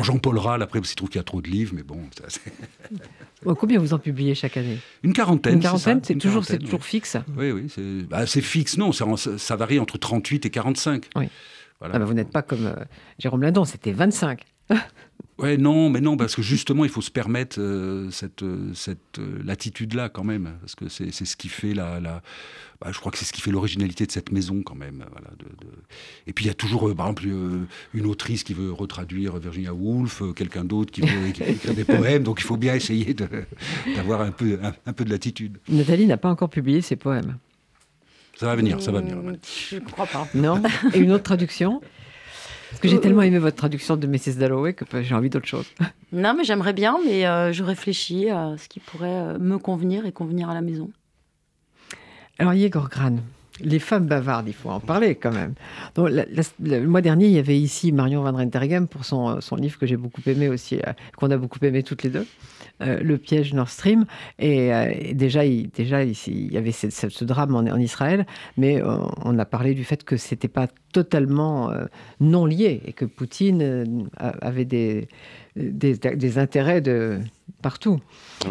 Jean-Paul 0.00 0.38
Rall, 0.38 0.62
après, 0.62 0.82
s'il 0.84 0.96
trouve 0.96 1.10
qu'il 1.10 1.18
y 1.18 1.20
a 1.20 1.24
trop 1.24 1.42
de 1.42 1.50
livres, 1.50 1.72
mais 1.74 1.82
bon. 1.82 2.00
combien 3.58 3.78
vous 3.78 3.92
en 3.92 3.98
publiez 3.98 4.34
chaque 4.34 4.56
année? 4.56 4.78
Une 5.02 5.12
quarantaine. 5.12 5.54
Une 5.54 5.60
quarantaine, 5.60 6.00
c'est 6.02 6.14
toujours, 6.14 6.46
toujours 6.46 6.84
fixe 6.84 7.16
Oui, 7.36 7.50
oui. 7.50 7.66
C'est 7.68 8.08
bah, 8.08 8.24
fixe, 8.26 8.78
non. 8.78 8.92
Ça, 8.92 9.56
varie 9.56 9.78
entre 9.78 9.98
38 9.98 10.46
et 10.46 10.50
45. 10.50 11.10
Oui. 11.16 11.28
Voilà. 11.78 11.96
Ah 11.96 11.98
bah, 11.98 12.04
vous 12.04 12.14
n'êtes 12.14 12.30
pas 12.30 12.42
comme 12.42 12.66
euh, 12.66 12.84
Jérôme 13.18 13.42
Lindon, 13.42 13.64
c'était 13.64 13.92
25. 13.92 14.44
Ouais, 15.38 15.56
non, 15.56 15.90
mais 15.90 16.00
non, 16.00 16.16
parce 16.16 16.36
que 16.36 16.42
justement, 16.42 16.84
il 16.84 16.90
faut 16.90 17.00
se 17.00 17.10
permettre 17.10 17.58
euh, 17.58 18.10
cette, 18.10 18.42
euh, 18.42 18.72
cette 18.74 19.18
latitude-là 19.44 20.08
quand 20.08 20.24
même, 20.24 20.52
parce 20.60 20.74
que 20.74 20.88
c'est 20.88 21.10
ce 21.10 21.36
qui 21.36 21.48
fait 21.48 21.74
la, 21.74 21.98
la 22.00 22.22
bah, 22.82 22.90
je 22.90 22.98
crois 22.98 23.12
que 23.12 23.18
c'est 23.18 23.24
ce 23.24 23.32
qui 23.32 23.40
fait 23.40 23.52
l'originalité 23.52 24.06
de 24.06 24.10
cette 24.10 24.32
maison 24.32 24.62
quand 24.62 24.74
même. 24.74 25.04
Voilà, 25.12 25.28
de, 25.38 25.46
Et 26.26 26.32
puis 26.32 26.46
il 26.46 26.48
y 26.48 26.50
a 26.50 26.54
toujours, 26.54 26.88
euh, 26.88 26.94
par 26.94 27.06
exemple, 27.06 27.22
euh, 27.28 27.60
une 27.94 28.06
autrice 28.06 28.42
qui 28.42 28.54
veut 28.54 28.72
retraduire 28.72 29.36
Virginia 29.36 29.72
Woolf, 29.72 30.22
euh, 30.22 30.32
quelqu'un 30.32 30.64
d'autre 30.64 30.90
qui 30.90 31.02
veut 31.02 31.28
écrire 31.28 31.74
des 31.74 31.84
poèmes, 31.84 32.24
donc 32.24 32.40
il 32.40 32.44
faut 32.44 32.56
bien 32.56 32.74
essayer 32.74 33.14
d'avoir 33.94 34.22
un 34.22 34.32
peu, 34.32 34.58
un, 34.84 34.92
peu 34.92 35.04
de 35.04 35.10
latitude. 35.10 35.58
Nathalie 35.68 36.06
n'a 36.06 36.16
pas 36.16 36.28
encore 36.28 36.50
publié 36.50 36.80
ses 36.80 36.96
poèmes. 36.96 37.36
Ça 38.36 38.46
va 38.46 38.56
venir, 38.56 38.82
ça 38.82 38.90
va 38.90 39.00
venir. 39.00 39.16
Je 39.70 39.76
ne 39.76 39.80
crois 39.80 40.06
pas. 40.06 40.26
Non 40.34 40.60
Et 40.94 40.98
une 40.98 41.12
autre 41.12 41.24
traduction? 41.24 41.80
Parce 42.72 42.80
que 42.80 42.88
j'ai 42.88 43.00
tellement 43.00 43.20
aimé 43.20 43.38
votre 43.38 43.56
traduction 43.56 43.96
de 43.98 44.06
Mrs. 44.06 44.38
Dalloway 44.38 44.72
que 44.72 44.84
j'ai 45.02 45.14
envie 45.14 45.28
d'autre 45.28 45.46
chose. 45.46 45.66
Non, 46.10 46.34
mais 46.34 46.42
j'aimerais 46.42 46.72
bien, 46.72 46.96
mais 47.04 47.52
je 47.52 47.62
réfléchis 47.62 48.30
à 48.30 48.56
ce 48.56 48.66
qui 48.66 48.80
pourrait 48.80 49.38
me 49.38 49.58
convenir 49.58 50.06
et 50.06 50.12
convenir 50.12 50.48
à 50.48 50.54
la 50.54 50.62
maison. 50.62 50.90
Alors, 52.38 52.54
Yegor 52.54 52.88
Gran, 52.88 53.16
les 53.60 53.78
femmes 53.78 54.06
bavardes, 54.06 54.48
il 54.48 54.54
faut 54.54 54.70
en 54.70 54.80
parler 54.80 55.14
quand 55.14 55.32
même. 55.32 55.54
Donc, 55.94 56.08
le 56.08 56.86
mois 56.86 57.00
dernier, 57.00 57.26
il 57.26 57.32
y 57.32 57.38
avait 57.38 57.58
ici 57.58 57.92
Marion 57.92 58.22
Van 58.22 58.32
Rentergem 58.32 58.88
pour 58.88 59.04
son, 59.04 59.40
son 59.40 59.56
livre 59.56 59.78
que 59.78 59.86
j'ai 59.86 59.96
beaucoup 59.96 60.22
aimé 60.26 60.48
aussi, 60.48 60.76
euh, 60.76 60.92
qu'on 61.16 61.30
a 61.30 61.36
beaucoup 61.36 61.58
aimé 61.62 61.82
toutes 61.82 62.02
les 62.02 62.10
deux, 62.10 62.26
euh, 62.80 63.00
Le 63.02 63.18
piège 63.18 63.52
Nord 63.52 63.68
Stream. 63.68 64.06
Et, 64.38 64.72
euh, 64.72 64.92
déjà, 65.12 65.44
il, 65.44 65.70
déjà 65.70 66.04
ici, 66.04 66.46
il 66.46 66.52
y 66.52 66.56
avait 66.56 66.72
ce, 66.72 67.24
drame 67.24 67.54
en, 67.54 67.76
Israël, 67.76 68.26
mais 68.56 68.82
on 69.24 69.38
a 69.38 69.44
parlé 69.44 69.74
du 69.74 69.84
fait 69.84 70.04
que 70.04 70.16
c'était 70.16 70.48
pas 70.48 70.68
totalement 70.92 71.72
non 72.20 72.46
lié 72.46 72.80
et 72.84 72.92
que 72.92 73.04
Poutine 73.04 74.08
avait 74.16 74.64
des, 74.64 75.08
des, 75.56 75.96
des, 75.96 76.38
intérêts 76.38 76.80
de 76.80 77.18
partout. 77.62 78.00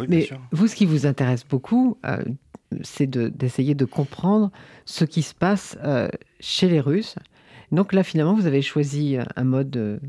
mais 0.10 0.30
vous, 0.52 0.68
ce 0.68 0.76
qui 0.76 0.86
vous 0.86 1.06
intéresse 1.06 1.46
beaucoup, 1.48 1.98
c'est 2.82 3.08
d'essayer 3.08 3.76
de, 3.76 3.86
comprendre 3.86 4.52
ce 4.86 5.06
qui 5.06 5.22
se 5.22 5.34
passe 5.34 5.78
euh, 5.84 6.08
chez 6.40 6.70
les 6.70 6.80
Russes. 6.80 7.16
Donc 7.72 7.94
là, 7.94 8.04
finalement, 8.04 8.34
vous 8.34 8.48
avez 8.48 8.62
choisi 8.62 9.18
un 9.36 9.44
mode 9.44 9.76
euh, 9.78 10.00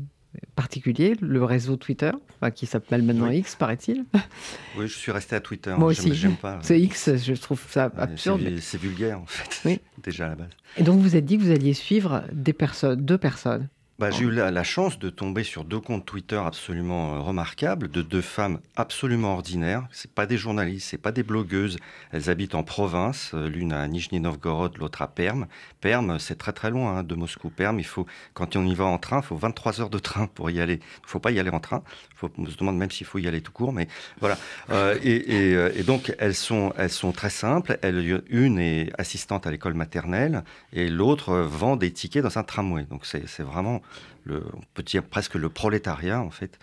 particulier, 0.55 1.15
le 1.21 1.43
réseau 1.43 1.75
Twitter, 1.75 2.11
qui 2.55 2.65
s'appelle 2.65 3.03
maintenant 3.03 3.29
X, 3.29 3.55
paraît-il. 3.55 4.05
Oui, 4.77 4.87
je 4.87 4.97
suis 4.97 5.11
resté 5.11 5.35
à 5.35 5.39
Twitter. 5.39 5.73
Moi 5.77 5.89
aussi. 5.89 6.15
J'aime 6.15 6.35
pas. 6.35 6.57
C'est 6.63 6.79
X, 6.79 7.15
je 7.15 7.33
trouve 7.33 7.61
ça 7.69 7.91
absurde. 7.95 8.41
C'est 8.59 8.79
vulgaire, 8.79 9.19
en 9.19 9.25
fait. 9.27 9.79
Déjà 10.03 10.25
à 10.25 10.29
la 10.29 10.35
base. 10.35 10.49
Et 10.77 10.83
donc, 10.83 10.99
vous 10.99 11.15
êtes 11.15 11.25
dit 11.25 11.37
que 11.37 11.43
vous 11.43 11.51
alliez 11.51 11.73
suivre 11.73 12.23
des 12.31 12.53
personnes, 12.53 12.99
deux 12.99 13.19
personnes 13.19 13.69
bah, 13.99 14.09
j'ai 14.09 14.25
eu 14.25 14.31
la, 14.31 14.63
chance 14.63 14.97
de 14.97 15.11
tomber 15.11 15.43
sur 15.43 15.63
deux 15.63 15.79
comptes 15.79 16.03
Twitter 16.03 16.41
absolument 16.43 17.13
euh, 17.13 17.19
remarquables, 17.19 17.91
de 17.91 18.01
deux 18.01 18.21
femmes 18.21 18.59
absolument 18.75 19.33
ordinaires. 19.33 19.87
C'est 19.91 20.11
pas 20.11 20.25
des 20.25 20.35
journalistes, 20.35 20.87
c'est 20.89 20.97
pas 20.97 21.11
des 21.11 21.21
blogueuses. 21.21 21.77
Elles 22.11 22.27
habitent 22.31 22.55
en 22.55 22.63
province, 22.63 23.31
euh, 23.35 23.47
l'une 23.47 23.71
à 23.71 23.87
Nijni 23.87 24.19
Novgorod, 24.19 24.79
l'autre 24.79 25.03
à 25.03 25.07
Perm. 25.07 25.45
Perm, 25.79 26.17
c'est 26.17 26.39
très 26.39 26.53
très 26.53 26.71
loin 26.71 26.97
hein, 26.97 27.03
de 27.03 27.13
Moscou. 27.13 27.51
Perm, 27.51 27.77
il 27.77 27.85
faut, 27.85 28.07
quand 28.33 28.55
on 28.55 28.65
y 28.65 28.73
va 28.73 28.85
en 28.85 28.97
train, 28.97 29.19
il 29.19 29.25
faut 29.25 29.35
23 29.35 29.81
heures 29.81 29.91
de 29.91 29.99
train 29.99 30.25
pour 30.25 30.49
y 30.49 30.59
aller. 30.59 30.79
Il 31.03 31.07
faut 31.07 31.19
pas 31.19 31.29
y 31.29 31.39
aller 31.39 31.51
en 31.51 31.59
train. 31.59 31.83
Faut, 32.15 32.31
on 32.39 32.47
se 32.47 32.57
demande 32.57 32.77
même 32.77 32.89
s'il 32.89 33.05
faut 33.05 33.19
y 33.19 33.27
aller 33.27 33.41
tout 33.41 33.51
court, 33.51 33.73
mais 33.73 33.87
voilà. 34.19 34.39
Euh, 34.71 34.97
et, 35.03 35.83
donc 35.83 36.15
elles 36.17 36.35
sont, 36.35 36.73
elles 36.77 36.89
sont 36.89 37.11
très 37.11 37.29
simples. 37.29 37.77
Elle, 37.83 38.23
une 38.29 38.57
est 38.57 38.91
assistante 38.97 39.45
à 39.45 39.51
l'école 39.51 39.75
maternelle 39.75 40.43
et 40.71 40.89
l'autre 40.89 41.35
vend 41.35 41.75
des 41.75 41.91
tickets 41.91 42.23
dans 42.23 42.39
un 42.39 42.43
tramway. 42.43 42.85
Donc 42.85 43.05
c'est 43.05 43.43
vraiment 43.43 43.82
on 44.29 44.61
peut 44.73 44.83
dire 44.83 45.03
presque 45.03 45.35
le 45.35 45.49
prolétariat 45.49 46.21
en 46.21 46.29
fait, 46.29 46.59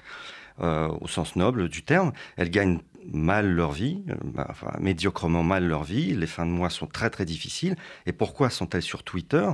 euh, 0.61 0.89
au 1.01 1.09
sens 1.09 1.37
noble 1.37 1.69
du 1.69 1.83
terme. 1.83 2.13
Elles 2.37 2.51
gagnent 2.51 2.81
mal 3.13 3.51
leur 3.51 3.73
vie, 3.73 4.03
euh, 4.09 4.15
bah, 4.25 4.47
enfin, 4.51 4.73
médiocrement 4.81 5.43
mal 5.43 5.67
leur 5.67 5.85
vie. 5.85 6.15
Les 6.15 6.27
fins 6.27 6.47
de 6.47 6.51
mois 6.51 6.71
sont 6.71 6.87
très 6.87 7.11
très 7.11 7.25
difficiles. 7.25 7.77
Et 8.07 8.13
pourquoi 8.13 8.51
sont-elles 8.51 8.83
sur 8.83 9.03
Twitter? 9.03 9.49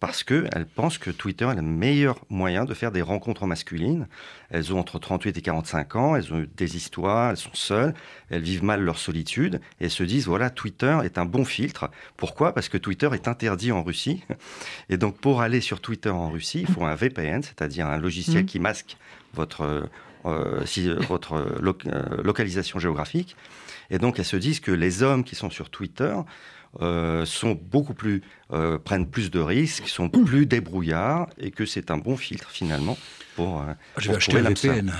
Parce 0.00 0.24
qu'elles 0.24 0.66
pensent 0.74 0.98
que 0.98 1.10
Twitter 1.10 1.44
est 1.44 1.54
le 1.54 1.62
meilleur 1.62 2.18
moyen 2.30 2.64
de 2.64 2.74
faire 2.74 2.90
des 2.90 3.02
rencontres 3.02 3.46
masculines. 3.46 4.08
Elles 4.50 4.72
ont 4.72 4.78
entre 4.78 4.98
38 4.98 5.36
et 5.36 5.42
45 5.42 5.96
ans, 5.96 6.16
elles 6.16 6.32
ont 6.32 6.46
des 6.56 6.76
histoires, 6.76 7.30
elles 7.30 7.36
sont 7.36 7.54
seules, 7.54 7.94
elles 8.30 8.42
vivent 8.42 8.64
mal 8.64 8.82
leur 8.82 8.98
solitude 8.98 9.60
et 9.80 9.84
elles 9.84 9.90
se 9.90 10.02
disent 10.02 10.26
voilà, 10.26 10.50
Twitter 10.50 10.98
est 11.04 11.18
un 11.18 11.26
bon 11.26 11.44
filtre. 11.44 11.90
Pourquoi? 12.16 12.52
Parce 12.54 12.68
que 12.68 12.78
Twitter 12.78 13.08
est 13.12 13.28
interdit 13.28 13.72
en 13.72 13.82
Russie. 13.82 14.22
Et 14.88 14.96
donc 14.96 15.16
pour 15.18 15.40
aller 15.40 15.60
sur 15.60 15.80
Twitter 15.80 16.10
en 16.10 16.30
Russie, 16.30 16.60
il 16.60 16.66
faut 16.66 16.84
un 16.84 16.94
VPN, 16.94 17.42
c'est-à-dire 17.42 17.86
un 17.86 17.98
logiciel 17.98 18.44
mmh. 18.44 18.46
qui 18.46 18.58
masque 18.58 18.96
votre 19.34 19.62
euh, 19.62 19.82
si, 20.64 20.88
euh, 20.88 20.96
votre 21.08 21.34
euh, 21.34 22.22
localisation 22.22 22.78
géographique. 22.78 23.36
Et 23.90 23.98
donc, 23.98 24.18
elles 24.18 24.24
se 24.24 24.36
disent 24.36 24.60
que 24.60 24.72
les 24.72 25.02
hommes 25.02 25.24
qui 25.24 25.34
sont 25.34 25.50
sur 25.50 25.70
Twitter 25.70 26.14
sont 27.24 27.56
beaucoup 27.70 27.94
plus, 27.94 28.22
prennent 28.82 29.06
plus 29.06 29.30
de 29.30 29.38
risques, 29.38 29.86
sont 29.86 30.08
plus 30.08 30.44
débrouillards, 30.44 31.28
et 31.38 31.52
que 31.52 31.66
c'est 31.66 31.92
un 31.92 31.98
bon 31.98 32.16
filtre 32.16 32.50
finalement 32.50 32.98
pour. 33.36 33.64
Je 33.96 34.10
vais 34.10 34.16
acheter 34.16 34.38
un 34.38 34.42
VPN. 34.42 34.92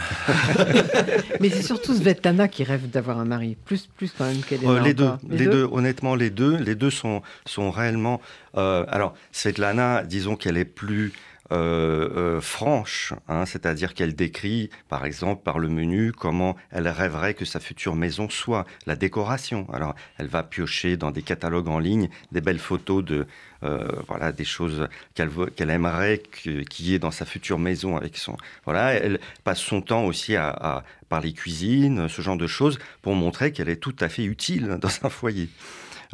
Mais 1.41 1.51
c'est 1.51 1.63
surtout 1.63 1.93
Svetlana 1.93 2.47
qui 2.47 2.63
rêve 2.63 2.89
d'avoir 2.89 3.19
un 3.19 3.25
mari, 3.25 3.57
plus, 3.65 3.89
plus 3.89 4.13
quand 4.17 4.25
même 4.25 4.43
qu'elle 4.43 4.63
est. 4.63 4.81
les, 4.83 4.95
deux, 4.95 5.11
les, 5.29 5.47
deux, 5.47 5.69
honnêtement, 5.73 6.15
les 6.15 6.31
deux, 6.31 6.57
les 6.59 6.77
deux 6.77 6.91
sont, 6.91 7.23
sont 7.45 7.73
réellement. 7.73 8.21
alors, 8.55 9.15
Svetlana, 9.33 10.05
disons 10.05 10.37
qu'elle 10.37 10.59
est 10.59 10.65
plus 10.65 11.13
euh, 11.55 12.09
euh, 12.17 12.41
franche, 12.41 13.13
hein, 13.29 13.47
c'est-à-dire 13.47 13.95
qu'elle 13.95 14.15
décrit, 14.15 14.71
par 14.89 15.05
exemple, 15.05 15.43
par 15.45 15.59
le 15.61 15.69
menu, 15.69 16.11
comment 16.13 16.57
elle 16.71 16.89
rêverait 16.89 17.35
que 17.35 17.45
sa 17.45 17.61
future 17.61 17.95
maison 17.95 18.29
soit, 18.29 18.67
la 18.87 18.97
décoration. 18.97 19.67
Alors, 19.73 19.95
elle 20.19 20.27
va 20.27 20.43
piocher 20.43 20.97
dans 20.97 21.13
des 21.13 21.23
catalogues 21.23 21.69
en 21.69 21.79
ligne 21.79 22.09
des 22.33 22.41
belles 22.41 22.59
photos 22.59 23.05
de, 23.05 23.27
euh, 23.63 23.87
voilà, 24.09 24.33
des 24.33 24.45
choses 24.45 24.89
qu'elle 25.15 25.71
aimerait 25.71 26.21
qu'il 26.33 26.87
y 26.87 26.95
ait 26.95 26.99
dans 26.99 27.13
sa 27.13 27.25
future 27.25 27.59
maison 27.59 27.97
avec 27.97 28.17
son. 28.17 28.37
Voilà, 28.65 28.93
elle 28.95 29.21
passe 29.45 29.61
son 29.61 29.81
temps 29.81 30.05
aussi 30.05 30.35
à, 30.35 30.49
à 30.49 30.85
parler 31.09 31.33
cuisine, 31.33 32.09
ce 32.09 32.21
genre 32.21 32.37
de 32.37 32.49
choses, 32.49 32.79
pour 33.01 33.15
montrer 33.15 33.53
qu'elle 33.53 33.69
est 33.69 33.77
tout 33.77 33.97
à 34.01 34.09
fait 34.09 34.25
utile 34.25 34.79
dans 34.81 34.91
un 35.03 35.09
foyer. 35.09 35.49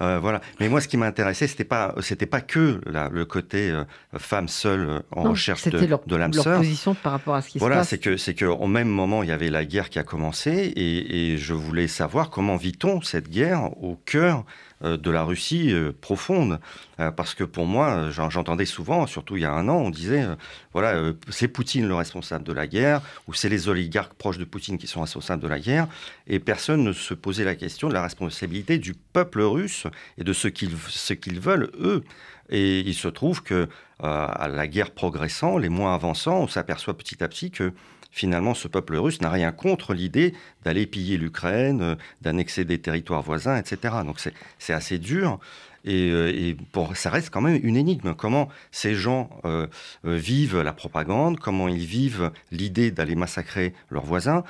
Euh, 0.00 0.18
voilà. 0.18 0.40
Mais 0.58 0.68
moi, 0.68 0.80
ce 0.80 0.88
qui 0.88 0.96
m'intéressait, 0.96 1.46
c'était 1.46 1.64
pas, 1.64 1.94
c'était 2.00 2.26
pas 2.26 2.40
que 2.40 2.80
le 2.86 3.24
côté 3.24 3.70
euh, 3.70 3.84
femme 4.16 4.48
seule 4.48 4.88
euh, 4.88 4.98
en 5.12 5.30
recherche 5.30 5.64
de, 5.68 5.98
de 6.06 6.16
l'âme 6.16 6.32
sœur. 6.32 6.58
position 6.58 6.94
par 6.94 7.12
rapport 7.12 7.34
à 7.34 7.42
ce 7.42 7.48
qui 7.48 7.58
se 7.58 7.64
passe. 7.64 7.68
Voilà, 7.68 7.84
c'est 7.84 7.98
que, 7.98 8.16
c'est 8.16 8.34
que 8.34 8.46
au 8.46 8.66
même 8.66 8.88
moment, 8.88 9.22
il 9.22 9.28
y 9.28 9.32
avait 9.32 9.50
la 9.50 9.64
guerre 9.64 9.90
qui 9.90 9.98
a 9.98 10.02
commencé, 10.02 10.50
et, 10.50 11.32
et 11.32 11.38
je 11.38 11.54
voulais 11.54 11.88
savoir 11.88 12.30
comment 12.30 12.56
vit-on 12.56 13.02
cette 13.02 13.28
guerre 13.28 13.70
au 13.82 13.96
cœur 13.96 14.44
de 14.83 15.11
la 15.11 15.23
Russie 15.23 15.73
euh, 15.73 15.93
profonde. 16.01 16.59
Euh, 16.99 17.11
parce 17.11 17.35
que 17.35 17.45
pour 17.45 17.66
moi, 17.66 18.11
j'entendais 18.11 18.66
souvent, 18.66 19.07
surtout 19.07 19.37
il 19.37 19.43
y 19.43 19.45
a 19.45 19.53
un 19.53 19.69
an, 19.69 19.77
on 19.77 19.90
disait, 19.90 20.27
voilà, 20.73 21.12
c'est 21.29 21.49
Poutine 21.49 21.88
le 21.88 21.95
responsable 21.95 22.45
de 22.45 22.53
la 22.53 22.66
guerre, 22.66 23.01
ou 23.27 23.35
c'est 23.35 23.49
les 23.49 23.69
oligarques 23.69 24.14
proches 24.14 24.38
de 24.38 24.45
Poutine 24.45 24.79
qui 24.79 24.87
sont 24.87 25.01
responsables 25.01 25.43
de 25.43 25.49
la 25.49 25.59
guerre, 25.59 25.88
et 26.27 26.38
personne 26.38 26.85
ne 26.85 26.93
se 26.93 27.14
posait 27.14 27.45
la 27.45 27.55
question 27.55 27.88
de 27.88 27.95
la 27.95 28.03
responsabilité 28.03 28.79
du 28.79 28.95
peuple 28.95 29.40
russe 29.43 29.87
et 30.19 30.25
de 30.25 30.33
ce 30.33 30.49
qu'ils 30.49 30.77
ce 30.88 31.14
qu'ils 31.14 31.40
veulent, 31.40 31.71
eux. 31.81 32.05
Et 32.51 32.81
il 32.81 32.95
se 32.95 33.09
trouve 33.09 33.43
que 33.43 33.69
à 34.03 34.49
la 34.49 34.66
guerre 34.66 34.93
progressant, 34.93 35.59
les 35.59 35.69
mois 35.69 35.95
avançant, 35.95 36.40
on 36.40 36.49
s'aperçoit 36.49 36.97
petit 36.97 37.23
à 37.23 37.29
petit 37.29 37.51
que 37.51 37.73
finalement, 38.11 38.55
ce 38.55 38.68
peuple 38.68 38.96
russe 38.96 39.20
n'a 39.20 39.31
rien 39.31 39.53
contre 39.53 39.94
l'idée 39.94 40.35
d'aller 40.64 40.87
piller 40.87 41.16
l'Ukraine, 41.16 41.81
euh, 41.81 41.94
d'annexer 42.23 42.64
des 42.64 42.79
territoires 42.79 43.23
voisins, 43.23 43.57
etc. 43.57 43.94
Donc 44.05 44.20
c'est 44.59 44.73
assez 44.73 44.99
dur. 44.99 45.38
Et, 45.85 46.11
euh, 46.11 46.55
ça 46.94 47.09
reste 47.09 47.31
quand 47.31 47.40
même 47.40 47.59
une 47.62 47.77
énigme. 47.77 48.14
Comment 48.14 48.49
ces 48.70 48.94
gens 48.94 49.31
euh, 49.44 49.66
vivent 50.05 50.61
la 50.61 50.73
propagande, 50.73 51.38
comment 51.38 51.68
ils 51.68 51.87
vivent 51.87 52.31
l'idée 52.51 52.90
d'aller 52.90 53.14
massacrer 53.14 53.73
leurs 53.90 54.05
voisins, 54.05 54.44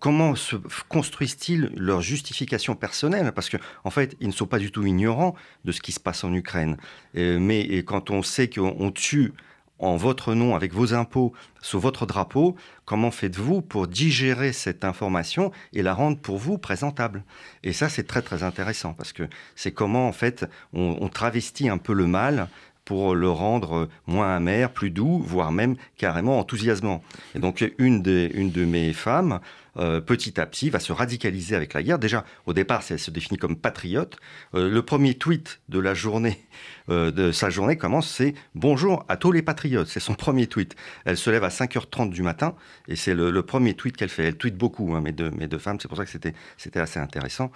comment 0.00 0.34
se 0.34 0.56
construisent-ils 0.88 1.70
leur 1.76 2.02
justification 2.02 2.74
personnelle 2.74 3.30
Parce 3.32 3.48
qu'en 3.48 3.58
en 3.84 3.90
fait, 3.90 4.16
ils 4.18 4.26
ne 4.26 4.32
sont 4.32 4.48
pas 4.48 4.58
du 4.58 4.72
tout 4.72 4.84
ignorants 4.84 5.36
de 5.64 5.70
ce 5.70 5.80
qui 5.80 5.92
se 5.92 6.00
passe 6.00 6.24
en 6.24 6.34
Ukraine. 6.34 6.76
mais 7.14 7.84
quand 7.84 8.10
on 8.10 8.24
sait 8.24 8.50
qu'on 8.50 8.90
tue 8.90 9.32
en 9.78 9.96
votre 9.96 10.34
nom, 10.34 10.54
avec 10.54 10.72
vos 10.72 10.94
impôts, 10.94 11.32
sous 11.60 11.80
votre 11.80 12.06
drapeau, 12.06 12.56
comment 12.84 13.10
faites-vous 13.10 13.60
pour 13.60 13.88
digérer 13.88 14.52
cette 14.52 14.84
information 14.84 15.50
et 15.72 15.82
la 15.82 15.94
rendre 15.94 16.18
pour 16.18 16.38
vous 16.38 16.58
présentable? 16.58 17.24
Et 17.62 17.72
ça, 17.72 17.88
c'est 17.88 18.06
très 18.06 18.22
très 18.22 18.42
intéressant 18.42 18.94
parce 18.94 19.12
que 19.12 19.28
c'est 19.56 19.72
comment 19.72 20.06
en 20.08 20.12
fait 20.12 20.46
on, 20.72 21.08
travestit 21.08 21.68
un 21.68 21.78
peu 21.78 21.92
le 21.92 22.06
mal 22.06 22.48
pour 22.84 23.14
le 23.14 23.30
rendre 23.30 23.88
moins 24.06 24.36
amer, 24.36 24.70
plus 24.70 24.90
doux, 24.90 25.18
voire 25.18 25.52
même 25.52 25.76
carrément 25.96 26.38
enthousiasmant. 26.38 27.02
Et 27.34 27.38
donc 27.38 27.64
une, 27.78 28.02
une 28.34 28.50
de 28.50 28.64
mes 28.64 28.92
femmes 28.92 29.40
euh, 29.76 30.00
petit 30.00 30.40
à 30.40 30.46
petit, 30.46 30.70
va 30.70 30.78
se 30.78 30.92
radicaliser 30.92 31.56
avec 31.56 31.74
la 31.74 31.82
guerre. 31.82 31.98
Déjà, 31.98 32.24
au 32.46 32.52
départ, 32.52 32.82
elle 32.90 32.98
se 32.98 33.10
définit 33.10 33.38
comme 33.38 33.56
patriote. 33.56 34.16
Euh, 34.54 34.70
le 34.70 34.82
premier 34.82 35.14
tweet 35.14 35.60
de 35.68 35.80
la 35.80 35.94
journée, 35.94 36.38
euh, 36.90 37.10
de 37.10 37.32
sa 37.32 37.50
journée 37.50 37.76
commence, 37.76 38.08
c'est 38.08 38.34
Bonjour 38.54 39.04
à 39.08 39.16
tous 39.16 39.32
les 39.32 39.42
patriotes. 39.42 39.88
C'est 39.88 40.00
son 40.00 40.14
premier 40.14 40.46
tweet. 40.46 40.76
Elle 41.04 41.16
se 41.16 41.28
lève 41.28 41.42
à 41.42 41.48
5h30 41.48 42.10
du 42.10 42.22
matin 42.22 42.54
et 42.86 42.94
c'est 42.94 43.14
le, 43.14 43.42
premier 43.42 43.74
tweet 43.74 43.96
qu'elle 43.96 44.08
fait. 44.10 44.24
Elle 44.24 44.36
tweet 44.36 44.56
beaucoup, 44.56 44.94
hein, 44.94 45.00
mes, 45.00 45.12
deux, 45.12 45.30
mes 45.32 45.48
deux 45.48 45.58
femmes. 45.58 45.78
C'est 45.80 45.88
pour 45.88 45.96
ça 45.96 46.04
que 46.04 46.10
c'était 46.10 46.80
assez 46.80 47.00
intéressant. 47.00 47.50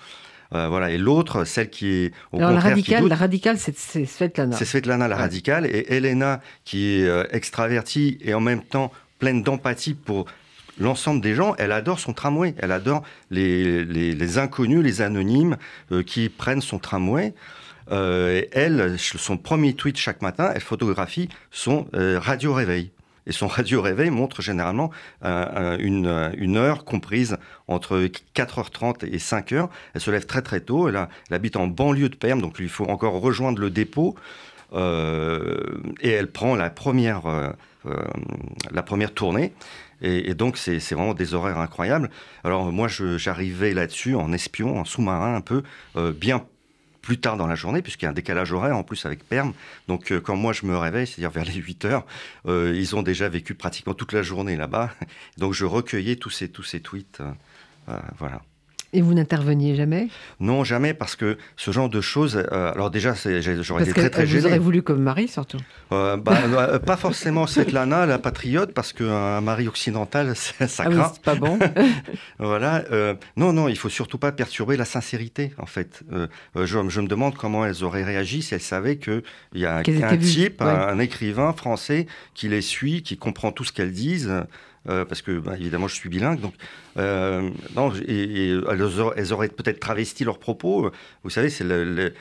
Voilà. 0.50 0.90
Et 0.90 0.98
l'autre, 0.98 1.44
celle 1.44 1.70
qui 1.70 1.88
est 1.88 2.12
au 2.32 2.38
Alors, 2.38 2.52
la 2.52 2.61
radicale, 2.61 3.06
la 3.06 3.16
radicale, 3.16 3.58
c'est, 3.58 3.76
Svetlana. 3.76 4.56
C'est 4.56 4.64
Svetlana, 4.64 5.08
la 5.08 5.16
radicale, 5.16 5.66
et 5.66 5.92
Elena, 5.94 6.40
qui 6.64 7.00
est 7.00 7.34
extravertie 7.34 8.18
et 8.22 8.34
en 8.34 8.40
même 8.40 8.62
temps 8.62 8.92
pleine 9.18 9.42
d'empathie 9.42 9.94
pour 9.94 10.26
l'ensemble 10.78 11.20
des 11.20 11.34
gens, 11.34 11.54
elle 11.58 11.72
adore 11.72 12.00
son 12.00 12.12
tramway. 12.12 12.54
Elle 12.58 12.72
adore 12.72 13.02
les, 13.30 13.84
les, 13.84 14.38
inconnus, 14.38 14.82
les 14.82 15.02
anonymes 15.02 15.56
euh, 15.92 16.02
qui 16.02 16.28
prennent 16.28 16.61
son 16.61 16.78
tramway. 16.78 17.34
Euh, 17.90 18.42
elle, 18.52 18.96
son 18.98 19.38
premier 19.38 19.74
tweet 19.74 19.96
chaque 19.96 20.20
matin, 20.20 20.52
elle 20.54 20.61
photographie 20.61 21.28
son 21.50 21.87
euh, 21.94 22.18
radio 22.18 22.52
réveil. 22.52 22.90
Et 23.28 23.32
son 23.32 23.46
radio 23.46 23.80
réveil 23.80 24.10
montre 24.10 24.42
généralement 24.42 24.90
une, 25.22 26.32
une, 26.36 26.56
heure 26.56 26.84
comprise 26.84 27.36
entre 27.68 28.08
4h30 28.34 29.06
et 29.06 29.18
5h. 29.18 29.68
Elle 29.94 30.00
se 30.00 30.10
lève 30.10 30.26
très 30.26 30.42
très 30.42 30.60
tôt. 30.60 30.88
Elle, 30.88 31.06
habite 31.30 31.56
en 31.56 31.66
banlieue 31.66 32.08
de 32.08 32.16
Perm, 32.16 32.40
donc 32.40 32.56
il 32.58 32.68
faut 32.68 32.86
encore 32.86 33.20
rejoindre 33.20 33.60
le 33.60 33.70
dépôt. 33.70 34.16
et 34.74 36.08
elle 36.08 36.30
prend 36.32 36.56
la 36.56 36.70
première, 36.70 37.22
la 38.70 38.83
première 38.83 39.12
tournée. 39.12 39.52
Et, 40.00 40.35
donc, 40.35 40.56
c'est 40.56 40.79
vraiment 40.92 41.14
des 41.14 41.35
horaires 41.35 41.58
incroyables. 41.58 42.10
Alors, 42.44 42.70
moi, 42.70 42.88
j'arrivais 42.88 43.74
là-dessus 43.74 44.14
en 44.14 44.33
espion, 44.33 44.79
en 44.79 44.85
sous-marin, 44.85 45.35
un 45.35 45.40
peu, 45.40 45.62
euh, 45.96 46.12
bien 46.12 46.44
plus 47.09 47.19
tard 47.19 47.38
dans 47.38 47.46
la 47.46 47.54
journée, 47.54 47.81
puisqu'il 47.81 48.04
y 48.04 48.09
a 48.09 48.11
un 48.11 48.13
décalage 48.13 48.52
horaire 48.52 48.77
en 48.77 48.83
plus 48.83 49.06
avec 49.06 49.27
Perm. 49.27 49.54
Donc, 49.88 50.13
euh, 50.13 50.21
quand 50.21 50.37
moi 50.37 50.52
je 50.52 50.67
me 50.67 50.77
réveille, 50.77 51.06
c'est-à-dire 51.06 51.31
vers 51.31 51.46
les 51.46 51.54
8 51.54 51.87
heures, 51.87 52.04
euh, 52.46 52.75
ils 52.77 52.94
ont 52.96 53.02
déjà 53.02 53.31
vécu 53.31 53.54
pratiquement 53.54 53.94
toute 53.94 54.13
la 54.13 54.21
journée 54.21 54.56
là-bas. 54.56 54.90
Donc, 55.38 55.54
je 55.54 55.65
recueillais 55.65 56.17
tous 56.17 56.29
ces, 56.29 56.50
tous 56.50 56.65
ces 56.65 56.81
tweets. 56.81 57.23
voilà. 58.19 58.42
Et 58.94 59.02
vous 59.02 59.12
n'interveniez 59.12 59.76
jamais? 59.76 60.08
Non, 60.40 60.64
jamais, 60.64 60.94
parce 60.94 61.14
que 61.14 61.36
ce 61.58 61.70
genre 61.72 61.90
de 61.90 62.00
choses. 62.00 62.42
Euh, 62.52 62.72
alors 62.72 62.90
déjà, 62.90 63.12
j'aurais 63.60 63.82
été 63.82 63.92
très 63.92 64.08
très 64.08 64.26
gêné. 64.26 64.40
Vous 64.40 64.46
auriez 64.46 64.58
voulu 64.58 64.82
comme 64.82 65.02
mari 65.02 65.28
surtout 65.28 65.58
euh, 65.92 66.16
bah, 66.16 66.38
euh, 66.46 66.78
Pas 66.78 66.96
forcément 66.96 67.46
cette 67.46 67.72
Lana, 67.72 68.06
la 68.06 68.18
patriote, 68.18 68.72
parce 68.72 68.94
qu'un 68.94 69.42
mari 69.42 69.68
occidental, 69.68 70.34
ça 70.36 70.54
ah 70.78 70.90
craint. 70.90 71.12
Oui, 71.12 71.18
pas 71.22 71.34
bon. 71.34 71.58
voilà. 72.38 72.82
non, 73.36 73.52
non, 73.52 73.68
il 73.68 73.76
faut 73.76 73.90
surtout 73.90 74.16
pas 74.16 74.32
perturber 74.32 74.78
la 74.78 74.86
sincérité, 74.86 75.52
en 75.58 75.66
fait. 75.66 76.02
Je, 76.54 76.64
je, 76.64 77.00
me 77.00 77.08
demande 77.08 77.34
comment 77.34 77.66
elles 77.66 77.84
auraient 77.84 78.04
réagi 78.04 78.40
si 78.40 78.54
elles 78.54 78.60
savaient 78.60 78.96
qu'il 78.96 79.22
y 79.54 79.66
a 79.66 79.76
un 79.76 80.16
type, 80.16 80.62
un, 80.62 80.98
écrivain 80.98 81.52
français, 81.52 82.06
qui 82.32 82.48
les 82.48 82.62
suit, 82.62 83.02
qui 83.02 83.18
comprend 83.18 83.52
tout 83.52 83.64
ce 83.64 83.72
qu'elles 83.72 83.92
disent. 83.92 84.32
Euh, 84.88 85.04
parce 85.04 85.22
que 85.22 85.38
bah, 85.38 85.54
évidemment 85.56 85.88
je 85.88 85.94
suis 85.94 86.08
bilingue, 86.08 86.40
donc 86.40 86.54
euh, 86.98 87.50
non, 87.74 87.92
et, 88.06 88.50
elles 88.50 89.33
auraient, 89.33 89.48
peut-être 89.48 89.81
travesti 89.81 90.24
leurs 90.24 90.38
propos. 90.38 90.90
Vous 91.24 91.31
savez, 91.31 91.50
c'est 91.50 91.64
le, 91.64 92.12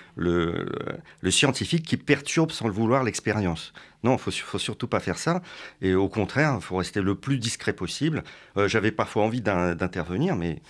scientifique 1.30 1.86
qui 1.86 1.98
perturbe 1.98 2.52
sans 2.52 2.68
le 2.68 2.74
vouloir 2.74 3.04
l'expérience. 3.04 3.74
Non, 4.04 4.16
il 4.16 4.20
faut, 4.20 4.32
faut 4.32 4.60
surtout 4.60 4.88
pas 4.88 5.00
faire 5.00 5.18
ça. 5.18 5.42
Et 5.82 5.96
au 5.96 6.10
contraire, 6.10 6.54
il 6.58 6.62
faut 6.62 6.78
rester 6.78 7.02
le 7.02 7.16
plus 7.16 7.38
discret 7.38 7.74
possible. 7.74 8.24
Euh, 8.58 8.68
j'avais 8.68 8.92
parfois 8.92 9.24
envie 9.24 9.42
d'intervenir, 9.42 10.36
mais 10.36 10.62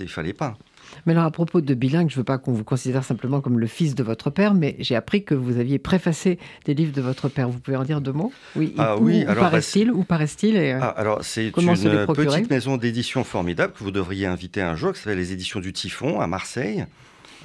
il 0.00 0.08
fallait 0.08 0.32
pas. 0.32 0.56
Mais 1.06 1.12
alors, 1.12 1.24
à 1.24 1.30
propos 1.30 1.60
de 1.60 1.74
bilingue, 1.74 2.10
je 2.10 2.14
ne 2.14 2.18
veux 2.18 2.24
pas 2.24 2.38
qu'on 2.38 2.52
vous 2.52 2.64
considère 2.64 3.04
simplement 3.04 3.40
comme 3.40 3.58
le 3.58 3.66
fils 3.66 3.94
de 3.94 4.02
votre 4.02 4.30
père, 4.30 4.54
mais 4.54 4.76
j'ai 4.78 4.96
appris 4.96 5.24
que 5.24 5.34
vous 5.34 5.58
aviez 5.58 5.78
préfacé 5.78 6.38
des 6.64 6.74
livres 6.74 6.92
de 6.92 7.02
votre 7.02 7.28
père. 7.28 7.48
Vous 7.48 7.58
pouvez 7.58 7.76
en 7.76 7.84
dire 7.84 8.00
deux 8.00 8.12
mots? 8.12 8.32
Oui. 8.56 8.74
Ah, 8.78 8.96
oui. 8.96 9.24
alors, 9.26 9.44
paraît-il 9.44 9.90
Où 9.90 10.04
paraît-il 10.04 10.56
euh, 10.56 10.78
ah, 10.80 10.88
Alors, 10.90 11.24
c'est 11.24 11.46
une 11.46 12.06
petite 12.06 12.50
maison 12.50 12.76
d'édition 12.76 13.24
formidable 13.24 13.72
que 13.72 13.84
vous 13.84 13.90
devriez 13.90 14.26
inviter 14.26 14.60
un 14.62 14.76
jour, 14.76 14.92
qui 14.92 15.00
s'appelle 15.00 15.18
les 15.18 15.32
Éditions 15.32 15.60
du 15.60 15.72
Typhon 15.72 16.20
à 16.20 16.26
Marseille. 16.26 16.86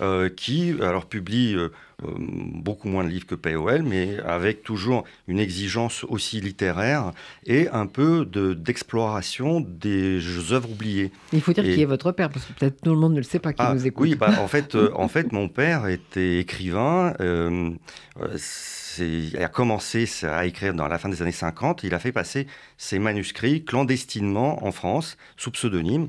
Euh, 0.01 0.29
qui 0.29 0.75
alors 0.81 1.07
publie 1.07 1.55
euh, 1.55 1.73
euh, 2.05 2.07
beaucoup 2.17 2.87
moins 2.87 3.03
de 3.03 3.09
livres 3.09 3.25
que 3.25 3.35
POL, 3.35 3.83
mais 3.83 4.17
avec 4.19 4.63
toujours 4.63 5.03
une 5.27 5.39
exigence 5.39 6.05
aussi 6.05 6.39
littéraire 6.39 7.11
et 7.45 7.67
un 7.67 7.85
peu 7.85 8.25
d'exploration 8.25 9.59
des 9.59 10.21
œuvres 10.53 10.71
oubliées. 10.71 11.11
Il 11.33 11.41
faut 11.41 11.51
dire 11.51 11.65
qui 11.65 11.81
est 11.81 11.85
votre 11.85 12.13
père, 12.13 12.29
parce 12.29 12.45
que 12.45 12.53
peut-être 12.53 12.81
tout 12.81 12.91
le 12.91 12.97
monde 12.97 13.11
ne 13.11 13.17
le 13.17 13.23
sait 13.23 13.39
pas 13.39 13.51
qui 13.51 13.61
ah, 13.61 13.73
nous 13.73 13.85
écoute. 13.85 14.07
Oui, 14.07 14.15
bah, 14.15 14.31
en, 14.39 14.47
fait, 14.47 14.77
en 14.95 15.07
fait, 15.09 15.33
mon 15.33 15.49
père 15.49 15.87
était 15.87 16.39
écrivain. 16.39 17.13
il 18.99 19.37
a 19.43 19.49
commencé 19.49 20.09
à 20.23 20.45
écrire 20.45 20.73
dans 20.73 20.87
la 20.87 20.97
fin 20.97 21.09
des 21.09 21.21
années 21.21 21.33
50. 21.33 21.83
Il 21.83 21.93
a 21.93 21.99
fait 21.99 22.13
passer 22.13 22.47
ses 22.77 22.99
manuscrits 22.99 23.65
clandestinement 23.65 24.65
en 24.65 24.71
France, 24.71 25.17
sous 25.35 25.51
pseudonyme. 25.51 26.07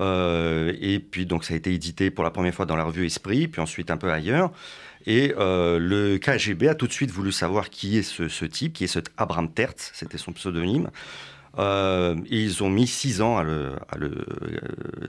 Euh, 0.00 0.72
et 0.80 0.98
puis, 0.98 1.26
donc, 1.26 1.44
ça 1.44 1.54
a 1.54 1.56
été 1.56 1.72
édité 1.72 2.10
pour 2.10 2.24
la 2.24 2.30
première 2.30 2.54
fois 2.54 2.66
dans 2.66 2.76
la 2.76 2.84
revue 2.84 3.06
Esprit, 3.06 3.48
puis 3.48 3.60
ensuite 3.60 3.90
un 3.90 3.96
peu 3.96 4.10
ailleurs. 4.10 4.50
Et 5.06 5.34
euh, 5.38 5.78
le 5.78 6.18
KGB 6.18 6.68
a 6.68 6.74
tout 6.74 6.86
de 6.86 6.92
suite 6.92 7.10
voulu 7.10 7.32
savoir 7.32 7.70
qui 7.70 7.98
est 7.98 8.02
ce, 8.02 8.44
type, 8.44 8.74
qui 8.74 8.84
est 8.84 8.88
cet 8.88 9.10
Abraham 9.16 9.50
Tertz, 9.50 9.90
c'était 9.94 10.18
son 10.18 10.32
pseudonyme. 10.32 10.90
Euh, 11.58 12.14
ils 12.30 12.62
ont 12.62 12.70
mis 12.70 12.86
six 12.86 13.20
ans 13.20 13.36
à 13.36 13.42
le, 13.42 13.74
euh, 13.96 14.10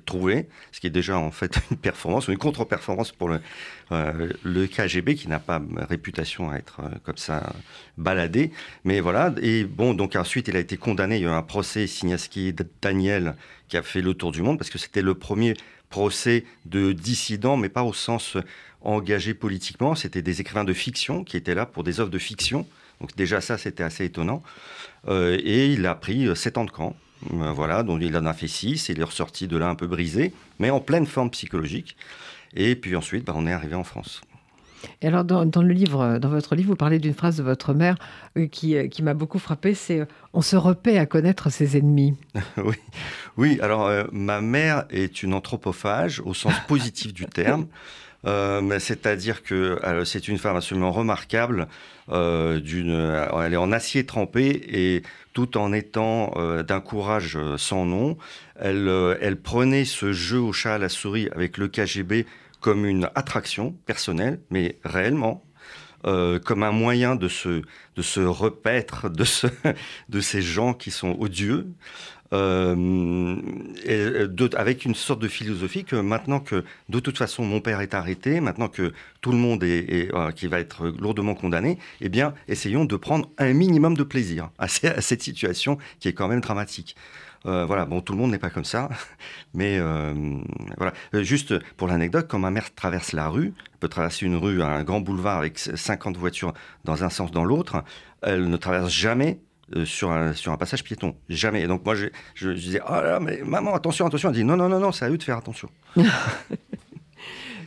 trouver, 0.06 0.48
ce 0.72 0.80
qui 0.80 0.88
est 0.88 0.92
déjà 0.92 1.18
en 1.18 1.32
fait 1.32 1.60
une 1.72 1.78
performance, 1.78 2.28
une 2.28 2.38
contre-performance 2.38 3.12
pour 3.12 3.30
le, 3.30 3.39
euh, 3.92 4.30
le 4.44 4.66
KGB 4.66 5.16
qui 5.16 5.28
n'a 5.28 5.39
pas 5.39 5.62
réputation 5.78 6.50
à 6.50 6.56
être 6.56 6.82
comme 7.04 7.18
ça 7.18 7.54
baladé. 7.98 8.52
Mais 8.86 9.00
voilà, 9.02 9.34
et 9.42 9.66
bon, 9.66 9.94
donc 9.94 10.16
ensuite 10.16 10.48
il 10.48 10.56
a 10.56 10.60
été 10.60 10.78
condamné, 10.78 11.18
il 11.18 11.24
y 11.24 11.26
a 11.26 11.30
eu 11.30 11.32
un 11.32 11.44
procès 11.44 11.86
Signaski 11.86 12.56
Daniel 12.82 13.36
qui 13.68 13.78
a 13.78 13.84
fait 13.84 14.02
le 14.02 14.14
tour 14.16 14.32
du 14.32 14.42
monde 14.42 14.58
parce 14.58 14.72
que 14.72 14.80
c'était 14.80 15.04
le 15.04 15.14
premier 15.14 15.54
procès 15.89 16.46
de 16.66 16.92
dissidents, 16.92 17.58
mais 17.58 17.70
pas 17.70 17.84
au 17.84 17.94
sens 17.94 18.38
engagé 18.82 19.36
politiquement, 19.36 19.94
c'était 19.94 20.24
des 20.24 20.42
écrivains 20.42 20.64
de 20.64 20.74
fiction 20.74 21.24
qui 21.24 21.38
étaient 21.38 21.54
là 21.54 21.68
pour 21.68 21.84
des 21.84 22.00
œuvres 22.00 22.10
de 22.10 22.18
fiction. 22.18 22.66
Donc 23.02 23.16
déjà 23.16 23.41
ça, 23.41 23.58
c'était 23.58 23.84
assez 23.84 24.06
étonnant. 24.06 24.43
Euh, 25.08 25.38
et 25.43 25.74
il 25.74 25.86
a 25.88 25.95
pris 25.95 26.30
7 26.34 26.58
euh, 26.58 26.62
ans 26.62 26.66
de 26.66 26.72
camp. 26.72 26.95
Euh, 27.34 27.52
voilà, 27.52 27.84
donc 27.84 27.99
il 28.02 28.16
en 28.16 28.26
a 28.26 28.34
fait 28.34 28.47
6, 28.47 28.89
il 28.89 28.99
est 28.99 29.04
ressorti 29.04 29.47
de 29.47 29.58
là 29.58 29.68
un 29.68 29.76
peu 29.76 29.88
brisé, 29.88 30.34
mais 30.60 30.70
en 30.70 30.80
pleine 30.80 31.06
forme 31.06 31.32
psychologique. 31.32 31.97
Et 32.56 32.76
puis 32.76 32.95
ensuite, 32.95 33.26
bah, 33.26 33.34
on 33.36 33.47
est 33.47 33.52
arrivé 33.52 33.76
en 33.76 33.84
France. 33.84 34.22
Et 35.02 35.08
alors, 35.08 35.24
dans, 35.24 35.62
le 35.62 35.74
livre, 35.74 36.18
dans 36.18 36.30
votre 36.30 36.56
livre, 36.56 36.70
vous 36.70 36.76
parlez 36.76 36.97
d'une 36.97 37.14
phrase 37.14 37.38
de 37.38 37.43
votre 37.43 37.74
mère 37.74 37.97
qui, 38.52 38.89
qui 38.89 39.04
m'a 39.04 39.14
beaucoup 39.14 39.38
frappé, 39.38 39.76
c'est 39.76 40.08
on 40.34 40.41
se 40.41 40.56
repaît 40.56 40.97
à 40.97 41.06
connaître 41.06 41.52
ses 41.52 41.78
ennemis. 41.78 42.16
oui, 42.58 42.76
oui. 43.38 43.60
Alors, 43.62 43.91
ma 44.12 44.41
mère 44.41 44.86
est 44.89 45.22
une 45.22 45.36
anthropophage 45.36 46.20
au 46.26 46.34
sens 46.34 46.56
positif 46.68 47.14
du 47.14 47.28
terme. 47.28 47.68
Euh, 48.26 48.80
c'est-à-dire 48.80 49.43
que 49.43 49.80
c'est 50.05 50.28
une 50.28 50.38
femme 50.38 50.55
absolument 50.55 50.91
remarquable. 50.91 51.67
Euh, 52.09 52.59
elle 53.43 53.53
est 53.53 53.57
en 53.57 53.72
acier 53.72 54.05
trempé 54.05 54.61
et 54.67 55.03
tout 55.34 55.57
en 55.57 55.72
étant 55.74 56.34
euh, 56.36 56.61
d'un 56.61 56.82
courage 56.82 57.38
sans 57.57 57.86
nom, 57.86 58.17
elle, 58.59 59.38
prenait 59.41 59.86
ce 59.86 60.13
jeu 60.13 60.39
au 60.39 60.51
chat 60.53 60.76
à 60.76 60.78
la 60.78 60.89
souris 60.89 61.30
avec 61.34 61.57
le 61.57 61.67
KGB 61.67 62.26
comme 62.59 62.86
une 62.86 63.09
attraction 63.15 63.72
personnelle, 63.86 64.39
mais 64.51 64.78
réellement, 64.84 65.43
comme 66.03 66.63
un 66.63 66.72
moyen 66.72 67.15
de 67.15 67.28
se, 67.28 67.63
de 67.95 68.01
se 68.01 68.19
repaître 68.19 69.09
de 69.09 69.24
ces 70.22 70.41
gens 70.41 70.74
qui 70.74 70.91
sont 70.91 71.15
odieux. 71.19 71.67
Euh, 72.34 73.36
avec 74.56 74.86
une 74.86 74.96
sorte 74.96 75.22
de 75.22 75.28
philosophie 75.28 75.84
que 75.84 75.98
maintenant 75.98 76.40
que 76.40 76.64
de 76.88 77.00
toute 77.02 77.18
façon 77.18 77.44
mon 77.44 77.60
père 77.60 77.82
est 77.82 77.94
arrêté, 77.94 78.40
maintenant 78.40 78.70
que 78.70 78.94
tout 79.20 79.32
le 79.32 79.38
monde 79.38 79.64
est, 79.66 80.14
euh, 80.14 80.32
qui 80.32 80.48
va 80.48 80.60
être 80.60 80.88
lourdement 80.88 81.36
condamné, 81.36 81.78
eh 82.00 82.08
bien 82.08 82.34
essayons 82.48 82.86
de 82.86 82.96
prendre 82.96 83.30
un 83.38 83.52
minimum 83.52 83.98
de 83.98 84.04
plaisir 84.04 84.50
à, 84.60 84.70
cette 84.70 85.22
situation 85.22 85.78
qui 86.00 86.08
est 86.08 86.14
quand 86.14 86.30
même 86.30 86.40
dramatique. 86.40 86.96
Euh, 87.48 87.66
voilà, 87.66 87.86
bon, 87.86 88.02
tout 88.02 88.14
le 88.14 88.20
monde 88.20 88.32
n'est 88.32 88.40
pas 88.40 88.52
comme 88.52 88.66
ça, 88.66 88.88
mais 89.54 89.80
voilà. 90.78 90.94
Juste 91.14 91.54
pour 91.76 91.90
l'anecdote, 91.90 92.28
quand 92.30 92.40
ma 92.40 92.52
mère 92.52 92.74
traverse 92.74 93.12
la 93.12 93.28
rue, 93.28 93.54
elle 93.74 93.80
peut 93.80 93.90
traverser 93.90 94.26
une 94.26 94.38
rue, 94.38 94.62
un 94.62 94.84
grand 94.84 95.02
boulevard 95.02 95.40
avec 95.40 95.60
50 95.60 96.16
voitures 96.16 96.54
dans 96.86 97.04
un 97.04 97.10
sens, 97.10 97.32
dans 97.32 97.44
l'autre, 97.44 97.84
elle 98.22 98.48
ne 98.48 98.58
traverse 98.58 98.94
jamais 98.94 99.40
euh, 99.76 99.86
sur, 99.86 100.11
un, 100.11 100.57
passage 100.57 100.84
piéton. 100.84 101.15
Jamais. 101.30 101.61
Et 101.61 101.67
donc 101.67 101.86
moi, 101.86 101.95
je, 101.95 102.07
je, 102.36 102.49
disais, 102.49 102.82
oh 102.88 102.91
là, 102.93 103.19
mais 103.19 103.41
maman, 103.43 103.74
attention, 103.74 104.05
attention. 104.05 104.30
Elle 104.30 104.36
dit, 104.36 104.43
non, 104.43 104.57
non, 104.57 104.69
non, 104.69 104.80
non, 104.80 104.91
c'est 104.91 105.05
à 105.05 105.09
eux 105.09 105.17
de 105.17 105.24
faire 105.24 105.38
attention. 105.38 105.69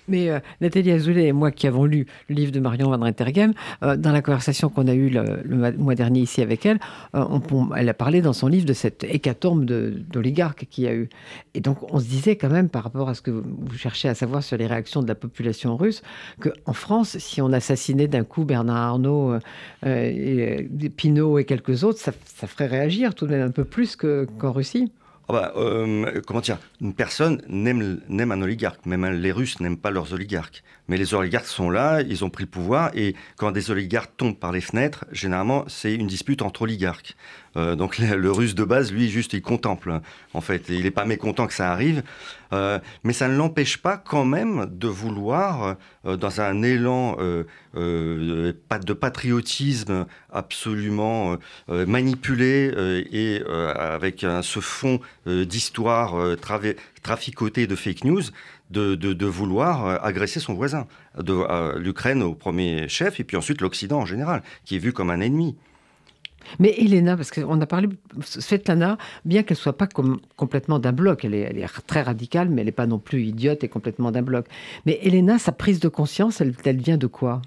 Mais 0.08 0.30
euh, 0.30 0.40
Nathalie 0.60 0.92
Azoulay 0.92 1.26
et 1.26 1.32
moi 1.32 1.50
qui 1.50 1.66
avons 1.66 1.84
lu 1.84 2.06
le 2.28 2.34
livre 2.34 2.52
de 2.52 2.60
Marion 2.60 2.90
Van 2.90 2.98
Rentergem, 2.98 3.52
euh, 3.82 3.96
dans 3.96 4.12
la 4.12 4.22
conversation 4.22 4.68
qu'on 4.68 4.86
a 4.88 4.94
eue 4.94 5.08
le, 5.08 5.72
mois 5.78 5.94
dernier 5.94 6.20
ici 6.20 6.42
avec 6.42 6.66
elle, 6.66 6.78
euh, 7.14 7.38
elle 7.76 7.88
a 7.88 7.94
parlé 7.94 8.20
dans 8.20 8.32
son 8.32 8.48
livre 8.48 8.66
de 8.66 8.72
cette 8.72 9.04
hécatombe 9.04 9.64
d'oligarques 9.64 10.66
qu'il 10.70 10.84
y 10.84 10.88
a 10.88 10.94
eu. 10.94 11.08
Et 11.54 11.60
donc 11.60 11.78
on 11.92 11.98
se 11.98 12.06
disait 12.06 12.36
quand 12.36 12.50
même, 12.50 12.68
par 12.68 12.84
rapport 12.84 13.08
à 13.08 13.14
ce 13.14 13.22
que 13.22 13.30
vous, 13.30 13.44
cherchez 13.76 14.08
à 14.08 14.14
savoir 14.14 14.42
sur 14.42 14.56
les 14.56 14.66
réactions 14.66 15.02
de 15.02 15.08
la 15.08 15.14
population 15.14 15.76
russe, 15.76 16.02
qu'en 16.40 16.72
France, 16.72 17.18
si 17.18 17.40
on 17.40 17.52
assassinait 17.52 18.08
d'un 18.08 18.24
coup 18.24 18.44
Bernard 18.44 18.76
Arnault, 18.76 19.38
et, 19.84 20.68
Pinault 20.96 21.38
et 21.38 21.44
quelques 21.44 21.84
autres, 21.84 21.98
ça, 21.98 22.12
ferait 22.46 22.66
réagir 22.66 23.14
tout 23.14 23.26
de 23.26 23.32
même 23.32 23.46
un 23.46 23.50
peu 23.50 23.64
plus 23.64 23.96
qu'en 23.96 24.52
Russie. 24.52 24.90
Ah 25.28 25.32
bah, 25.32 25.52
euh, 25.56 26.20
comment 26.26 26.40
dire 26.40 26.58
Une 26.82 26.92
personne 26.92 27.40
n'aime 27.48 28.32
un 28.32 28.42
oligarque. 28.42 28.84
Même 28.84 29.06
les 29.06 29.32
Russes 29.32 29.58
n'aiment 29.60 29.78
pas 29.78 29.90
leurs 29.90 30.12
oligarques. 30.12 30.62
Mais 30.88 30.98
les 30.98 31.14
oligarques 31.14 31.46
sont 31.46 31.70
là, 31.70 32.02
ils 32.02 32.24
ont 32.24 32.30
pris 32.30 32.44
le 32.44 32.50
pouvoir, 32.50 32.90
et 32.94 33.14
quand 33.38 33.50
des 33.50 33.70
oligarques 33.70 34.14
tombent 34.18 34.38
par 34.38 34.52
les 34.52 34.60
fenêtres, 34.60 35.06
généralement, 35.12 35.64
c'est 35.66 35.94
une 35.94 36.06
dispute 36.06 36.42
entre 36.42 36.62
oligarques. 36.62 37.16
Euh, 37.56 37.76
donc 37.76 37.98
le, 37.98 38.30
russe 38.30 38.54
de 38.54 38.64
base, 38.64 38.92
lui, 38.92 39.08
juste, 39.08 39.32
il 39.32 39.42
contemple, 39.42 40.00
en 40.32 40.40
fait. 40.40 40.64
il 40.68 40.82
n'est 40.82 40.90
pas 40.90 41.04
mécontent 41.04 41.46
que 41.46 41.54
ça 41.54 41.72
arrive. 41.72 42.02
Euh, 42.52 42.78
mais 43.02 43.12
ça 43.12 43.26
ne 43.26 43.36
l'empêche 43.36 43.78
pas 43.78 43.96
quand 43.96 44.24
même 44.24 44.66
de 44.70 44.86
vouloir, 44.86 45.76
euh, 46.06 46.16
dans 46.16 46.40
un 46.40 46.62
élan 46.62 47.16
de 47.74 48.92
patriotisme 48.92 50.06
absolument 50.32 51.36
manipulé 51.68 52.72
et 53.10 53.42
avec 53.76 54.24
ce 54.42 54.60
fond 54.60 55.00
d'histoire 55.26 56.36
traficoté 57.02 57.66
de 57.66 57.74
fake 57.74 58.04
news, 58.04 58.22
de, 58.70 59.26
vouloir 59.26 60.04
agresser 60.04 60.40
son 60.40 60.54
voisin, 60.54 60.86
l'Ukraine 61.76 62.22
au 62.22 62.34
premier 62.34 62.88
chef, 62.88 63.18
et 63.18 63.24
puis 63.24 63.36
ensuite 63.36 63.60
l'Occident 63.60 64.00
en 64.00 64.06
général, 64.06 64.42
qui 64.64 64.76
est 64.76 64.80
vu 64.80 64.92
comme 64.92 65.10
un 65.10 65.20
ennemi. 65.20 65.56
Mais 66.58 66.74
Elena, 66.78 67.16
parce 67.16 67.30
qu'on 67.30 67.60
a 67.60 67.66
parlé, 67.66 67.88
Svetlana, 68.22 68.98
bien 69.24 69.42
qu'elle 69.42 69.56
soit 69.56 69.76
pas 69.76 69.88
complètement 70.36 70.78
d'un 70.78 70.92
bloc, 70.92 71.24
elle 71.24 71.34
est, 71.34 71.66
très 71.86 72.02
radicale, 72.02 72.48
mais 72.48 72.62
elle 72.62 72.66
n'est 72.66 72.72
pas 72.72 72.86
non 72.86 72.98
plus 72.98 73.24
idiote 73.24 73.64
et 73.64 73.68
complètement 73.68 74.10
d'un 74.10 74.22
bloc. 74.22 74.46
Mais 74.86 74.98
Elena, 75.02 75.38
sa 75.38 75.52
prise 75.52 75.80
de 75.80 75.88
conscience, 75.88 76.40
elle, 76.40 76.76
vient 76.76 76.98
de 76.98 77.06
quoi? 77.06 77.42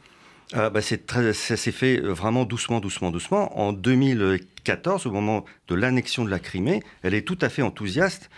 Ah, 0.53 0.69
bah 0.69 0.79
très, 0.81 1.33
ça 1.33 1.57
s'est 1.57 1.73
fait 1.73 1.99
euh, 1.99 2.13
vraiment 2.13 2.45
doucement, 2.45 2.79
doucement, 2.79 3.11
doucement. 3.11 3.59
En 3.59 3.73
2014, 3.73 5.05
au 5.05 5.11
moment 5.11 5.43
de 5.67 5.75
l'annexion 5.75 6.23
de 6.23 6.29
la 6.29 6.39
Crimée, 6.39 6.81
elle 7.03 7.13
est 7.13 7.23
tout 7.27 7.37
à 7.41 7.49
fait 7.49 7.61
enthousiaste 7.61 8.29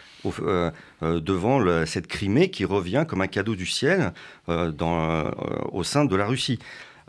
euh, 0.41 0.71
euh, 1.03 1.19
devant 1.19 1.63
cette 1.85 2.07
Crimée 2.07 2.49
qui 2.49 2.65
revient 2.65 3.05
comme 3.07 3.21
un 3.21 3.27
cadeau 3.27 3.55
du 3.55 3.67
ciel 3.67 4.11
au 4.47 5.83
sein 5.83 6.05
de 6.05 6.15
la 6.15 6.25
Russie. 6.25 6.57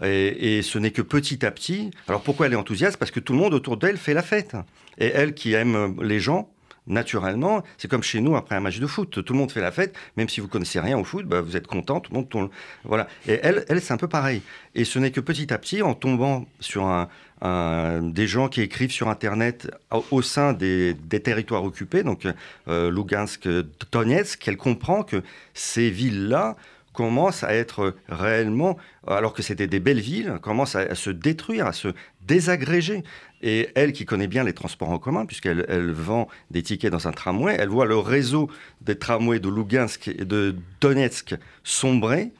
Et, 0.02 0.62
ce 0.62 0.78
n'est 0.78 0.90
que 0.90 1.02
petit 1.02 1.44
à 1.44 1.50
petit. 1.50 1.90
Alors 2.08 2.22
pourquoi 2.22 2.46
elle 2.46 2.52
est 2.52 2.56
enthousiaste? 2.56 2.96
Parce 2.96 3.10
que 3.10 3.20
tout 3.20 3.32
le 3.32 3.38
monde 3.38 3.54
autour 3.54 3.76
d'elle 3.76 3.96
fait 3.96 4.14
la 4.14 4.22
fête. 4.22 4.56
Et 4.98 5.06
elle 5.06 5.34
qui 5.34 5.52
aime 5.52 5.96
les 6.02 6.20
gens, 6.20 6.50
naturellement, 6.86 7.62
c'est 7.78 7.88
comme 7.88 8.02
chez 8.02 8.20
nous 8.20 8.36
après 8.36 8.56
un 8.56 8.60
match 8.60 8.78
de 8.78 8.86
foot. 8.86 9.24
Tout 9.24 9.32
le 9.32 9.38
monde 9.38 9.52
fait 9.52 9.60
la 9.60 9.72
fête, 9.72 9.94
même 10.16 10.28
si 10.28 10.40
vous 10.40 10.48
connaissez 10.48 10.80
rien 10.80 10.98
au 10.98 11.04
foot, 11.04 11.26
bah, 11.26 11.40
vous 11.40 11.56
êtes 11.56 11.66
content, 11.66 12.00
tout 12.00 12.12
le 12.12 12.18
monde 12.18 12.50
Voilà. 12.84 13.08
Et 13.26 13.38
elle, 13.42 13.64
elle 13.68 13.80
c'est 13.80 13.92
un 13.92 13.98
peu 13.98 14.08
pareil. 14.08 14.42
Et 14.74 14.84
ce 14.84 14.98
n'est 14.98 15.10
que 15.10 15.20
petit 15.20 15.52
à 15.52 15.58
petit, 15.58 15.82
en 15.82 15.94
tombant 15.94 16.46
sur 16.60 17.08
des 17.42 18.26
gens 18.26 18.48
qui 18.48 18.60
écrivent 18.60 18.90
sur 18.90 19.08
Internet 19.08 19.70
au, 20.10 20.20
sein 20.20 20.52
des, 20.52 20.94
territoires 21.24 21.64
occupés, 21.64 22.02
donc 22.02 22.26
euh, 22.68 22.90
Lugansk, 22.90 23.48
Donetsk, 23.92 24.38
qu'elle 24.38 24.58
comprend 24.58 25.02
que 25.02 25.22
ces 25.54 25.90
villes-là 25.90 26.56
commence 26.92 27.44
à 27.44 27.54
être 27.54 27.94
réellement, 28.08 28.76
alors 29.06 29.32
que 29.32 29.42
c'était 29.42 29.66
des 29.66 29.80
belles 29.80 30.00
villes, 30.00 30.38
commence 30.42 30.74
à, 30.74 30.94
se 30.94 31.10
détruire, 31.10 31.66
à 31.66 31.72
se 31.72 31.88
désagréger. 32.26 33.04
Et 33.42 33.68
elle, 33.74 33.92
qui 33.92 34.04
connaît 34.04 34.26
bien 34.26 34.44
les 34.44 34.52
transports 34.52 34.90
en 34.90 34.98
commun, 34.98 35.24
puisqu'elle 35.24 35.64
elle 35.68 35.92
vend 35.92 36.28
des 36.50 36.62
tickets 36.62 36.92
dans 36.92 37.08
un 37.08 37.12
tramway, 37.12 37.56
elle 37.58 37.68
voit 37.68 37.86
le 37.86 37.96
réseau 37.96 38.50
des 38.82 38.98
tramways 38.98 39.40
de 39.40 39.48
Lugansk 39.48 40.08
et 40.08 40.24
de 40.24 40.56
Donetsk 40.80 41.36
sombrer, 41.64 42.32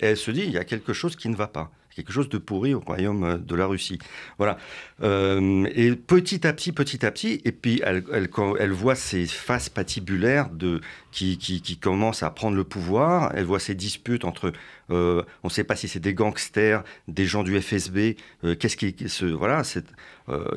et 0.00 0.06
elle 0.06 0.16
se 0.16 0.30
dit, 0.30 0.42
il 0.42 0.50
y 0.50 0.58
a 0.58 0.64
quelque 0.64 0.92
chose 0.92 1.16
qui 1.16 1.28
ne 1.28 1.36
va 1.36 1.46
pas 1.46 1.70
quelque 1.98 2.12
chose 2.12 2.28
de 2.28 2.38
pourri 2.38 2.74
au 2.74 2.80
royaume 2.80 3.24
euh, 3.24 3.38
de 3.38 3.54
la 3.56 3.66
Russie. 3.66 3.98
Voilà. 4.38 4.56
Euh, 5.02 5.66
et 5.74 5.94
petit 5.96 6.46
à 6.46 6.52
petit, 6.52 6.70
petit 6.70 7.04
à 7.04 7.10
petit, 7.10 7.40
et 7.44 7.52
puis 7.52 7.82
elle, 7.84 8.04
elle, 8.12 8.72
voit 8.72 8.94
ces 8.94 9.26
faces 9.26 9.68
patibulaires 9.68 10.48
de, 10.50 10.80
qui, 11.10 11.38
qui, 11.38 11.60
qui, 11.60 11.76
commencent 11.76 12.22
à 12.22 12.30
prendre 12.30 12.56
le 12.56 12.64
pouvoir, 12.64 13.32
elle 13.34 13.44
voit 13.44 13.58
ces 13.58 13.74
disputes 13.74 14.24
entre, 14.24 14.52
euh, 14.90 15.22
on 15.42 15.48
ne 15.48 15.52
sait 15.52 15.64
pas 15.64 15.74
si 15.74 15.88
c'est 15.88 16.00
des 16.00 16.14
gangsters, 16.14 16.84
des 17.08 17.26
gens 17.26 17.42
du 17.42 17.60
FSB, 17.60 18.16
qu'est-ce 18.58 18.76
qui, 18.76 18.94
ce, 19.08 19.24
voilà, 19.24 19.64
cette, 19.64 19.88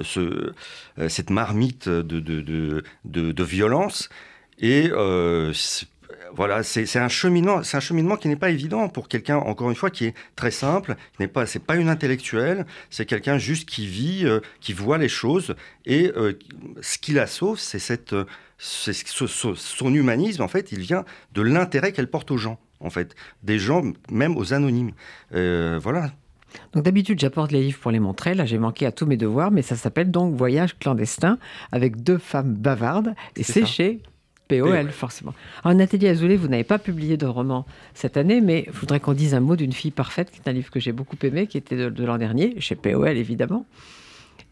ce, 0.04 0.54
cette 1.08 1.30
marmite 1.30 1.90
de, 1.90 2.20
de, 2.20 2.84
de, 3.06 3.44
violence. 3.44 4.10
Et 4.60 4.92
voilà, 6.34 6.64
c'est 6.64 6.98
un 6.98 7.10
cheminement, 7.10 7.64
c'est 7.64 7.78
un 7.78 7.82
cheminement 7.82 8.16
qui 8.16 8.28
n'est 8.28 8.36
pas 8.36 8.50
évident 8.50 8.88
pour 8.90 9.08
quelqu'un, 9.08 9.38
encore 9.38 9.70
une 9.70 9.76
fois, 9.76 9.90
qui 9.90 10.06
est 10.06 10.14
très 10.36 10.52
simple. 10.52 10.96
N'est 11.20 11.28
pas, 11.28 11.46
c'est 11.46 11.64
pas 11.64 11.76
une 11.76 11.90
intellectuelle, 11.90 12.66
c'est 12.90 13.06
quelqu'un 13.06 13.38
juste 13.38 13.68
qui 13.68 13.88
vit, 13.88 14.26
euh, 14.26 14.40
qui 14.60 14.74
voit 14.74 14.98
les 14.98 15.10
choses, 15.10 15.56
et 15.86 16.12
euh, 16.16 16.34
ce 16.82 16.98
qui 16.98 17.14
la 17.14 17.28
sauve, 17.28 17.60
c'est 17.60 17.80
cette, 17.80 18.16
son 18.58 19.94
humanisme. 19.94 20.42
En 20.42 20.48
fait, 20.48 20.72
il 20.72 20.80
vient 20.80 21.06
de 21.34 21.42
l'intérêt 21.42 21.92
qu'elle 21.92 22.10
porte 22.10 22.32
aux 22.32 22.38
gens, 22.38 22.60
en 22.80 22.90
fait, 22.90 23.16
des 23.44 23.60
gens, 23.60 23.84
même 24.10 24.38
aux 24.38 24.54
anonymes. 24.54 24.92
Euh, 25.34 25.80
voilà. 25.82 26.12
Donc 26.74 26.84
d'habitude, 26.84 27.20
j'apporte 27.20 27.52
les 27.52 27.62
livres 27.62 27.80
pour 27.80 27.92
les 27.92 28.00
montrer. 28.00 28.34
Là, 28.34 28.46
j'ai 28.46 28.58
manqué 28.58 28.86
à 28.86 28.92
tous 28.92 29.06
mes 29.06 29.18
devoirs, 29.18 29.52
mais 29.52 29.62
ça 29.62 29.76
s'appelle 29.76 30.12
donc 30.12 30.36
Voyage 30.36 30.78
clandestin 30.78 31.38
avec 31.72 32.04
deux 32.04 32.18
femmes 32.18 32.54
bavardes. 32.54 33.16
Et 33.36 33.44
c'est 33.44 33.66
chez 33.66 34.02
POL, 34.60 34.90
forcément. 34.90 35.34
Alors, 35.64 35.78
Nathalie 35.78 36.08
Azoulay, 36.08 36.36
vous 36.36 36.48
n'avez 36.48 36.64
pas 36.64 36.80
publié 36.80 37.16
de 37.16 37.26
roman 37.26 37.66
cette 37.94 38.18
année, 38.18 38.42
mais 38.42 38.66
je 38.68 38.80
voudrais 38.80 39.00
qu'on 39.00 39.14
dise 39.14 39.34
un 39.34 39.40
mot 39.40 39.56
d'une 39.56 39.72
fille 39.72 39.92
parfaite, 39.92 40.32
qui 40.32 40.40
est 40.44 40.50
un 40.50 40.54
livre 40.54 40.70
que 40.70 40.80
j'ai 40.80 40.92
beaucoup 40.92 41.16
aimé, 41.24 41.48
qui 41.48 41.58
était 41.58 41.90
de, 41.90 42.04
l'an 42.04 42.18
dernier, 42.18 42.60
chez 42.60 42.76
POL 42.76 43.18
évidemment. 43.18 43.66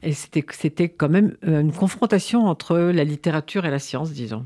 Et 0.02 0.14
c'était 0.14 0.88
quand 0.88 1.10
même 1.10 1.36
euh, 1.46 1.60
une 1.60 1.74
confrontation 1.74 2.46
entre 2.48 2.78
la 2.78 3.04
littérature 3.04 3.66
et 3.66 3.70
la 3.70 3.80
science, 3.80 4.12
disons. 4.12 4.46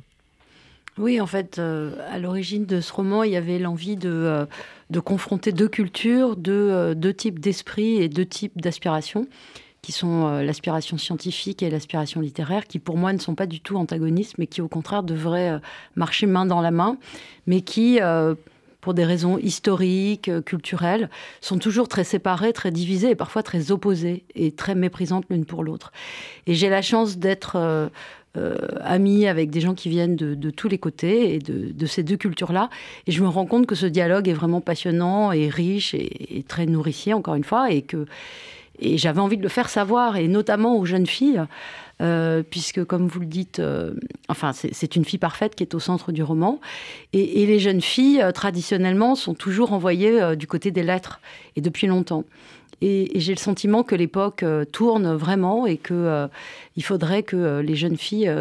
Oui, 0.97 1.21
en 1.21 1.27
fait, 1.27 1.59
euh, 1.59 1.91
à 2.11 2.17
l'origine 2.17 2.65
de 2.65 2.81
ce 2.81 2.91
roman, 2.91 3.23
il 3.23 3.31
y 3.31 3.35
avait 3.35 3.59
l'envie 3.59 3.95
de, 3.95 4.09
euh, 4.09 4.45
de 4.89 4.99
confronter 4.99 5.51
deux 5.51 5.67
cultures, 5.67 6.35
deux, 6.35 6.95
deux 6.95 7.13
types 7.13 7.39
d'esprit 7.39 8.01
et 8.01 8.09
deux 8.09 8.25
types 8.25 8.59
d'aspiration 8.59 9.27
qui 9.83 9.91
sont 9.91 10.27
euh, 10.27 10.43
l'aspiration 10.43 10.97
scientifique 10.97 11.61
et 11.61 11.69
l'aspiration 11.69 12.21
littéraire, 12.21 12.65
qui 12.65 12.79
pour 12.79 12.97
moi 12.97 13.13
ne 13.13 13.19
sont 13.19 13.35
pas 13.35 13.45
du 13.45 13.59
tout 13.59 13.75
antagonistes, 13.75 14.35
mais 14.39 14.47
qui 14.47 14.61
au 14.61 14.69
contraire 14.69 15.03
devraient 15.03 15.51
euh, 15.51 15.59
marcher 15.95 16.25
main 16.25 16.45
dans 16.45 16.61
la 16.61 16.71
main, 16.71 16.97
mais 17.47 17.61
qui, 17.61 17.99
euh, 18.01 18.33
pour 18.79 18.93
des 18.93 19.03
raisons 19.03 19.37
historiques, 19.37 20.31
culturelles, 20.45 21.09
sont 21.41 21.59
toujours 21.59 21.89
très 21.89 22.05
séparées, 22.05 22.53
très 22.53 22.71
divisées 22.71 23.11
et 23.11 23.15
parfois 23.15 23.43
très 23.43 23.71
opposées 23.71 24.23
et 24.35 24.51
très 24.53 24.73
méprisantes 24.73 25.25
l'une 25.29 25.45
pour 25.45 25.65
l'autre. 25.65 25.91
Et 26.47 26.55
j'ai 26.55 26.69
la 26.69 26.81
chance 26.81 27.17
d'être... 27.17 27.91
amie 28.81 29.27
avec 29.27 29.51
des 29.51 29.61
gens 29.61 29.75
qui 29.75 29.89
viennent 29.89 30.15
de, 30.15 30.49
tous 30.49 30.67
les 30.67 30.79
côtés 30.79 31.35
et 31.35 31.39
de, 31.39 31.85
ces 31.85 32.01
deux 32.01 32.17
cultures-là. 32.17 32.69
Et 33.05 33.11
je 33.11 33.21
me 33.21 33.27
rends 33.29 33.45
compte 33.45 33.67
que 33.67 33.75
ce 33.75 33.85
dialogue 33.85 34.27
est 34.27 34.33
vraiment 34.33 34.59
passionnant 34.59 35.31
et 35.31 35.49
riche 35.49 35.93
et, 35.93 36.39
et 36.39 36.41
très 36.41 36.65
nourricier, 36.65 37.13
encore 37.13 37.35
une 37.35 37.43
fois, 37.43 37.71
et 37.71 37.83
que, 37.83 38.07
et 38.79 38.97
j'avais 38.97 39.19
envie 39.19 39.37
de 39.37 39.43
le 39.43 39.49
faire 39.49 39.69
savoir, 39.69 40.17
et 40.17 40.27
notamment 40.27 40.77
aux 40.77 40.85
jeunes 40.85 41.05
filles, 41.05 41.41
euh, 42.01 42.41
puisque, 42.47 42.83
comme 42.83 43.07
vous 43.07 43.19
le 43.19 43.25
dites, 43.25 43.59
euh, 43.59 43.93
enfin, 44.27 44.51
c'est 44.53 44.95
une 44.95 45.05
fille 45.05 45.19
parfaite 45.19 45.55
qui 45.55 45.63
est 45.63 45.75
au 45.75 45.79
centre 45.79 46.11
du 46.11 46.23
roman. 46.23 46.59
Et, 47.13 47.45
les 47.45 47.59
jeunes 47.59 47.81
filles, 47.81 48.21
euh, 48.21 48.31
traditionnellement, 48.31 49.15
sont 49.15 49.35
toujours 49.35 49.73
envoyées 49.73 50.35
du 50.35 50.47
côté 50.47 50.71
des 50.71 50.83
lettres, 50.83 51.21
et 51.55 51.61
depuis 51.61 51.87
longtemps. 51.87 52.23
Et, 52.81 53.11
j'ai 53.19 53.33
le 53.33 53.39
sentiment 53.39 53.83
que 53.83 53.95
l'époque 53.95 54.43
tourne 54.71 55.13
vraiment 55.13 55.67
et 55.67 55.77
qu'il 55.77 56.29
il 56.75 56.83
faudrait 56.83 57.23
que 57.23 57.59
les 57.59 57.75
jeunes 57.75 57.97
filles 57.97 58.33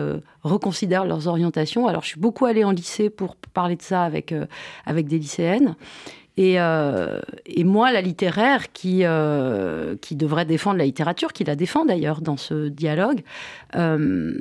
reconsidèrent 0.42 1.04
leurs 1.04 1.28
orientations. 1.28 1.86
Alors, 1.86 2.02
je 2.02 2.08
suis 2.08 2.20
beaucoup 2.20 2.46
allée 2.46 2.64
en 2.64 2.72
lycée 2.72 3.10
pour 3.10 3.36
parler 3.36 3.76
de 3.76 3.82
ça 3.82 4.02
avec, 4.02 4.34
avec 4.86 5.06
des 5.06 5.18
lycéennes. 5.18 5.76
Euh, 6.38 7.20
et, 7.44 7.64
moi, 7.64 7.92
la 7.92 8.00
littéraire 8.00 8.72
qui, 8.72 9.00
euh, 9.04 9.96
qui 10.00 10.16
devrait 10.16 10.46
défendre 10.46 10.78
la 10.78 10.84
littérature, 10.84 11.32
qui 11.32 11.44
la 11.44 11.56
défend 11.56 11.84
d'ailleurs 11.84 12.20
dans 12.20 12.36
ce 12.36 12.68
dialogue, 12.68 13.22
euh, 13.76 14.32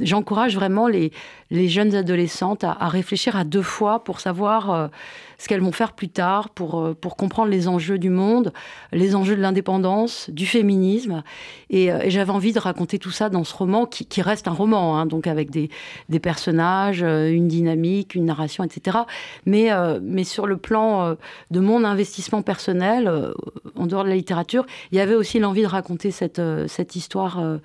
j'encourage 0.00 0.54
vraiment 0.54 0.86
les, 0.86 1.12
les, 1.50 1.68
jeunes 1.68 1.94
adolescentes 1.94 2.64
à, 2.64 2.88
réfléchir 2.88 3.36
à 3.36 3.44
deux 3.44 3.62
fois 3.62 4.04
pour 4.04 4.20
savoir 4.20 4.90
ce 5.38 5.48
qu'elles 5.48 5.60
vont 5.60 5.72
faire 5.72 5.92
plus 5.92 6.08
tard, 6.08 6.50
pour, 6.50 6.94
pour 6.96 7.16
comprendre 7.16 7.50
les 7.50 7.68
enjeux 7.68 7.98
du 7.98 8.10
monde, 8.10 8.52
les 8.92 9.14
enjeux 9.14 9.36
de 9.36 9.40
l'indépendance, 9.40 10.28
du 10.30 10.46
féminisme. 10.46 11.22
Et, 11.70 11.90
j'avais 12.08 12.30
envie 12.30 12.52
de 12.52 12.58
raconter 12.58 12.98
tout 12.98 13.10
ça 13.10 13.28
dans 13.28 13.44
ce 13.44 13.54
roman 13.54 13.86
qui, 13.86 14.22
reste 14.22 14.48
un 14.48 14.52
roman, 14.52 14.98
hein, 14.98 15.06
donc 15.06 15.26
avec 15.26 15.50
des, 15.50 15.70
des, 16.08 16.20
personnages, 16.20 17.02
une 17.02 17.48
dynamique, 17.48 18.14
une 18.14 18.26
narration, 18.26 18.64
etc. 18.64 18.98
Mais, 19.46 19.70
mais 20.02 20.24
sur 20.24 20.46
le 20.46 20.56
plan 20.56 21.16
de 21.50 21.60
mon 21.60 21.84
investissement 21.84 22.42
personnel, 22.42 23.08
euh, 23.08 23.32
en 23.76 23.86
dehors 23.86 24.04
de 24.04 24.08
la 24.08 24.16
littérature, 24.16 24.66
il 24.92 24.98
y 24.98 25.00
avait 25.00 25.14
aussi 25.14 25.38
l'envie 25.38 25.62
de 25.62 25.66
raconter 25.66 26.10
cette, 26.10 26.38
euh, 26.38 26.66
cette 26.68 26.96
histoire 26.96 27.38
euh, 27.38 27.58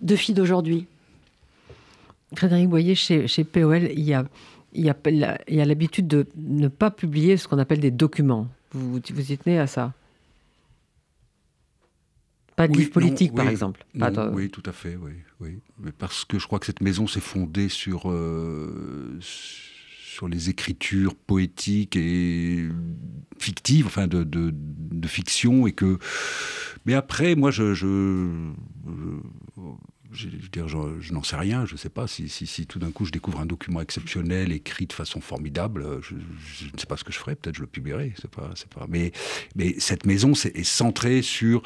de 0.00 0.16
fille 0.16 0.34
d'aujourd'hui. 0.34 0.86
Frédéric 2.36 2.68
Boyer, 2.68 2.94
chez, 2.94 3.26
chez 3.28 3.44
POL, 3.44 3.90
il 3.92 4.00
y 4.00 4.14
a 4.14 4.24
il 4.74 4.86
y 4.86 5.60
a 5.60 5.64
l'habitude 5.66 6.06
de 6.08 6.26
ne 6.34 6.68
pas 6.68 6.90
publier 6.90 7.36
ce 7.36 7.46
qu'on 7.46 7.58
appelle 7.58 7.80
des 7.80 7.90
documents. 7.90 8.48
Vous, 8.72 8.92
vous 8.92 9.32
y 9.32 9.36
tenez 9.36 9.58
à 9.58 9.66
ça? 9.66 9.92
Pas 12.56 12.68
de 12.68 12.72
Oui, 12.72 12.78
livre 12.80 12.90
politique, 12.92 13.30
non, 13.32 13.36
par 13.36 13.46
oui, 13.46 13.50
exemple. 13.52 13.84
non, 13.94 14.00
Pas 14.00 14.10
de- 14.10 14.34
Oui, 14.34 14.50
tout 14.50 14.62
à 14.66 14.72
fait, 14.72 14.96
oui, 14.96 15.12
oui. 15.40 15.58
Mais 15.78 15.92
parce 15.92 16.24
que 16.24 16.38
je 16.38 16.46
crois 16.46 16.58
que 16.58 16.66
cette 16.66 16.80
maison 16.80 17.06
s'est 17.06 17.20
fondée 17.20 17.68
sur, 17.68 18.10
euh, 18.10 19.18
sur 19.20 20.28
les 20.28 20.48
écritures 20.50 21.14
poétiques 21.14 21.96
et 21.96 22.68
fictives, 23.38 23.86
enfin 23.86 24.06
de, 24.06 24.22
de, 24.24 24.52
de 24.54 25.08
fiction, 25.08 25.66
et 25.66 25.72
que. 25.72 25.98
Mais 26.86 26.94
après, 26.94 27.34
moi, 27.34 27.50
je. 27.50 27.74
je, 27.74 28.52
je- 28.86 29.60
je 30.12 30.28
veux 30.28 30.48
dire, 30.48 30.68
je, 30.68 31.00
je 31.00 31.12
n'en 31.12 31.22
sais 31.22 31.36
rien, 31.36 31.64
je 31.66 31.74
ne 31.74 31.78
sais 31.78 31.88
pas 31.88 32.06
si, 32.06 32.28
si, 32.28 32.46
si 32.46 32.66
tout 32.66 32.78
d'un 32.78 32.90
coup 32.90 33.04
je 33.04 33.12
découvre 33.12 33.40
un 33.40 33.46
document 33.46 33.80
exceptionnel 33.80 34.52
écrit 34.52 34.86
de 34.86 34.92
façon 34.92 35.20
formidable, 35.20 36.00
je, 36.02 36.14
je 36.56 36.72
ne 36.72 36.78
sais 36.78 36.86
pas 36.86 36.96
ce 36.96 37.04
que 37.04 37.12
je 37.12 37.18
ferai, 37.18 37.34
peut-être 37.34 37.56
je 37.56 37.62
le 37.62 37.66
publierai, 37.66 38.14
pas, 38.30 38.50
pas. 38.70 38.86
Mais, 38.88 39.12
mais 39.54 39.74
cette 39.78 40.06
maison 40.06 40.34
c'est, 40.34 40.56
est 40.56 40.64
centrée 40.64 41.22
sur 41.22 41.62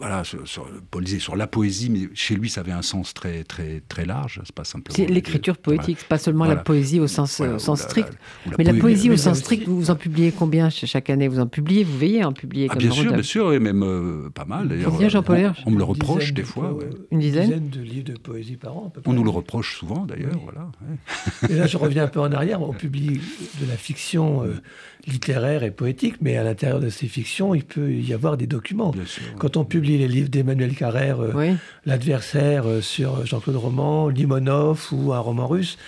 voilà, 0.00 0.24
sur, 0.24 0.48
sur, 0.48 0.66
Paul 0.90 1.04
disait 1.04 1.18
sur 1.20 1.36
la 1.36 1.46
poésie, 1.46 1.90
mais 1.90 2.08
chez 2.14 2.34
lui, 2.34 2.48
ça 2.48 2.62
avait 2.62 2.72
un 2.72 2.82
sens 2.82 3.14
très, 3.14 3.44
très, 3.44 3.82
très 3.88 4.04
large. 4.06 4.40
C'est 4.44 4.54
pas 4.54 4.64
simplement. 4.64 4.96
C'est 4.96 5.06
l'écriture 5.06 5.58
poétique, 5.58 5.98
c'est 6.00 6.08
pas 6.08 6.18
seulement 6.18 6.46
Voilà. 6.46 6.56
la 6.60 6.64
poésie 6.64 6.98
au 7.00 7.06
sens, 7.06 7.36
Voilà, 7.38 7.54
au 7.54 7.58
sens 7.58 7.82
la- 7.82 7.88
strict. 7.88 8.08
la 8.46 8.52
Mais 8.58 8.64
la 8.64 8.70
poésie- 8.72 8.80
poésie 8.80 9.10
au 9.10 9.16
sens 9.16 9.32
aussi- 9.32 9.40
strict, 9.42 9.66
vous, 9.68 9.76
vous 9.78 9.90
en 9.90 9.96
publiez 9.96 10.32
combien 10.32 10.70
ch- 10.70 10.90
chaque 10.90 11.10
année? 11.10 11.28
Vous 11.28 11.38
en 11.40 11.46
publiez, 11.46 11.84
vous 11.84 11.96
veillez 11.98 12.22
à 12.22 12.28
en 12.28 12.32
publier 12.32 12.66
Ah, 12.70 12.72
comme 12.74 12.82
bien 12.82 12.90
sûr, 12.90 13.12
bien 13.12 13.22
sûr, 13.22 13.52
et 13.52 13.60
même 13.60 13.82
euh, 13.84 14.30
pas 14.30 14.44
mal. 14.46 14.74
Combien, 14.84 15.08
Jean-Paul 15.08 15.36
on, 15.36 15.40
Hersch 15.40 15.62
on 15.66 15.70
me 15.70 15.78
le 15.78 15.84
reproche 15.84 16.20
dizaine 16.20 16.34
des 16.34 16.42
de 16.42 16.46
fois. 16.46 16.72
ouais. 16.72 16.86
Une 17.10 17.18
dizaine? 17.20 17.68
de 17.68 17.80
livres 17.80 18.04
de 18.12 18.14
poésie 18.18 18.56
par 18.56 18.76
an. 18.76 18.86
à 18.86 18.90
peu 19.00 19.02
On 19.06 19.12
nous 19.12 19.24
le 19.24 19.30
reproche 19.30 19.76
souvent, 19.76 20.06
d'ailleurs. 20.06 20.30
Oui. 20.34 20.40
Voilà, 20.44 20.70
ouais. 20.82 21.50
Et 21.54 21.58
là, 21.58 21.66
je 21.66 21.76
reviens 21.76 22.04
un 22.04 22.08
peu 22.08 22.20
en 22.20 22.32
arrière. 22.32 22.62
On 22.62 22.72
publie 22.72 23.20
de 23.60 23.66
la 23.68 23.76
fiction 23.76 24.44
euh, 24.44 24.54
littéraire 25.06 25.62
et 25.62 25.70
poétique, 25.70 26.16
mais 26.20 26.36
à 26.36 26.44
l'intérieur 26.44 26.80
de 26.80 26.88
ces 26.88 27.06
fictions, 27.06 27.54
il 27.54 27.64
peut 27.64 27.92
y 27.92 28.12
avoir 28.12 28.36
des 28.36 28.46
documents. 28.46 28.90
bien 28.90 29.04
sûr. 29.04 29.22
Quand 29.38 29.56
on 29.56 29.64
publie 29.64 29.89
les 29.98 30.08
livres 30.08 30.28
d'Emmanuel 30.28 30.74
Carrère, 30.74 31.20
euh, 31.20 31.32
Oui. 31.34 31.56
L'adversaire 31.86 32.66
euh, 32.66 32.80
sur 32.80 33.24
Jean-Claude 33.26 33.56
Roman, 33.56 34.08
Limonov 34.08 34.88
ou 34.92 35.12
un 35.12 35.18
roman 35.18 35.46
russe, 35.46 35.78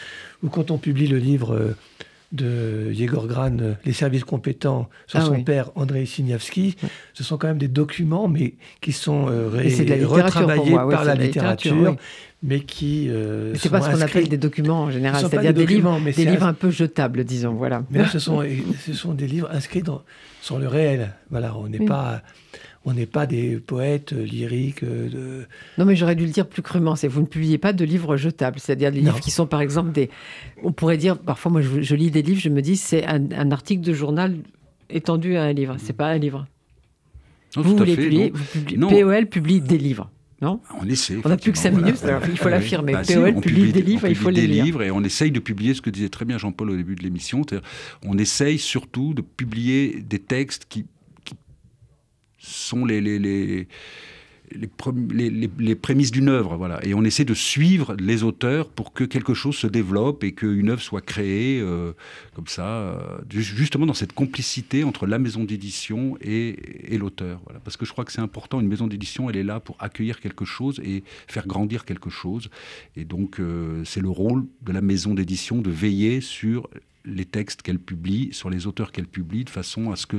ou 0.42 0.48
quand 0.48 0.70
on 0.70 0.78
publie 0.78 1.07
le 1.07 1.18
livre 1.18 1.55
euh, 1.55 1.76
de 2.32 2.90
Yegor 2.92 3.26
Gran, 3.26 3.59
euh, 3.61 3.74
Les 3.84 3.92
services 3.92 4.24
compétents, 4.24 4.88
sur 5.07 5.18
Ah 5.20 5.24
son 5.26 5.32
oui. 5.34 5.42
père 5.44 5.70
Andrei 5.74 6.07
Siniavski, 6.07 6.76
ce 7.12 7.22
sont 7.24 7.36
quand 7.36 7.46
même 7.48 7.59
des 7.59 7.68
documents, 7.68 8.26
mais 8.26 8.55
qui 8.80 8.92
sont 8.92 9.26
euh, 9.28 9.48
ré- 9.53 10.05
retravaillés 10.05 10.70
moi, 10.70 10.88
par 10.88 11.05
la 11.05 11.14
littérature, 11.14 11.94
mais 12.42 12.61
qui 12.61 13.09
euh, 13.11 13.55
C'est 13.55 13.68
pas 13.68 13.82
ce 13.82 13.90
qu'on 13.90 14.00
appelle 14.00 14.28
des 14.28 14.38
documents 14.38 14.84
en 14.84 14.90
général, 14.90 15.20
c'est-à-dire 15.20 15.53
des 15.53 15.66
des 15.66 15.74
livres, 15.74 15.98
mais 16.03 16.12
des 16.12 16.24
c'est 16.24 16.30
livres 16.30 16.44
un- 16.44 16.48
un 16.48 16.55
peu 16.55 16.70
jetables, 16.70 17.22
disons. 17.24 17.53
Voilà. 17.53 17.82
Mais 17.90 17.98
là, 17.98 18.09
ce 18.09 18.18
sont, 18.18 18.42
ce 18.84 18.94
sont 18.94 19.12
des 19.12 19.26
livres 19.26 19.48
inscrits 19.53 19.82
dans, 19.82 20.03
sur 20.40 20.59
le 20.59 20.68
réel. 20.68 21.12
Voilà, 21.30 21.55
on 21.57 21.68
n'est 21.68 21.78
Oui. 21.80 21.86
pas... 21.86 22.22
On 22.85 22.95
n'est 22.95 23.07
pas 23.07 23.26
des 23.26 23.59
poètes 23.59 24.12
euh, 24.12 24.24
lyriques 24.24 24.83
euh, 24.83 25.09
de, 25.09 25.47
Non, 25.78 25.85
mais 25.85 25.95
j'aurais 25.95 26.16
dû 26.16 26.24
le 26.24 26.33
dire 26.33 26.49
plus 26.49 26.62
crûment. 26.62 26.97
C'est 26.97 27.07
vous 27.07 27.20
ne 27.20 27.26
publiez 27.26 27.57
pas 27.59 27.72
de 27.72 27.85
livres 27.85 28.16
jetables, 28.16 28.59
c'est-à-dire 28.59 28.91
des 28.91 29.01
Non. 29.01 29.07
livres 29.12 29.20
qui 29.20 29.30
sont, 29.30 29.47
par 29.47 29.61
exemple, 29.61 29.93
des. 29.93 30.11
On 30.64 30.72
pourrait 30.72 30.97
dire, 30.97 31.16
parfois, 31.18 31.53
moi, 31.53 31.61
je, 31.62 31.80
je 31.80 31.95
lis 31.95 32.11
des 32.11 32.22
livres, 32.22 32.41
je 32.41 32.49
me 32.49 32.61
dis, 32.61 32.76
c'est 32.76 33.05
un, 33.07 33.30
un 33.33 33.51
article 33.53 33.83
de 33.83 33.93
journal 33.93 34.37
étendu 34.91 35.37
à 35.37 35.45
un 35.45 35.53
livre. 35.53 35.76
C'est 35.78 35.93
pas 35.93 36.09
un 36.09 36.18
livre. 36.18 36.47
Non, 37.57 37.62
vous 37.62 37.74
tout 37.76 37.83
à 37.83 37.87
fait, 37.87 37.95
vous 37.95 38.45
publiez- 38.45 38.78
Non. 38.78 38.89
POL 38.89 39.26
publie 39.26 39.61
des 39.61 39.78
livres, 39.78 40.11
non? 40.41 40.59
On 40.80 40.89
essaie. 40.89 41.18
On 41.22 41.28
n'a 41.28 41.37
plus 41.37 41.53
que 41.53 41.59
cinq 41.59 41.74
effectivement, 41.74 41.87
minutes, 41.87 42.05
alors 42.05 42.22
il 42.28 42.37
faut 42.39 42.49
l'affirmer. 42.49 42.93
POL 43.07 43.33
on 43.37 43.41
publie 43.41 43.72
des 43.72 43.83
on 43.83 43.85
livres, 43.87 44.09
il 44.09 44.16
faut 44.16 44.28
publie 44.28 44.41
les 44.41 44.47
des 44.49 44.53
lire. 44.55 44.64
livres 44.64 44.83
et 44.83 44.91
on 44.91 45.05
essaye 45.05 45.30
de 45.30 45.39
publier 45.39 45.74
ce 45.74 45.83
que 45.83 45.91
disait 45.91 46.09
très 46.09 46.24
bien 46.24 46.39
Jean-Paul 46.39 46.70
au 46.70 46.76
début 46.76 46.95
de 46.97 47.03
l'émission. 47.03 47.43
On 48.05 48.18
essaye 48.18 48.59
surtout 48.59 49.12
de 49.14 49.20
publier 49.22 50.01
des 50.01 50.18
textes 50.18 50.64
qui 50.68 50.87
sont 52.53 52.84
les, 52.84 53.00
les, 53.00 53.18
les, 53.18 53.66
les, 54.55 54.68
les- 55.30 55.50
les- 55.59 55.74
prémices 55.74 56.11
d'une 56.11 56.28
œuvre. 56.28 56.57
Voilà. 56.57 56.78
Et 56.86 56.92
on 56.94 57.05
essaie 57.05 57.24
de 57.24 57.32
suivre 57.34 57.96
les 57.98 58.22
auteurs 58.22 58.68
pour 58.68 58.92
que 58.92 59.05
quelque 59.05 59.32
chose 59.32 59.57
se 59.57 59.66
développe 59.66 60.24
et 60.24 60.32
qu'une 60.32 60.68
œuvre 60.70 60.82
soit 60.82 61.00
créée 61.00 61.59
euh, 61.61 61.92
comme 62.34 62.46
ça, 62.46 62.66
euh, 62.66 63.18
ju- 63.30 63.42
justement 63.57 63.86
dans 63.86 63.94
cette 63.94 64.12
complicité 64.12 64.84
entre 64.84 65.07
la 65.07 65.18
maison 65.18 65.44
d'édition 65.44 66.18
et, 66.20 66.94
et 66.94 66.98
l'auteur. 66.98 67.40
Voilà. 67.44 67.61
Parce 67.61 67.76
que 67.78 67.86
je 67.86 67.92
crois 67.92 68.05
que 68.05 68.12
c'est 68.12 68.20
important, 68.20 68.61
une 68.61 68.68
maison 68.68 68.86
d'édition, 68.86 69.30
elle 69.30 69.36
est 69.36 69.42
là 69.42 69.59
pour 69.59 69.76
accueillir 69.80 70.20
quelque 70.20 70.44
chose 70.44 70.80
et 70.84 71.03
faire 71.28 71.46
grandir 71.46 71.84
quelque 71.86 72.11
chose. 72.11 72.50
Et 72.96 73.05
donc, 73.07 73.40
euh, 73.40 73.82
c'est 73.84 74.00
le 74.03 74.11
rôle 74.11 74.44
de 74.62 74.72
la 74.72 74.82
maison 74.82 75.14
d'édition 75.14 75.62
de 75.62 75.70
veiller 75.70 76.20
sur 76.20 76.68
les 77.05 77.24
textes 77.24 77.62
qu'elle 77.62 77.80
publie, 77.80 78.28
sur 78.32 78.50
les 78.50 78.66
auteurs 78.66 78.92
qu'elle 78.92 79.09
publie, 79.09 79.44
de 79.44 79.50
façon 79.50 79.90
à 79.90 79.96
ce 79.96 80.07
que 80.07 80.18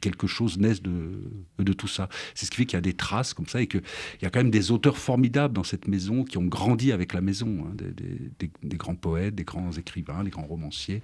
quelque 0.00 0.26
chose 0.26 0.58
naisse 0.58 0.82
de, 0.82 1.22
de 1.58 1.72
tout 1.72 1.88
ça. 1.88 2.08
C'est 2.34 2.46
ce 2.46 2.50
qui 2.50 2.58
fait 2.58 2.66
qu'il 2.66 2.76
y 2.76 2.78
a 2.78 2.82
des 2.82 2.94
traces 2.94 3.34
comme 3.34 3.46
ça 3.46 3.60
et 3.60 3.66
qu'il 3.66 3.82
y 4.22 4.26
a 4.26 4.30
quand 4.30 4.40
même 4.40 4.50
des 4.50 4.70
auteurs 4.70 4.98
formidables 4.98 5.54
dans 5.54 5.64
cette 5.64 5.88
maison 5.88 6.24
qui 6.24 6.38
ont 6.38 6.44
grandi 6.44 6.92
avec 6.92 7.12
la 7.12 7.20
maison, 7.20 7.66
hein, 7.66 7.74
des, 7.76 8.76
grands 8.76 8.94
poètes, 8.94 9.34
des 9.34 9.44
grands 9.44 9.72
écrivains, 9.72 10.24
des 10.24 10.30
grands 10.30 10.46
romanciers 10.46 11.02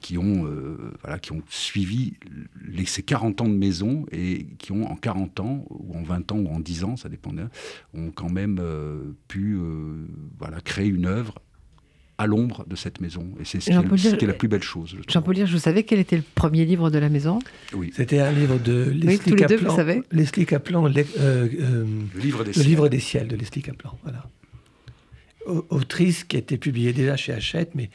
qui 0.00 0.18
ont, 0.18 0.46
euh, 0.46 0.92
voilà, 1.02 1.18
qui 1.18 1.32
ont 1.32 1.42
suivi 1.48 2.14
les, 2.64 2.84
ces 2.84 3.02
40 3.02 3.40
ans 3.40 3.48
de 3.48 3.54
maison 3.54 4.06
et 4.12 4.46
qui 4.58 4.72
ont 4.72 4.90
en 4.90 4.96
40 4.96 5.40
ans, 5.40 5.64
ou 5.70 5.96
en 5.96 6.02
20 6.02 6.32
ans, 6.32 6.38
ou 6.38 6.48
en 6.48 6.60
10 6.60 6.84
ans, 6.84 6.96
ça 6.96 7.08
dépend, 7.08 7.32
d'un, 7.32 7.50
ont 7.94 8.10
quand 8.10 8.30
même 8.30 8.58
euh, 8.60 9.16
pu 9.28 9.56
euh, 9.56 10.06
voilà, 10.38 10.60
créer 10.60 10.88
une 10.88 11.06
œuvre 11.06 11.34
à 12.18 12.26
l'ombre 12.26 12.64
de 12.66 12.76
cette 12.76 13.00
maison. 13.00 13.26
Et 13.40 13.44
c'est 13.44 13.60
ce, 13.60 13.66
qui 13.66 13.70
est- 13.72 13.74
Jean-Paul 13.74 13.98
ce 13.98 14.08
Dire- 14.08 14.18
qui 14.18 14.24
est 14.24 14.28
la 14.28 14.34
plus 14.34 14.48
belle 14.48 14.62
chose. 14.62 14.96
je. 14.96 15.12
Jean-Paul 15.12 15.36
Hirsch, 15.36 15.50
vous 15.52 15.58
savez 15.58 15.82
quel 15.84 15.98
était 15.98 16.16
le 16.16 16.22
premier 16.34 16.64
livre 16.64 16.88
de 16.90 16.98
la 16.98 17.08
maison 17.10 17.38
Oui, 17.74 17.92
C'était 17.94 18.20
un 18.20 18.32
livre 18.32 18.58
de 18.58 18.90
Leslie 18.90 19.18
tous 19.18 19.30
les 19.34 19.46
deux, 19.46 19.56
Kaplan. 19.56 19.70
vous 19.70 19.76
savez. 19.76 20.02
Leslie 20.12 20.46
Kaplan, 20.46 20.86
le, 20.88 20.94
euh, 20.98 21.04
euh, 21.60 21.84
le 22.14 22.20
livre 22.20 22.40
des 22.44 22.48
le 22.48 22.52
ciels. 22.54 22.66
livre 22.66 22.88
des 22.88 23.00
ciels 23.00 23.28
de 23.28 23.36
Leslie 23.36 23.62
Kaplan. 23.62 23.98
Voilà. 24.02 24.24
Au- 25.46 25.64
Autrice 25.70 26.24
qui 26.24 26.36
a 26.36 26.38
été 26.40 26.56
publiée 26.58 26.92
déjà 26.92 27.16
chez 27.16 27.32
Hachette, 27.32 27.74
mais 27.74 27.90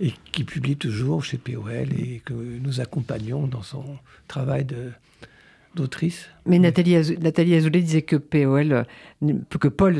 et 0.00 0.12
qui 0.32 0.44
publie 0.44 0.76
toujours 0.76 1.24
chez 1.24 1.38
POL 1.38 1.88
et 1.98 2.20
que 2.24 2.34
nous 2.34 2.80
accompagnons 2.80 3.46
dans 3.46 3.62
son 3.62 3.84
travail 4.28 4.64
de 4.66 4.90
d'autrice. 5.74 6.28
Mais 6.46 6.58
Nathalie, 6.58 6.96
Azou- 6.96 7.18
Nathalie 7.20 7.54
Azoulay 7.54 7.80
disait 7.80 8.02
que 8.02 8.16
POL, 8.16 8.72
euh, 9.24 9.32
que 9.58 9.68
Paul 9.68 9.96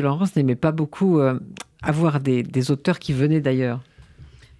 Laurence 0.00 0.36
n'aimait 0.36 0.54
pas 0.56 0.72
beaucoup 0.72 1.18
euh, 1.18 1.38
avoir 1.82 2.20
des, 2.20 2.42
des 2.42 2.70
auteurs 2.70 2.98
qui 2.98 3.12
venaient 3.12 3.40
d'ailleurs. 3.40 3.80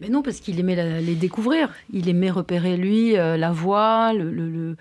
Mais 0.00 0.08
non, 0.08 0.22
parce 0.22 0.40
qu'il 0.40 0.58
aimait 0.58 0.76
la- 0.76 1.00
les 1.00 1.14
découvrir. 1.14 1.70
Il 1.92 2.08
aimait 2.08 2.30
repérer, 2.30 2.76
lui, 2.76 3.16
euh, 3.16 3.36
la 3.36 3.52
voix, 3.52 4.12
le- 4.12 4.30
le- 4.30 4.76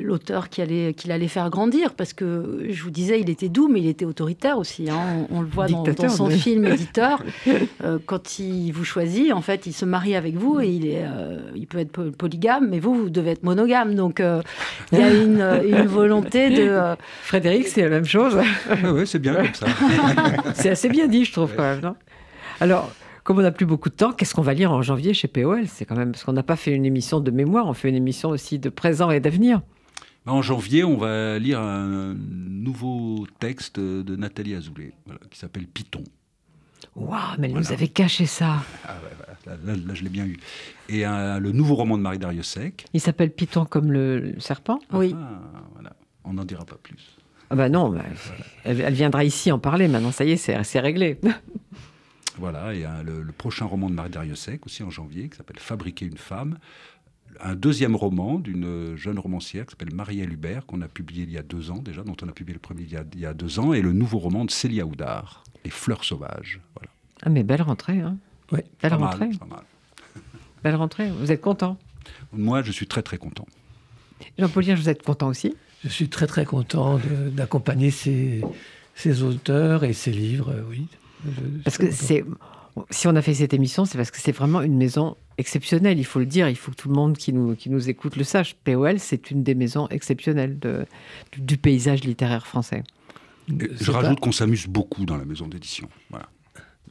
l'auteur 0.00 0.48
qui 0.48 0.60
allait, 0.62 0.94
qu'il 0.94 1.10
allait 1.12 1.28
faire 1.28 1.48
grandir. 1.50 1.94
Parce 1.94 2.12
que, 2.12 2.66
je 2.68 2.82
vous 2.82 2.90
disais, 2.90 3.20
il 3.20 3.30
était 3.30 3.48
doux, 3.48 3.68
mais 3.68 3.80
il 3.80 3.88
était 3.88 4.04
autoritaire 4.04 4.58
aussi. 4.58 4.90
hein. 4.90 5.26
On, 5.30 5.38
on 5.38 5.40
le 5.40 5.46
voit 5.48 5.66
dans, 5.68 5.84
son 6.08 6.26
oui. 6.26 6.38
film 6.38 6.64
Éditeur. 6.66 7.22
Euh, 7.84 7.98
quand 8.06 8.38
il 8.38 8.72
vous 8.72 8.84
choisit, 8.84 9.32
en 9.32 9.42
fait, 9.42 9.66
il 9.66 9.72
se 9.72 9.84
marie 9.84 10.14
avec 10.16 10.34
vous 10.36 10.60
et 10.60 10.68
il, 10.68 10.86
est, 10.86 11.04
euh, 11.04 11.38
il 11.54 11.66
peut 11.66 11.78
être 11.78 11.92
po- 11.92 12.10
polygame, 12.10 12.68
mais 12.70 12.78
vous, 12.78 12.94
vous 12.94 13.10
devez 13.10 13.32
être 13.32 13.42
monogame. 13.42 13.94
Donc, 13.94 14.20
euh, 14.20 14.40
il 14.92 14.98
y 14.98 15.02
a 15.02 15.10
une, 15.12 15.60
une 15.68 15.86
volonté 15.86 16.50
de... 16.50 16.62
euh, 16.62 16.94
Frédéric, 17.22 17.68
c'est 17.68 17.82
la 17.82 17.88
même 17.90 18.04
chose. 18.06 18.34
Ouais, 18.36 18.90
ouais, 18.90 19.06
c'est 19.06 19.18
bien 19.18 19.34
comme 19.34 19.54
ça. 19.54 19.66
c'est 20.54 20.70
assez 20.70 20.88
bien 20.88 21.06
dit, 21.08 21.24
je 21.24 21.32
trouve, 21.32 21.52
quand 21.54 21.62
même. 21.62 21.80
non? 21.80 21.94
Alors, 22.60 22.90
comme 23.24 23.38
on 23.38 23.42
n'a 23.42 23.50
plus 23.52 23.66
beaucoup 23.66 23.88
de 23.88 23.94
temps, 23.94 24.12
qu'est-ce 24.12 24.34
qu'on 24.34 24.42
va 24.42 24.54
lire 24.54 24.70
en 24.70 24.82
janvier 24.82 25.14
chez 25.14 25.28
POL 25.28 25.66
C'est 25.66 25.84
quand 25.84 25.96
même 25.96 26.12
parce 26.12 26.24
qu'on 26.24 26.32
n'a 26.32 26.42
pas 26.42 26.56
fait 26.56 26.72
une 26.72 26.84
émission 26.84 27.20
de 27.20 27.30
mémoire, 27.30 27.66
on 27.66 27.74
fait 27.74 27.88
une 27.88 27.94
émission 27.96 28.28
aussi 28.30 28.58
de 28.58 28.68
présent 28.68 29.10
et 29.10 29.18
d'avenir. 29.20 29.60
En 30.26 30.40
janvier, 30.40 30.84
on 30.84 30.96
va 30.96 31.38
lire 31.38 31.60
un 31.60 32.14
nouveau 32.18 33.26
texte 33.40 33.78
de 33.78 34.16
Nathalie 34.16 34.54
Azoulay, 34.54 34.92
voilà, 35.04 35.20
qui 35.30 35.38
s'appelle 35.38 35.66
Python. 35.66 36.02
Waouh, 36.96 37.18
mais 37.38 37.48
elle 37.48 37.54
nous 37.56 37.72
avait 37.72 37.88
caché 37.88 38.24
ça. 38.26 38.62
Ah 38.86 38.94
ouais, 39.02 39.34
là, 39.46 39.56
là, 39.64 39.72
là, 39.86 39.94
je 39.94 40.02
l'ai 40.04 40.08
bien 40.10 40.26
eu. 40.26 40.38
Et 40.88 41.04
un- 41.04 41.38
le 41.40 41.50
nouveau 41.52 41.74
roman 41.74 41.96
de 41.98 42.02
Marie 42.02 42.18
Dariussec. 42.18 42.84
Il 42.94 43.00
s'appelle 43.00 43.32
Python 43.32 43.64
comme 43.64 43.90
le, 43.90 44.20
le 44.20 44.40
serpent? 44.40 44.78
Oui. 44.92 45.14
Ah, 45.18 45.40
voilà. 45.74 45.92
On 46.24 46.34
n'en 46.34 46.44
dira 46.44 46.64
pas 46.64 46.76
plus. 46.82 47.16
Ah 47.50 47.56
bah 47.56 47.68
non, 47.68 47.90
bah, 47.90 48.02
elle, 48.64 48.80
elle 48.80 48.94
viendra 48.94 49.24
ici 49.24 49.52
en 49.52 49.58
parler 49.58 49.88
maintenant, 49.88 50.10
ça 50.12 50.24
y 50.24 50.30
est, 50.32 50.36
c'est 50.36 50.80
réglé. 50.80 51.18
Voilà, 52.38 52.74
et 52.74 52.84
un- 52.84 53.02
le, 53.02 53.22
le 53.22 53.32
prochain 53.32 53.64
roman 53.64 53.88
de 53.88 53.94
Marie 53.94 54.10
Dariussec, 54.10 54.64
aussi 54.66 54.82
en 54.82 54.90
janvier, 54.90 55.28
qui 55.28 55.36
s'appelle 55.36 55.58
Fabriquer 55.58 56.06
une 56.06 56.16
femme. 56.16 56.58
Un 57.40 57.54
deuxième 57.56 57.96
roman 57.96 58.38
d'une 58.38 58.94
jeune 58.96 59.18
romancière 59.18 59.66
qui 59.66 59.70
s'appelle 59.72 59.92
Marielle 59.94 60.32
Hubert, 60.32 60.66
qu'on 60.66 60.80
a 60.82 60.88
publié 60.88 61.24
il 61.24 61.30
y 61.32 61.38
a 61.38 61.42
deux 61.42 61.70
ans 61.70 61.78
déjà, 61.78 62.02
dont 62.02 62.16
on 62.22 62.28
a 62.28 62.32
publié 62.32 62.54
le 62.54 62.60
premier 62.60 62.82
il 62.82 62.92
y 62.92 62.96
a, 62.96 63.04
il 63.12 63.18
y 63.20 63.26
a 63.26 63.34
deux 63.34 63.58
ans, 63.58 63.72
et 63.72 63.80
le 63.82 63.92
nouveau 63.92 64.18
roman 64.18 64.44
de 64.44 64.50
Célia 64.50 64.86
Houdard, 64.86 65.42
Les 65.64 65.70
fleurs 65.70 66.04
sauvages. 66.04 66.60
Voilà. 66.76 66.90
Ah 67.22 67.30
mais 67.30 67.42
belle 67.42 67.62
rentrée, 67.62 68.00
hein 68.00 68.16
Oui. 68.52 68.60
Belle 68.82 68.90
Pas 68.90 68.96
rentrée, 68.96 69.26
mal, 69.28 69.38
pas 69.38 69.46
mal. 69.46 69.62
belle 70.62 70.74
rentrée. 70.76 71.10
Vous 71.10 71.32
êtes 71.32 71.40
content? 71.40 71.76
Moi, 72.32 72.62
je 72.62 72.70
suis 72.72 72.86
très 72.86 73.02
très 73.02 73.16
content. 73.18 73.46
Jean-Paul 74.38 74.64
Hirsch, 74.64 74.80
vous 74.80 74.88
êtes 74.88 75.02
content 75.02 75.28
aussi? 75.28 75.54
Je 75.82 75.88
suis 75.88 76.08
très 76.08 76.26
très 76.26 76.44
content 76.44 76.98
d'accompagner 77.32 77.90
ces, 77.90 78.42
ces 78.94 79.22
auteurs 79.22 79.84
et 79.84 79.92
ces 79.92 80.12
livres, 80.12 80.54
oui. 80.70 80.86
Parce 81.64 81.78
que 81.78 81.90
c'est... 81.90 82.24
si 82.90 83.06
on 83.08 83.16
a 83.16 83.22
fait 83.22 83.34
cette 83.34 83.54
émission, 83.54 83.84
c'est 83.84 83.96
parce 83.96 84.10
que 84.10 84.18
c'est 84.18 84.32
vraiment 84.32 84.62
une 84.62 84.76
maison 84.76 85.16
exceptionnelle, 85.38 85.98
il 85.98 86.04
faut 86.04 86.18
le 86.18 86.26
dire, 86.26 86.48
il 86.48 86.56
faut 86.56 86.70
que 86.70 86.76
tout 86.76 86.88
le 86.88 86.94
monde 86.94 87.16
qui 87.16 87.32
nous, 87.32 87.56
qui 87.56 87.70
nous 87.70 87.88
écoute 87.88 88.16
le 88.16 88.24
sache. 88.24 88.54
POL, 88.64 88.98
c'est 88.98 89.30
une 89.30 89.42
des 89.42 89.54
maisons 89.54 89.88
exceptionnelles 89.88 90.58
de, 90.58 90.86
du 91.36 91.56
paysage 91.56 92.04
littéraire 92.04 92.46
français. 92.46 92.84
Je 93.48 93.90
rajoute 93.90 94.20
qu'on 94.20 94.32
s'amuse 94.32 94.66
beaucoup 94.66 95.04
dans 95.04 95.16
la 95.16 95.24
maison 95.24 95.46
d'édition. 95.46 95.88
Voilà. 96.10 96.28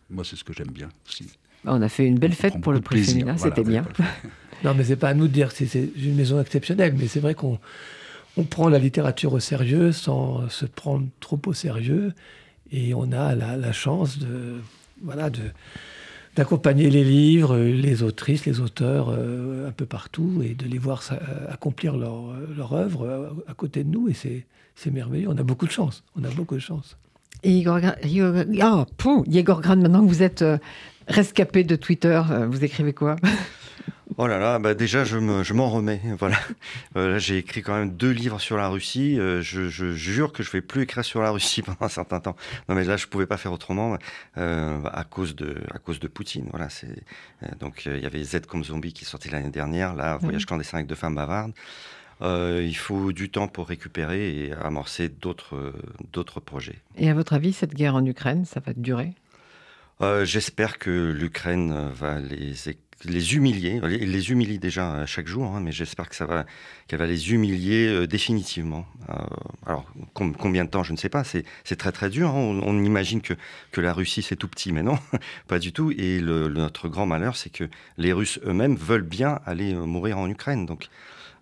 Moi, 0.10 0.24
c'est 0.24 0.36
ce 0.36 0.44
que 0.44 0.54
j'aime 0.54 0.72
bien 0.72 0.90
aussi. 1.08 1.28
On 1.66 1.82
a 1.82 1.90
fait 1.90 2.06
une 2.06 2.20
belle 2.20 2.34
fête 2.34 2.60
pour 2.62 2.74
le 2.74 2.82
prix 2.82 3.04
féminin, 3.04 3.38
c'était 3.38 3.64
bien. 3.64 3.86
non, 4.64 4.74
mais 4.76 4.84
c'est 4.84 4.98
pas 4.98 5.10
à 5.10 5.14
nous 5.14 5.28
de 5.28 5.34
dire 5.34 5.54
que 5.54 5.66
c'est 5.66 5.90
une 5.96 6.16
maison 6.16 6.40
exceptionnelle, 6.42 6.94
mais 6.98 7.08
c'est 7.08 7.22
vrai 7.22 7.36
qu'on 7.36 7.58
on 8.36 8.44
prend 8.44 8.68
la 8.68 8.80
littérature 8.80 9.34
au 9.34 9.40
sérieux 9.40 9.92
sans 9.92 10.50
se 10.50 10.66
prendre 10.66 11.08
trop 11.20 11.40
au 11.46 11.54
sérieux, 11.54 12.14
et 12.74 12.94
on 12.96 13.12
a 13.12 13.36
la, 13.36 13.72
chance 13.72 14.18
de, 14.18 14.56
voilà, 15.02 15.30
de 15.30 15.42
d'accompagner 16.36 16.90
les 16.90 17.04
livres, 17.04 17.56
les 17.58 18.02
autrices, 18.02 18.48
les 18.48 18.60
auteurs 18.60 19.10
euh, 19.10 19.68
un 19.68 19.72
peu 19.72 19.86
partout 19.86 20.42
et 20.44 20.56
de 20.56 20.66
les 20.66 20.80
voir 20.80 21.04
accomplir 21.50 21.96
leur, 21.96 22.34
leur 22.58 22.74
œuvre 22.74 23.06
euh, 23.06 23.30
à 23.48 23.54
côté 23.54 23.84
de 23.84 23.90
nous. 23.90 24.10
Et 24.10 24.14
c'est 24.14 24.92
merveilleux. 24.92 25.28
On 25.30 25.38
a 25.38 25.44
beaucoup 25.44 25.68
de 25.68 25.72
chance. 25.72 26.04
On 26.20 26.24
a 26.24 26.30
beaucoup 26.30 26.56
de 26.56 26.60
chance. 26.60 26.98
Et 27.44 27.52
Igor, 27.52 27.80
Igor, 28.04 28.88
oh, 29.06 29.24
Igor 29.28 29.62
Gran, 29.62 29.76
maintenant 29.76 30.04
que 30.04 30.10
vous 30.10 30.24
êtes 30.24 30.42
euh, 30.42 30.58
rescapé 31.08 31.64
de 31.64 31.76
Twitter, 31.76 32.20
vous 32.50 32.64
écrivez 32.64 32.94
quoi? 32.94 33.18
Oh 34.18 34.28
là 34.28 34.38
là, 34.38 34.60
bah 34.60 34.74
déjà 34.74 35.04
je 35.04 35.18
m'en 35.18 35.44
je 35.44 35.54
remets. 35.54 36.02
Voilà. 36.20 36.38
Euh, 36.96 37.20
j'ai 37.20 37.38
écrit 37.38 37.62
quand 37.62 37.74
même 37.74 37.92
deux 37.92 38.12
livres 38.12 38.40
sur 38.40 38.58
la 38.58 38.68
Russie. 38.68 39.20
Euh, 39.20 39.42
je, 39.42 39.70
je, 39.70 39.94
jure 39.94 40.32
que 40.34 40.44
je 40.44 40.52
vais 40.52 40.62
plus 40.62 40.84
écrire 40.84 41.04
sur 41.04 41.22
la 41.22 41.32
Russie 41.32 41.62
pendant 41.64 41.82
un 41.82 41.90
certain 41.90 42.20
temps. 42.20 42.36
Non 42.70 42.76
mais 42.76 42.84
là 42.84 42.98
je 42.98 43.08
pouvais 43.08 43.26
pas 43.26 43.38
faire 43.38 43.52
autrement 43.52 43.98
euh, 44.38 44.80
à 44.92 45.04
cause 45.04 45.36
de 45.36 45.56
à 45.74 45.80
cause 45.80 46.00
de 46.00 46.08
Poutine. 46.08 46.48
Voilà. 46.52 46.70
C'est 46.70 47.04
donc 47.60 47.86
il 47.86 48.00
y 48.00 48.06
avait 48.06 48.24
Z 48.24 48.42
comme 48.48 48.64
zombie 48.64 48.94
qui 48.94 49.06
sortait 49.06 49.30
l'année 49.30 49.50
dernière. 49.50 49.96
Là, 49.96 50.18
Voyage 50.18 50.46
clandestin 50.46 50.78
avec 50.78 50.88
deux 50.88 50.96
femmes 50.96 51.16
bavardes. 51.16 51.54
il 52.22 52.78
faut 52.78 53.12
du 53.12 53.30
temps 53.30 53.48
pour 53.48 53.68
récupérer 53.68 54.46
et 54.46 54.54
amorcer 54.54 55.10
d'autres 55.10 55.74
d'autres 56.12 56.40
projets. 56.40 56.80
Et 56.98 57.10
à 57.10 57.14
votre 57.14 57.34
avis, 57.34 57.54
cette 57.54 57.74
guerre 57.74 57.96
en 57.96 58.06
Ukraine, 58.06 58.46
ça 58.46 58.60
va 58.60 58.74
durer? 58.74 59.16
J'espère 60.02 60.80
que 60.80 61.12
l'Ukraine 61.12 61.92
va 61.94 62.20
les 62.20 62.56
les 63.06 63.36
humilier. 63.36 63.82
Il 63.84 64.12
les 64.12 64.32
humilie 64.32 64.60
déjà 64.60 64.94
euh, 64.94 65.06
chaque 65.06 65.28
jour, 65.28 65.46
hein, 65.46 65.60
mais 65.62 65.72
j'espère 65.72 66.10
que 66.10 66.24
va, 66.24 66.46
qu'elle 66.88 67.00
va 67.00 67.06
les 67.06 67.32
humilier 67.34 67.88
euh, 67.88 68.08
définitivement. 68.08 68.86
Euh, 69.10 69.14
alors, 69.66 69.86
combien 70.14 70.66
de 70.66 70.70
temps, 70.70 70.84
je 70.84 70.94
ne 70.94 70.98
sais 70.98 71.10
pas. 71.10 71.24
C'est, 71.24 71.46
très 71.76 71.92
très 71.92 72.10
dur. 72.10 72.30
Hein. 72.30 72.60
On, 72.64 72.84
imagine 72.84 73.22
que, 73.22 73.34
la 73.78 73.94
Russie 73.94 74.22
c'est 74.22 74.36
tout 74.36 74.48
petit, 74.48 74.72
mais 74.72 74.84
non, 74.84 74.98
pas 75.48 75.60
du 75.60 75.74
tout. 75.74 75.92
Et 75.92 76.20
notre 76.22 76.88
grand 76.88 77.06
malheur, 77.06 77.36
c'est 77.36 77.50
que 77.50 77.66
les 77.98 78.14
Russes 78.14 78.40
eux-mêmes 78.46 78.76
veulent 78.76 79.02
bien 79.02 79.40
aller 79.46 79.74
mourir 79.74 80.18
en 80.18 80.30
Ukraine. 80.30 80.66
Donc, 80.66 80.88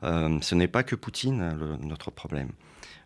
ce 0.04 0.56
n'est 0.56 0.68
pas 0.68 0.84
que 0.84 0.95
Poutine 0.95 1.78
notre 1.82 2.12
problème. 2.12 2.49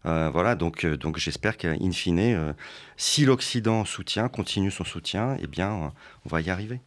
Voilà, 0.05 0.55
donc, 0.55 0.85
donc 0.85 1.17
j'espère 1.17 1.57
qu'in 1.57 1.77
fine, 1.91 2.53
si 2.97 3.25
l'Occident 3.25 3.85
soutient, 3.85 4.29
continue 4.29 4.71
son 4.71 4.83
soutien, 4.83 5.37
eh 5.41 5.47
bien, 5.47 5.91
on 6.25 6.29
va 6.29 6.41
y 6.41 6.49
arriver. 6.49 6.79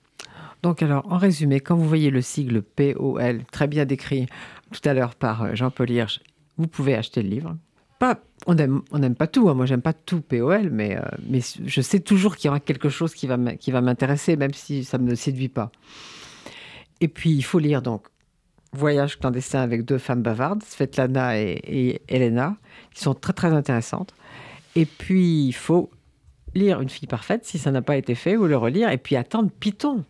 Donc 0.63 0.83
alors, 0.83 1.11
en 1.13 1.19
résumé, 1.19 1.61
quand 1.61 1.77
vous 1.77 1.89
voyez 1.89 2.11
le 2.11 2.21
sigle 2.21 2.63
POL, 2.63 3.45
très 3.51 3.67
bien 3.67 3.85
décrit 3.85 4.27
tout 4.73 4.87
à 4.89 4.95
l'heure 4.95 5.15
par 5.15 5.43
euh, 5.43 5.55
Jean-Paul 5.55 5.91
Hirsch, 5.91 6.21
vous 6.57 6.67
pouvez 6.67 6.95
acheter 6.95 7.23
le 7.23 7.29
livre. 7.29 7.57
Pas, 7.99 8.21
on 8.47 8.55
n'aime 8.55 8.83
on 8.91 9.03
aime 9.03 9.15
pas 9.15 9.27
tout, 9.27 9.49
hein. 9.49 9.55
moi 9.55 9.67
j'aime 9.67 9.83
pas 9.83 9.93
tout 9.93 10.21
POL, 10.21 10.71
mais, 10.71 10.97
euh, 10.97 11.03
mais 11.29 11.41
je 11.65 11.81
sais 11.81 12.01
toujours 12.01 12.37
qu'il 12.37 12.49
y 12.49 12.51
aura 12.51 12.61
quelque 12.61 12.89
chose 12.89 13.15
qui 13.15 13.27
va 13.27 13.37
m'intéresser, 13.37 14.37
même 14.37 14.55
si 14.55 14.85
ça 14.85 14.99
ne 14.99 15.05
me 15.05 15.15
séduit 15.15 15.49
pas. 15.49 15.71
Et 17.01 17.09
puis 17.09 17.31
il 17.31 17.43
faut 17.43 17.59
lire 17.59 17.83
donc 17.83 18.07
Voyage 18.73 19.19
clandestin 19.19 19.61
avec 19.61 19.85
deux 19.85 19.97
femmes 19.97 20.23
bavardes, 20.23 20.63
Svetlana 20.63 21.41
et, 21.41 21.59
et 21.65 22.03
Elena, 22.09 22.57
qui 22.99 23.05
sont 23.05 23.15
très 23.15 23.33
très 23.33 23.53
intéressantes. 23.53 24.13
Et 24.75 24.85
puis 24.85 25.47
il 25.47 25.53
faut 25.55 25.91
lire 26.55 26.81
Une 26.81 26.89
fille 26.89 27.07
parfaite, 27.07 27.45
si 27.45 27.59
ça 27.59 27.71
n'a 27.71 27.83
pas 27.83 27.97
été 27.97 28.17
fait, 28.17 28.37
ou 28.37 28.47
le 28.47 28.57
relire, 28.57 28.91
et 28.91 28.99
puis 28.99 29.15
attendre 29.15 29.51
Python. 29.61 30.05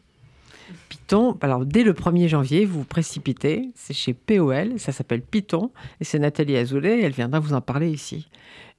Python, 0.89 1.36
alors 1.43 1.66
dès 1.66 1.82
le 1.82 1.93
1er 1.93 2.28
janvier, 2.28 2.64
vous 2.64 2.78
vous 2.78 2.84
précipitez, 2.84 3.70
c'est 3.74 3.93
chez 3.93 4.14
POL, 4.14 4.78
ça 4.78 4.93
s'appelle 4.93 5.20
Python, 5.20 5.70
et 6.01 6.05
c'est 6.05 6.18
Nathalie 6.18 6.57
Azoulay, 6.57 7.03
elle 7.03 7.12
viendra 7.12 7.41
vous 7.41 7.53
en 7.53 7.61
parler 7.61 7.91
ici. 7.91 8.28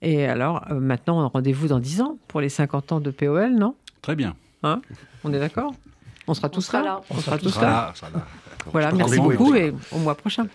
Et 0.02 0.26
alors, 0.26 0.66
euh, 0.72 0.80
maintenant, 0.80 1.28
rendez-vous 1.28 1.68
dans 1.68 1.80
10 1.80 2.02
ans 2.02 2.18
pour 2.28 2.42
les 2.42 2.50
50 2.50 2.92
ans 2.94 3.00
de 3.02 3.12
POL, 3.12 3.54
non? 3.54 3.76
Très 4.02 4.16
bien. 4.16 4.36
Hein? 4.64 4.82
On 5.24 5.34
est 5.34 5.40
d'accord? 5.40 5.74
On 6.28 6.34
sera 6.34 6.50
tous 6.50 6.72
là. 6.72 7.02
On, 7.10 7.20
sera, 7.20 7.38
tous 7.38 7.60
là. 7.62 7.94
Voilà, 8.72 8.92
merci 8.94 9.20
beaucoup 9.20 9.54
et 9.54 9.74
au 9.92 10.00
mois 10.00 10.16
prochain. 10.16 10.48